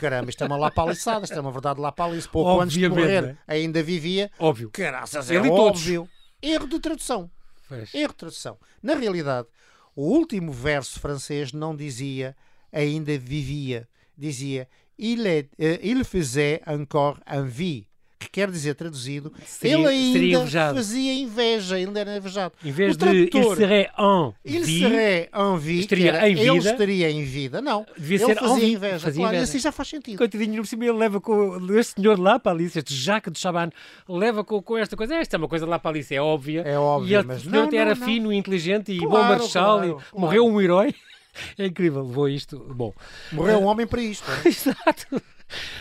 Caramba, 0.00 0.30
isto 0.30 0.42
é 0.42 0.46
uma 0.46 0.56
lapaliçada, 0.56 1.24
isto 1.24 1.36
é 1.36 1.40
uma 1.40 1.52
verdade 1.52 1.78
lapalice. 1.78 2.26
Pouco 2.26 2.58
antes 2.58 2.74
de 2.74 2.88
morrer, 2.88 3.20
né? 3.20 3.38
ainda 3.46 3.82
vivia. 3.82 4.30
Óbvio. 4.38 4.70
Caraças, 4.70 5.30
é 5.30 5.34
Ele 5.34 5.50
óbvio. 5.50 6.08
Erro 6.40 6.66
de 6.66 6.80
tradução. 6.80 7.30
Pois. 7.68 7.94
Erro 7.94 8.08
de 8.08 8.16
tradução. 8.16 8.58
Na 8.82 8.94
realidade, 8.94 9.46
o 9.94 10.02
último 10.02 10.52
verso 10.52 10.98
francês 10.98 11.52
não 11.52 11.76
dizia 11.76 12.34
ainda 12.72 13.18
vivia, 13.18 13.86
dizia 14.16 14.66
il, 14.98 15.26
est, 15.26 15.50
uh, 15.58 15.78
il 15.82 16.02
faisait 16.04 16.62
encore 16.66 17.20
envie 17.26 17.86
que 18.20 18.28
quer 18.28 18.50
dizer 18.50 18.74
traduzido, 18.74 19.32
seria, 19.46 19.90
ele 19.90 20.36
ainda 20.36 20.74
fazia 20.74 21.14
inveja, 21.14 21.78
ele 21.80 21.98
era 21.98 22.18
invejado. 22.18 22.52
Em 22.62 22.70
vez 22.70 22.94
de 22.94 23.30
il 23.32 23.56
serait 23.56 23.90
en 23.98 24.34
il 24.44 24.62
vie, 24.62 24.80
serait 24.80 25.30
en 25.34 25.56
vie 25.56 25.80
estaria 25.80 26.12
era, 26.12 26.28
em 26.28 26.34
vida, 26.34 26.46
ele 26.46 26.58
estaria 26.58 27.10
em 27.10 27.24
vida, 27.24 27.62
não. 27.62 27.86
Devia 27.96 28.18
ele 28.18 28.26
ser 28.26 28.34
fazia 28.34 28.56
vie, 28.56 28.72
inveja, 28.74 28.98
fazia 28.98 29.20
claro, 29.22 29.36
inveja. 29.36 29.50
assim 29.50 29.58
já 29.58 29.72
faz 29.72 29.88
sentido. 29.88 30.18
Coitadinho, 30.18 30.62
por 30.62 30.68
cima 30.68 30.84
ele 30.84 30.98
leva 30.98 31.18
com 31.18 31.56
este 31.78 31.94
senhor 31.94 32.18
lá 32.18 32.38
para 32.38 32.52
Alice, 32.52 32.78
este 32.78 32.94
Jacques 32.94 33.32
de 33.32 33.38
Chaban, 33.38 33.70
leva 34.06 34.44
com, 34.44 34.60
com 34.60 34.76
esta 34.76 34.94
coisa, 34.94 35.14
esta 35.14 35.36
é 35.36 35.38
uma 35.38 35.48
coisa 35.48 35.64
lá 35.64 35.78
para 35.78 35.90
Alice, 35.90 36.14
é 36.14 36.20
óbvia. 36.20 36.60
É 36.60 36.78
óbvio, 36.78 37.10
e 37.10 37.14
ele, 37.14 37.26
mas 37.26 37.44
não, 37.44 37.70
era 37.72 37.94
não. 37.94 38.06
fino, 38.06 38.30
inteligente 38.30 38.92
e 38.92 38.98
claro, 38.98 39.10
bom 39.12 39.22
marechal, 39.22 39.78
claro, 39.78 39.94
claro. 39.94 40.06
morreu 40.14 40.46
um 40.46 40.60
herói. 40.60 40.94
É 41.56 41.66
incrível, 41.66 42.04
levou 42.04 42.28
isto. 42.28 42.58
Bom, 42.74 42.92
morreu 43.30 43.60
um 43.60 43.66
homem 43.66 43.86
para 43.86 44.02
isto. 44.02 44.24
É? 44.44 44.48
Exato. 44.48 45.22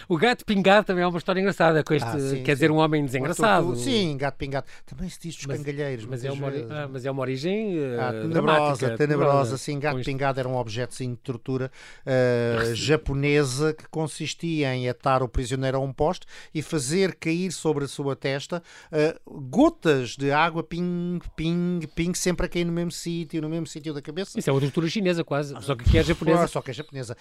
O 0.08 0.17
gato 0.17 0.45
pingado 0.45 0.88
também 0.88 1.03
é 1.03 1.08
uma 1.08 1.17
história 1.17 1.39
engraçada, 1.39 1.84
com 1.84 1.93
este, 1.93 2.08
ah, 2.08 2.19
sim, 2.19 2.43
quer 2.43 2.51
sim. 2.51 2.55
dizer, 2.55 2.71
um 2.71 2.77
homem 2.77 3.05
desengraçado. 3.05 3.75
Sim, 3.75 4.17
gato 4.17 4.36
pingado. 4.36 4.65
Também 4.86 5.10
se 5.10 5.19
diz 5.21 5.36
dos 5.36 5.45
mas, 5.45 5.58
cangalheiros. 5.58 6.05
Mas 6.05 6.23
é, 6.23 6.32
uma, 6.32 6.47
ah, 6.47 6.88
mas 6.91 7.05
é 7.05 7.12
uma 7.12 7.21
origem 7.21 7.77
uh, 7.77 8.01
ah, 8.01 8.12
tenebrosa, 8.12 8.97
tenebrosa. 8.97 9.58
Sim, 9.58 9.79
gato 9.79 10.03
pingado 10.03 10.39
era 10.39 10.49
um 10.49 10.55
objeto 10.55 10.95
sim, 10.95 11.12
de 11.12 11.17
tortura 11.17 11.71
uh, 12.05 12.75
japonesa 12.75 13.73
que 13.73 13.88
consistia 13.89 14.73
em 14.73 14.89
atar 14.89 15.21
o 15.21 15.27
prisioneiro 15.27 15.77
a 15.77 15.79
um 15.79 15.93
poste 15.93 16.25
e 16.53 16.62
fazer 16.62 17.15
cair 17.15 17.51
sobre 17.51 17.86
a 17.86 17.88
sua 17.88 18.15
testa 18.15 18.62
uh, 18.91 19.39
gotas 19.49 20.15
de 20.15 20.32
água, 20.32 20.63
ping, 20.63 21.19
ping, 21.36 21.82
ping, 21.95 22.13
sempre 22.13 22.45
a 22.45 22.49
cair 22.49 22.65
no 22.65 22.71
mesmo 22.71 22.91
sítio, 22.91 23.41
no 23.41 23.49
mesmo 23.49 23.67
sítio 23.67 23.93
da 23.93 24.01
cabeça. 24.01 24.38
Isso 24.38 24.49
é 24.49 24.53
uma 24.53 24.62
tortura 24.62 24.88
chinesa 24.88 25.23
quase, 25.23 25.55
só 25.62 25.75
que 25.75 25.97
é 25.97 26.03
japonesa. 26.03 26.47
Só 26.47 26.62
que 26.62 26.71
é 26.71 26.73
japonesa. 26.73 27.15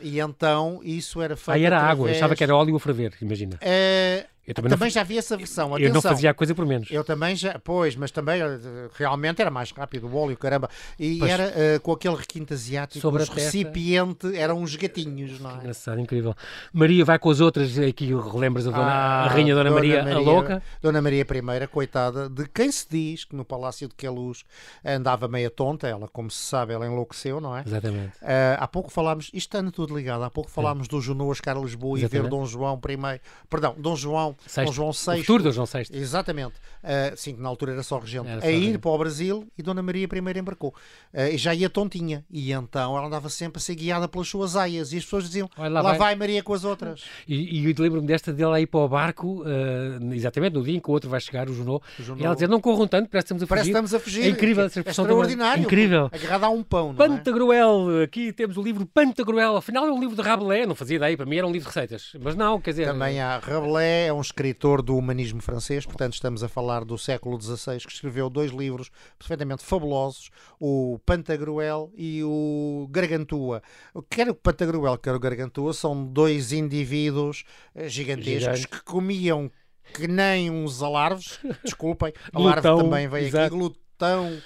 E 0.00 0.18
então 0.18 0.80
isso 0.82 1.20
era 1.20 1.36
feito. 1.36 1.56
Aí 1.56 1.64
era 1.64 1.80
água, 1.80 1.93
achava 2.10 2.34
que 2.34 2.44
era 2.44 2.54
óleo 2.54 2.76
a 2.76 2.80
ferver, 2.80 3.12
imagina. 3.20 3.58
É, 3.60 4.26
eu 4.46 4.54
também, 4.54 4.70
também 4.70 4.90
já 4.90 5.02
vi 5.02 5.16
essa 5.16 5.36
versão. 5.36 5.74
Atenção, 5.74 5.88
eu 5.88 5.94
não 5.94 6.02
fazia 6.02 6.30
a 6.30 6.34
coisa 6.34 6.54
por 6.54 6.66
menos. 6.66 6.90
Eu 6.90 7.02
também 7.02 7.34
já, 7.34 7.58
pois, 7.58 7.96
mas 7.96 8.10
também 8.10 8.42
eh, 8.42 8.58
realmente 8.94 9.40
era 9.40 9.50
mais 9.50 9.70
rápido 9.70 10.06
o 10.06 10.16
óleo, 10.16 10.36
caramba. 10.36 10.68
E 10.98 11.18
pois. 11.18 11.30
era 11.30 11.44
uh, 11.48 11.80
com 11.80 11.92
aquele 11.92 12.16
requinte 12.16 12.52
asiático, 12.52 13.00
Sobre 13.00 13.22
os 13.22 13.28
recipiente, 13.30 14.36
eram 14.36 14.60
uns 14.60 14.76
gatinhos, 14.76 15.40
não 15.40 15.50
é? 15.50 15.54
Engraçado, 15.54 15.98
incrível. 15.98 16.34
Maria 16.72 17.04
vai 17.06 17.18
com 17.18 17.30
as 17.30 17.40
outras, 17.40 17.78
aqui 17.78 18.14
relembras 18.14 18.66
a, 18.66 18.70
dona, 18.70 18.84
ah, 18.84 19.24
a 19.24 19.28
rainha 19.28 19.54
Dona, 19.54 19.70
Dona 19.70 19.80
Maria, 19.80 20.04
Maria, 20.04 20.16
a 20.16 20.20
louca. 20.20 20.62
Dona 20.82 21.00
Maria 21.00 21.22
I, 21.22 21.66
coitada, 21.68 22.28
de 22.28 22.46
quem 22.46 22.70
se 22.70 22.86
diz 22.88 23.24
que 23.24 23.34
no 23.34 23.46
Palácio 23.46 23.88
de 23.88 23.94
Queluz 23.94 24.44
andava 24.84 25.26
meia 25.26 25.48
tonta, 25.48 25.88
ela, 25.88 26.06
como 26.06 26.30
se 26.30 26.44
sabe, 26.44 26.74
ela 26.74 26.86
enlouqueceu, 26.86 27.40
não 27.40 27.56
é? 27.56 27.62
Exatamente. 27.66 28.12
Uh, 28.18 28.58
há 28.58 28.68
pouco 28.68 28.90
falámos, 28.90 29.30
isto 29.32 29.56
está 29.56 29.70
tudo 29.70 29.96
ligado, 29.96 30.22
há 30.22 30.30
pouco 30.30 30.50
falámos 30.50 30.86
é. 30.86 30.90
do 30.90 31.00
Junô 31.00 31.30
Oscar 31.30 31.58
Lisboa 31.58 31.98
Exatamente. 31.98 32.18
e 32.18 32.22
ver 32.22 32.28
Dom 32.28 32.44
João 32.44 32.78
I, 32.78 33.20
perdão, 33.48 33.74
Dom 33.78 33.96
João 33.96 34.33
Sexto. 34.46 34.66
Dom 34.66 34.72
João 34.72 34.92
VI. 34.92 35.20
O 35.20 35.20
futuro 35.20 35.42
do 35.42 35.52
João 35.52 35.66
VI. 35.66 35.86
Exatamente. 35.92 36.54
Uh, 36.82 37.16
sim, 37.16 37.34
que 37.34 37.40
na 37.40 37.48
altura 37.48 37.72
era 37.72 37.82
só 37.82 37.98
regente. 37.98 38.28
Era 38.28 38.40
só 38.40 38.46
a 38.46 38.50
ir 38.50 38.58
regente. 38.58 38.78
para 38.78 38.90
o 38.90 38.98
Brasil 38.98 39.48
e 39.56 39.62
Dona 39.62 39.82
Maria 39.82 40.06
I 40.06 40.38
embarcou. 40.38 40.74
Uh, 41.12 41.32
e 41.32 41.38
já 41.38 41.54
ia 41.54 41.70
tontinha. 41.70 42.24
E 42.30 42.52
então 42.52 42.96
ela 42.96 43.06
andava 43.06 43.28
sempre 43.28 43.58
a 43.58 43.60
ser 43.60 43.74
guiada 43.74 44.08
pelas 44.08 44.28
suas 44.28 44.56
aias. 44.56 44.92
E 44.92 44.98
as 44.98 45.04
pessoas 45.04 45.24
diziam: 45.24 45.48
Olha, 45.56 45.68
lá, 45.68 45.80
lá 45.80 45.90
vai. 45.90 45.98
vai. 45.98 46.14
Maria 46.14 46.42
com 46.42 46.52
as 46.52 46.64
outras. 46.64 47.02
E, 47.26 47.68
e 47.68 47.72
lembro-me 47.72 48.06
desta 48.06 48.32
dela 48.32 48.60
ir 48.60 48.66
para 48.66 48.80
o 48.80 48.88
barco, 48.88 49.42
uh, 49.42 50.14
exatamente 50.14 50.54
no 50.54 50.62
dia 50.62 50.76
em 50.76 50.80
que 50.80 50.88
o 50.88 50.92
outro 50.92 51.08
vai 51.10 51.20
chegar, 51.20 51.48
o 51.48 51.54
Junô. 51.54 51.80
E 52.18 52.24
ela 52.24 52.34
dizia: 52.34 52.48
Não 52.48 52.60
corram 52.60 52.86
tanto, 52.86 53.08
parece 53.08 53.28
que 53.28 53.34
estamos 53.34 53.42
a 53.42 53.46
fugir. 53.46 53.48
Parece 53.48 53.64
que 53.64 53.70
estamos 53.70 53.94
a 53.94 54.00
fugir. 54.00 54.22
É 54.24 54.28
incrível 54.28 54.64
essa 54.64 54.80
expressão. 54.80 55.04
É 55.04 55.08
extraordinário. 55.08 55.62
Incrível. 55.62 56.10
Agarrada 56.12 56.46
a 56.46 56.50
um 56.50 56.62
pão. 56.62 56.88
Não 56.88 56.94
Pantagruel. 56.94 58.00
É? 58.00 58.04
Aqui 58.04 58.32
temos 58.32 58.56
o 58.56 58.62
livro 58.62 58.86
Pantagruel. 58.86 59.56
Afinal 59.56 59.86
é 59.86 59.92
um 59.92 60.00
livro 60.00 60.16
de 60.16 60.22
Rabelais. 60.22 60.66
Não 60.66 60.74
fazia 60.74 60.96
ideia. 60.96 61.16
Para 61.16 61.26
mim 61.26 61.36
era 61.36 61.46
um 61.46 61.52
livro 61.52 61.68
de 61.68 61.74
receitas. 61.74 62.12
Mas 62.20 62.36
não, 62.36 62.60
quer 62.60 62.70
dizer. 62.70 62.86
Também 62.86 63.20
há. 63.20 63.38
Rabelais 63.38 64.08
é 64.08 64.12
um 64.12 64.20
escritor 64.24 64.82
do 64.82 64.96
humanismo 64.96 65.40
francês, 65.40 65.84
portanto 65.84 66.14
estamos 66.14 66.42
a 66.42 66.48
falar 66.48 66.84
do 66.84 66.98
século 66.98 67.40
XVI, 67.40 67.78
que 67.78 67.92
escreveu 67.92 68.28
dois 68.28 68.50
livros 68.50 68.90
perfeitamente 69.18 69.62
fabulosos, 69.64 70.30
o 70.58 70.98
Pantagruel 71.04 71.92
e 71.96 72.22
o 72.24 72.88
Gargantua. 72.90 73.62
Quer 74.10 74.28
o 74.28 74.34
Pantagruel, 74.34 74.98
quer 74.98 75.14
o 75.14 75.20
Gargantua, 75.20 75.72
são 75.72 76.04
dois 76.04 76.52
indivíduos 76.52 77.44
eh, 77.74 77.88
gigantescos 77.88 78.60
Gigante. 78.60 78.68
que 78.68 78.82
comiam 78.84 79.50
que 79.92 80.08
nem 80.08 80.50
uns 80.50 80.82
alarves, 80.82 81.38
desculpem, 81.62 82.12
alarve 82.32 82.62
também 82.62 83.06
veio 83.06 83.28
aqui, 83.38 83.54
glutão, 83.54 84.40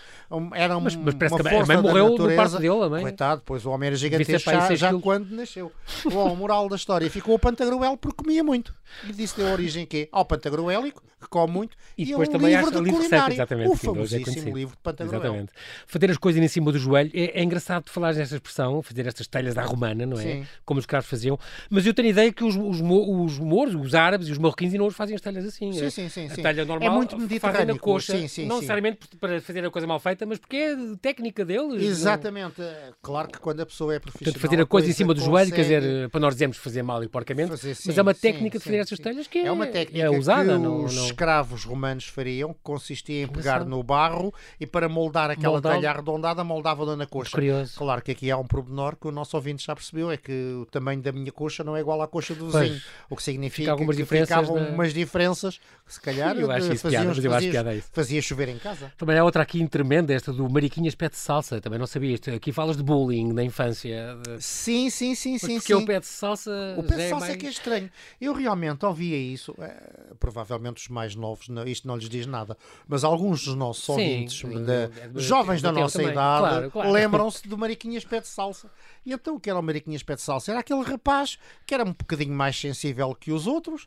era 0.54 0.76
um, 0.76 0.80
mas, 0.80 0.94
mas 0.94 1.14
parece 1.14 1.34
uma 1.34 1.42
que 1.42 1.54
a 1.54 1.66
mãe 1.66 1.76
morreu 1.78 2.14
do 2.16 2.36
parto 2.36 2.58
dele, 2.58 2.82
a 2.82 2.88
mãe. 2.88 3.02
Coitado, 3.02 3.42
pois 3.44 3.64
o 3.64 3.70
homem 3.70 3.86
era 3.86 3.96
gigantesco 3.96 4.50
já, 4.50 4.74
já 4.74 4.94
quando 4.94 5.30
nasceu. 5.30 5.72
Bom, 6.04 6.36
moral 6.36 6.68
da 6.68 6.76
história, 6.76 7.10
ficou 7.10 7.34
o 7.34 7.38
pantagruel 7.38 7.96
porque 7.96 8.22
comia 8.22 8.44
muito. 8.44 8.74
E 9.08 9.12
disse 9.12 9.36
deu 9.36 9.46
origem 9.48 9.86
quê? 9.86 10.08
ao 10.12 10.24
pantagruélico, 10.24 11.02
que 11.20 11.28
come 11.28 11.52
muito, 11.52 11.76
e, 11.96 12.04
depois 12.04 12.28
e 12.28 12.30
um 12.30 12.32
também 12.32 12.54
livro 12.54 12.70
de 12.70 12.80
livro 12.80 13.00
culinária. 13.00 13.34
Exatamente, 13.34 13.70
o 13.70 13.76
famosíssimo 13.76 14.56
livro 14.56 14.76
de 14.76 14.82
pantagruel. 14.82 15.20
Exatamente. 15.20 15.52
Fazer 15.86 16.10
as 16.10 16.16
coisas 16.16 16.42
em 16.42 16.48
cima 16.48 16.72
do 16.72 16.78
joelho, 16.78 17.10
é, 17.14 17.40
é 17.40 17.42
engraçado 17.42 17.84
de 17.84 17.90
falar 17.90 18.14
nesta 18.14 18.36
expressão, 18.36 18.82
fazer 18.82 19.06
estas 19.06 19.26
telhas 19.26 19.54
da 19.54 19.62
romana, 19.62 20.06
não 20.06 20.18
é? 20.18 20.22
Sim. 20.22 20.46
Como 20.64 20.78
os 20.78 20.86
caras 20.86 21.06
faziam, 21.06 21.38
mas 21.68 21.86
eu 21.86 21.94
tenho 21.94 22.08
a 22.08 22.10
ideia 22.10 22.32
que 22.32 22.44
os, 22.44 22.56
os, 22.56 22.80
os 22.80 23.38
mouros, 23.38 23.74
os 23.74 23.94
árabes 23.94 24.28
e 24.28 24.32
os 24.32 24.38
marroquinos 24.38 24.74
e 24.74 24.78
não 24.78 24.90
fazem 24.90 25.14
as 25.14 25.20
telhas 25.20 25.44
assim. 25.44 25.72
Sim, 25.72 25.90
sim, 25.90 26.08
sim. 26.08 26.26
A 26.26 26.34
sim. 26.34 26.42
telha 26.42 26.64
normal 26.64 26.88
é 26.88 26.94
muito 26.94 27.18
mediterrâneo. 27.18 27.74
na 27.74 27.80
coxa, 27.80 28.16
sim, 28.16 28.28
sim, 28.28 28.46
não 28.46 28.56
necessariamente 28.56 28.98
para 29.20 29.40
fazer 29.40 29.64
a 29.64 29.70
coisa 29.70 29.86
mal 29.86 29.98
feita, 29.98 30.17
mas 30.26 30.38
porque 30.38 30.56
é 30.56 30.76
técnica 31.00 31.44
deles. 31.44 31.82
Exatamente. 31.82 32.60
Não... 32.60 32.68
Claro 33.02 33.28
que 33.28 33.38
quando 33.38 33.60
a 33.60 33.66
pessoa 33.66 33.94
é 33.94 33.98
profissional... 33.98 34.32
Portanto, 34.32 34.50
fazer 34.50 34.62
a 34.62 34.66
coisa, 34.66 34.88
em 34.88 34.92
cima 34.92 35.14
do 35.14 35.20
joelho, 35.20 35.52
quer 35.52 35.62
dizer, 35.62 36.08
para 36.10 36.20
nós 36.20 36.34
dizemos 36.34 36.56
fazer 36.56 36.82
mal 36.82 37.02
e 37.02 37.08
porcamente, 37.08 37.50
fazer, 37.50 37.74
sim, 37.74 37.88
mas 37.88 37.98
é 37.98 38.02
uma 38.02 38.14
técnica 38.14 38.58
de 38.58 38.64
fazer 38.64 38.78
estas 38.78 38.98
telhas 38.98 39.26
que 39.26 39.38
é, 39.38 39.46
é 39.46 39.52
uma 39.52 39.66
técnica 39.66 40.04
é 40.04 40.10
usada. 40.10 40.52
Que 40.52 40.58
não, 40.58 40.84
os 40.84 40.94
não... 40.94 41.04
escravos 41.06 41.64
romanos 41.64 42.06
fariam, 42.06 42.52
que 42.52 42.60
consistia 42.62 43.22
em 43.22 43.26
pegar 43.26 43.64
no 43.64 43.82
barro 43.82 44.32
e 44.60 44.66
para 44.66 44.88
moldar 44.88 45.30
aquela 45.30 45.60
telha 45.60 45.90
arredondada, 45.90 46.42
moldavam-na 46.44 46.96
na 46.96 47.06
coxa. 47.06 47.32
Curioso. 47.32 47.76
Claro 47.76 48.02
que 48.02 48.12
aqui 48.12 48.30
há 48.30 48.36
um 48.36 48.46
pormenor 48.46 48.96
que 48.96 49.06
o 49.06 49.12
nosso 49.12 49.36
ouvinte 49.36 49.64
já 49.64 49.74
percebeu, 49.74 50.10
é 50.10 50.16
que 50.16 50.32
o 50.32 50.66
tamanho 50.66 51.00
da 51.00 51.12
minha 51.12 51.32
coxa 51.32 51.62
não 51.62 51.76
é 51.76 51.80
igual 51.80 52.00
à 52.02 52.08
coxa 52.08 52.34
do 52.34 52.46
vizinho. 52.46 52.80
Pois. 52.80 52.82
O 53.10 53.16
que 53.16 53.22
significa 53.22 53.70
algumas 53.70 53.96
que 53.96 54.04
ficavam 54.04 54.56
na... 54.56 54.68
umas 54.68 54.92
diferenças 54.92 55.58
que 55.86 55.94
se 55.94 56.00
calhar 56.00 56.36
eu 56.38 56.50
acho 56.50 56.66
faziam, 56.76 57.12
piada, 57.12 57.72
eu 57.72 57.78
acho 57.78 57.88
fazia 57.92 58.20
chover 58.22 58.48
em 58.48 58.58
casa. 58.58 58.92
Também 58.96 59.18
há 59.18 59.24
outra 59.24 59.42
aqui 59.42 59.66
tremenda, 59.68 60.07
esta 60.12 60.32
do 60.32 60.48
Mariquinhas 60.48 60.94
Pé 60.94 61.08
de 61.08 61.16
Salsa, 61.16 61.60
também 61.60 61.78
não 61.78 61.86
sabia. 61.86 62.18
Aqui 62.34 62.52
falas 62.52 62.76
de 62.76 62.82
bullying 62.82 63.32
na 63.32 63.42
infância. 63.44 64.16
Sim, 64.38 64.90
sim, 64.90 65.14
sim, 65.14 65.32
Mas 65.32 65.40
sim. 65.40 65.58
Porque 65.58 65.74
sim. 65.74 65.82
o 65.82 65.86
pé 65.86 66.00
de 66.00 66.06
salsa. 66.06 66.74
O 66.76 66.82
pé 66.82 66.96
de 66.96 67.02
é 67.02 67.08
salsa 67.08 67.26
é, 67.26 67.28
mais... 67.28 67.40
que 67.40 67.46
é 67.46 67.50
estranho. 67.50 67.90
Eu 68.20 68.32
realmente 68.32 68.84
ouvia 68.84 69.16
isso, 69.16 69.54
é, 69.58 70.14
provavelmente 70.18 70.82
os 70.82 70.88
mais 70.88 71.14
novos, 71.14 71.48
não, 71.48 71.64
isto 71.64 71.86
não 71.86 71.96
lhes 71.96 72.08
diz 72.08 72.26
nada, 72.26 72.56
mas 72.86 73.04
alguns 73.04 73.44
dos 73.44 73.54
nossos 73.54 73.84
sim, 73.84 73.92
ouvintes, 73.92 74.42
de, 74.42 75.20
jovens 75.20 75.62
da 75.62 75.72
nossa 75.72 76.02
idade, 76.02 76.14
claro, 76.14 76.70
claro. 76.70 76.90
lembram-se 76.90 77.46
do 77.46 77.56
Mariquinhas 77.56 78.04
Pé 78.04 78.20
de 78.20 78.28
Salsa. 78.28 78.70
E 79.04 79.12
então 79.12 79.36
o 79.36 79.40
que 79.40 79.50
era 79.50 79.58
o 79.58 79.62
Mariquinhas 79.62 80.02
Pé 80.02 80.14
de 80.14 80.22
Salsa? 80.22 80.52
Era 80.52 80.60
aquele 80.60 80.82
rapaz 80.82 81.38
que 81.66 81.74
era 81.74 81.84
um 81.84 81.92
bocadinho 81.92 82.34
mais 82.34 82.58
sensível 82.58 83.14
que 83.14 83.32
os 83.32 83.46
outros, 83.46 83.86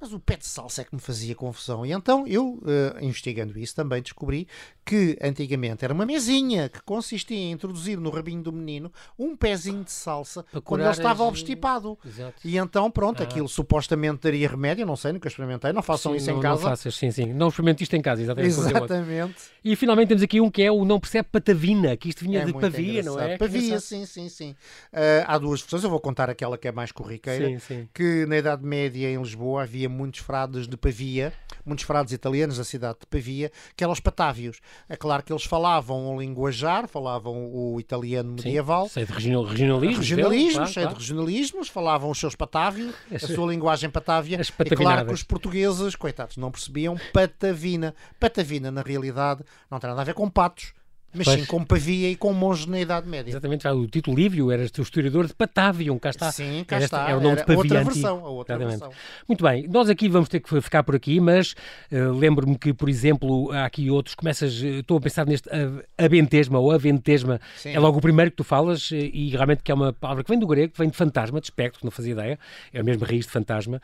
mas 0.00 0.12
o 0.12 0.20
pé 0.20 0.36
de 0.36 0.46
salsa 0.46 0.82
é 0.82 0.84
que 0.84 0.94
me 0.94 1.00
fazia 1.00 1.34
confusão. 1.34 1.84
E 1.84 1.92
então 1.92 2.26
eu, 2.26 2.60
uh, 2.62 3.02
investigando 3.02 3.58
isso, 3.58 3.74
também 3.74 4.02
descobri 4.02 4.46
que 4.84 5.18
antigamente 5.20 5.84
era 5.84 5.92
uma 5.92 6.06
mesinha 6.06 6.68
que 6.68 6.80
consistia 6.82 7.36
em 7.36 7.52
introduzir 7.52 7.98
no 7.98 8.10
rabinho 8.10 8.42
do 8.42 8.52
menino 8.52 8.92
um 9.18 9.36
pezinho 9.36 9.82
de 9.82 9.90
salsa 9.90 10.44
quando 10.62 10.82
ele 10.82 10.90
estava 10.90 11.24
as... 11.24 11.28
obstipado. 11.28 11.98
Exato. 12.04 12.34
E 12.44 12.56
então, 12.56 12.90
pronto, 12.90 13.20
ah. 13.20 13.24
aquilo 13.24 13.48
supostamente 13.48 14.20
daria 14.22 14.48
remédio. 14.48 14.86
Não 14.86 14.96
sei, 14.96 15.12
nunca 15.12 15.28
experimentei. 15.28 15.72
Não 15.72 15.82
façam 15.82 16.12
sim, 16.12 16.18
isso 16.18 16.30
não, 16.30 16.38
em 16.38 16.42
casa. 16.42 16.62
Não 16.62 16.70
faças, 16.70 16.94
sim, 16.94 17.10
sim. 17.10 17.32
Não 17.32 17.48
experimente 17.48 17.82
isto 17.82 17.94
em 17.96 18.02
casa, 18.02 18.22
exatamente. 18.22 18.54
Exatamente. 18.54 19.34
E 19.64 19.74
finalmente 19.74 20.08
temos 20.08 20.22
aqui 20.22 20.40
um 20.40 20.50
que 20.50 20.62
é 20.62 20.70
o 20.70 20.84
não 20.84 21.00
percebe 21.00 21.28
patavina, 21.32 21.96
que 21.96 22.08
isto 22.08 22.22
vinha 22.22 22.42
é 22.42 22.44
de 22.44 22.52
Pavia, 22.52 23.00
engraçado. 23.00 23.16
não 23.16 23.20
é? 23.20 23.38
Pavia, 23.38 23.80
sim, 23.80 24.06
sim, 24.06 24.28
sim. 24.28 24.50
Uh, 24.92 25.24
há 25.26 25.38
duas 25.38 25.60
versões. 25.60 25.82
Eu 25.82 25.90
vou 25.90 26.00
contar 26.00 26.30
aquela 26.30 26.56
que 26.56 26.68
é 26.68 26.72
mais 26.72 26.92
corriqueira. 26.92 27.48
Sim, 27.48 27.58
sim. 27.58 27.88
Que 27.92 28.24
na 28.26 28.38
Idade 28.38 28.64
Média 28.64 29.08
em 29.08 29.18
Lisboa 29.18 29.62
havia 29.62 29.85
havia 29.86 29.88
muitos 29.88 30.20
frades 30.20 30.66
de 30.66 30.76
Pavia, 30.76 31.32
muitos 31.64 31.84
frades 31.84 32.12
italianos 32.12 32.58
da 32.58 32.64
cidade 32.64 32.98
de 33.00 33.06
Pavia, 33.06 33.50
que 33.74 33.82
eram 33.82 33.92
os 33.92 34.00
patávios. 34.00 34.60
É 34.88 34.96
claro 34.96 35.22
que 35.22 35.32
eles 35.32 35.44
falavam 35.44 36.14
o 36.14 36.20
linguajar, 36.20 36.88
falavam 36.88 37.50
o 37.52 37.80
italiano 37.80 38.32
medieval. 38.32 38.88
Sei 38.88 39.04
de 39.04 39.12
regionalismos. 39.12 39.98
Regionalismos, 39.98 40.54
claro, 40.54 40.72
sei 40.72 40.82
claro. 40.82 40.98
de 40.98 41.02
regionalismos, 41.02 41.68
falavam 41.68 42.10
os 42.10 42.18
seus 42.18 42.34
patávios, 42.34 42.94
a 43.10 43.18
sua 43.18 43.50
linguagem 43.50 43.88
patávia. 43.88 44.40
E 44.40 44.76
claro 44.76 45.06
que 45.06 45.14
os 45.14 45.22
portugueses, 45.22 45.94
coitados, 45.94 46.36
não 46.36 46.50
percebiam 46.50 46.96
patavina. 47.12 47.94
Patavina, 48.20 48.70
na 48.70 48.82
realidade, 48.82 49.42
não 49.70 49.78
tem 49.78 49.88
nada 49.88 50.02
a 50.02 50.04
ver 50.04 50.14
com 50.14 50.28
patos 50.28 50.74
mas 51.14 51.24
pois. 51.24 51.40
sim 51.40 51.46
com 51.46 51.64
Pavia 51.64 52.10
e 52.10 52.16
com 52.16 52.32
monges 52.32 52.66
na 52.66 52.80
Idade 52.80 53.08
Média. 53.08 53.30
Exatamente, 53.30 53.66
o 53.68 53.86
título 53.86 54.16
Lívio 54.16 54.50
era 54.50 54.62
o 54.62 54.82
historiador 54.82 55.26
de 55.26 55.34
Patavium, 55.34 55.98
cá 55.98 56.10
está. 56.10 56.30
Sim, 56.30 56.64
cá 56.66 56.76
era, 56.76 56.84
está. 56.84 57.08
Era 57.08 57.18
o 57.18 57.20
nome 57.20 57.32
era 57.32 57.40
de 57.40 57.46
Pavia 57.46 57.58
outra 57.58 57.84
versão, 57.84 58.18
a 58.24 58.28
outra 58.28 58.58
versão. 58.58 58.90
Muito 59.26 59.42
bem, 59.42 59.66
nós 59.68 59.88
aqui 59.88 60.08
vamos 60.08 60.28
ter 60.28 60.40
que 60.40 60.60
ficar 60.60 60.82
por 60.82 60.94
aqui, 60.94 61.18
mas 61.20 61.54
uh, 61.90 62.12
lembro-me 62.12 62.56
que, 62.58 62.72
por 62.72 62.88
exemplo, 62.88 63.50
há 63.52 63.64
aqui 63.64 63.90
outros, 63.90 64.14
começas, 64.14 64.60
uh, 64.60 64.66
estou 64.66 64.98
a 64.98 65.00
pensar 65.00 65.26
neste 65.26 65.48
uh, 65.48 65.82
abentesma 65.96 66.58
ou 66.58 66.70
aventesma, 66.72 67.40
sim. 67.56 67.70
é 67.70 67.78
logo 67.78 67.98
o 67.98 68.00
primeiro 68.00 68.30
que 68.30 68.36
tu 68.36 68.44
falas 68.44 68.90
uh, 68.90 68.94
e 68.94 69.30
realmente 69.30 69.62
que 69.62 69.72
é 69.72 69.74
uma 69.74 69.92
palavra 69.92 70.22
que 70.22 70.30
vem 70.30 70.38
do 70.38 70.46
grego, 70.46 70.72
que 70.72 70.78
vem 70.78 70.90
de 70.90 70.96
fantasma, 70.96 71.40
de 71.40 71.46
espectro, 71.46 71.80
não 71.84 71.90
fazia 71.90 72.12
ideia, 72.12 72.38
é 72.72 72.80
a 72.80 72.82
mesma 72.82 73.06
raiz 73.06 73.24
de 73.24 73.30
fantasma. 73.30 73.80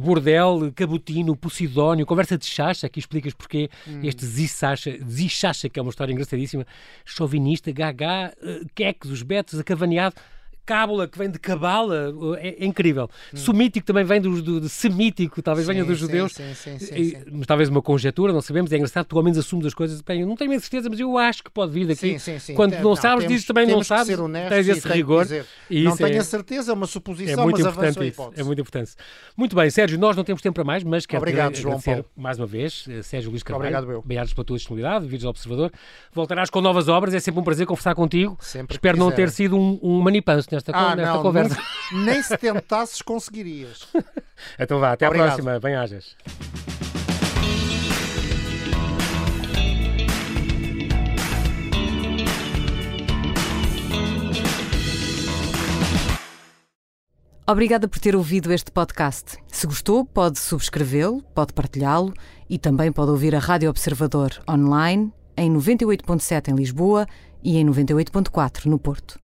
bordel, 0.00 0.72
cabotino, 0.74 1.36
posidónio, 1.36 2.06
conversa 2.06 2.38
de 2.38 2.46
chacha, 2.46 2.86
aqui 2.86 2.98
explicas 2.98 3.34
porque 3.34 3.68
hum. 3.86 4.00
este 4.02 4.24
zichacha, 4.24 5.68
que 5.68 5.78
é 5.78 5.82
uma 5.82 5.90
história 5.90 6.12
engraçadíssima, 6.36 6.66
chauvinista, 7.04 7.72
gaga, 7.72 8.32
uh, 8.42 8.66
queques, 8.74 9.10
os 9.10 9.22
betos, 9.22 9.58
acavaneado 9.58 10.16
cábula 10.66 11.06
que 11.06 11.16
vem 11.16 11.30
de 11.30 11.38
cabala, 11.38 12.12
é, 12.38 12.62
é 12.62 12.66
incrível. 12.66 13.08
Hum. 13.32 13.36
Sumítico 13.36 13.86
também 13.86 14.04
vem 14.04 14.20
do, 14.20 14.42
do, 14.42 14.68
semítico, 14.68 15.40
talvez 15.40 15.66
sim, 15.66 15.72
venha 15.72 15.84
dos 15.84 15.96
judeus. 15.96 16.32
Sim, 16.32 16.52
sim, 16.54 16.78
sim, 16.78 16.94
e, 16.94 17.16
mas 17.30 17.46
talvez 17.46 17.68
uma 17.68 17.80
conjetura, 17.80 18.32
não 18.32 18.42
sabemos. 18.42 18.72
É 18.72 18.76
engraçado, 18.76 19.06
tu 19.06 19.16
ao 19.16 19.22
menos 19.22 19.38
assumes 19.38 19.66
as 19.66 19.74
coisas. 19.74 20.00
Bem, 20.00 20.22
eu 20.22 20.26
não 20.26 20.34
tenho 20.34 20.52
a 20.52 20.60
certeza, 20.60 20.90
mas 20.90 20.98
eu 20.98 21.16
acho 21.16 21.44
que 21.44 21.50
pode 21.50 21.72
vir 21.72 21.86
daqui. 21.86 22.16
Quando 22.54 22.74
não, 22.74 22.82
não 22.82 22.96
sabes, 22.96 23.26
dizes 23.26 23.46
também 23.46 23.66
não 23.66 23.82
sabes. 23.84 24.08
Ser 24.08 24.20
honesto, 24.20 24.48
tens 24.48 24.68
esse 24.68 24.88
rigor. 24.88 25.22
Dizer, 25.22 25.46
não 25.70 25.96
tenho 25.96 26.16
é, 26.16 26.18
a 26.18 26.24
certeza, 26.24 26.72
é 26.72 26.74
uma 26.74 26.86
suposição, 26.86 27.40
é 27.40 27.44
muito 27.44 27.62
mas 27.62 27.72
importante 27.72 28.08
isso, 28.08 28.32
É 28.36 28.42
muito 28.42 28.60
importante. 28.60 28.92
Muito 29.36 29.54
bem, 29.54 29.70
Sérgio, 29.70 29.98
nós 29.98 30.16
não 30.16 30.24
temos 30.24 30.42
tempo 30.42 30.54
para 30.54 30.64
mais, 30.64 30.82
mas 30.82 31.06
quero 31.06 31.22
Obrigado, 31.22 31.54
João 31.56 31.80
Paulo. 31.80 32.04
mais 32.16 32.38
uma 32.38 32.46
vez, 32.46 32.84
eh, 32.88 33.02
Sérgio 33.02 33.30
Luís 33.30 33.42
Carvalho. 33.42 33.68
Obrigado, 33.68 33.92
eu. 33.92 33.98
Obrigado 33.98 34.34
pela 34.34 34.44
tua 34.44 34.56
disponibilidade, 34.56 35.04
vídeos 35.04 35.22
do 35.22 35.28
Observador. 35.28 35.70
Voltarás 36.12 36.50
com 36.50 36.60
novas 36.60 36.88
obras, 36.88 37.14
é 37.14 37.20
sempre 37.20 37.40
um 37.40 37.44
prazer 37.44 37.66
conversar 37.66 37.94
contigo. 37.94 38.36
Sempre 38.40 38.76
Espero 38.76 38.98
não 38.98 39.10
ter 39.10 39.30
sido 39.30 39.56
um, 39.56 39.78
um 39.82 40.00
manipanço 40.00 40.48
nesta, 40.56 40.72
ah, 40.74 40.96
nesta 40.96 41.14
não, 41.14 41.22
conversa 41.22 41.56
conversa. 41.56 42.04
Nem 42.04 42.22
se 42.22 42.36
tentasses 42.36 43.02
conseguirias. 43.02 43.86
então 44.58 44.80
vá, 44.80 44.92
até 44.92 45.06
Obrigado. 45.06 45.28
à 45.28 45.32
próxima. 45.32 45.60
Bem-ajas. 45.60 46.16
Obrigada 57.48 57.86
por 57.86 58.00
ter 58.00 58.16
ouvido 58.16 58.52
este 58.52 58.72
podcast. 58.72 59.38
Se 59.46 59.68
gostou, 59.68 60.04
pode 60.04 60.36
subscrevê-lo, 60.36 61.22
pode 61.32 61.52
partilhá-lo 61.52 62.12
e 62.50 62.58
também 62.58 62.90
pode 62.90 63.12
ouvir 63.12 63.36
a 63.36 63.38
Rádio 63.38 63.70
Observador 63.70 64.32
online 64.50 65.12
em 65.36 65.52
98.7 65.52 66.48
em 66.48 66.56
Lisboa 66.56 67.06
e 67.44 67.56
em 67.56 67.64
98.4 67.64 68.64
no 68.64 68.80
Porto. 68.80 69.20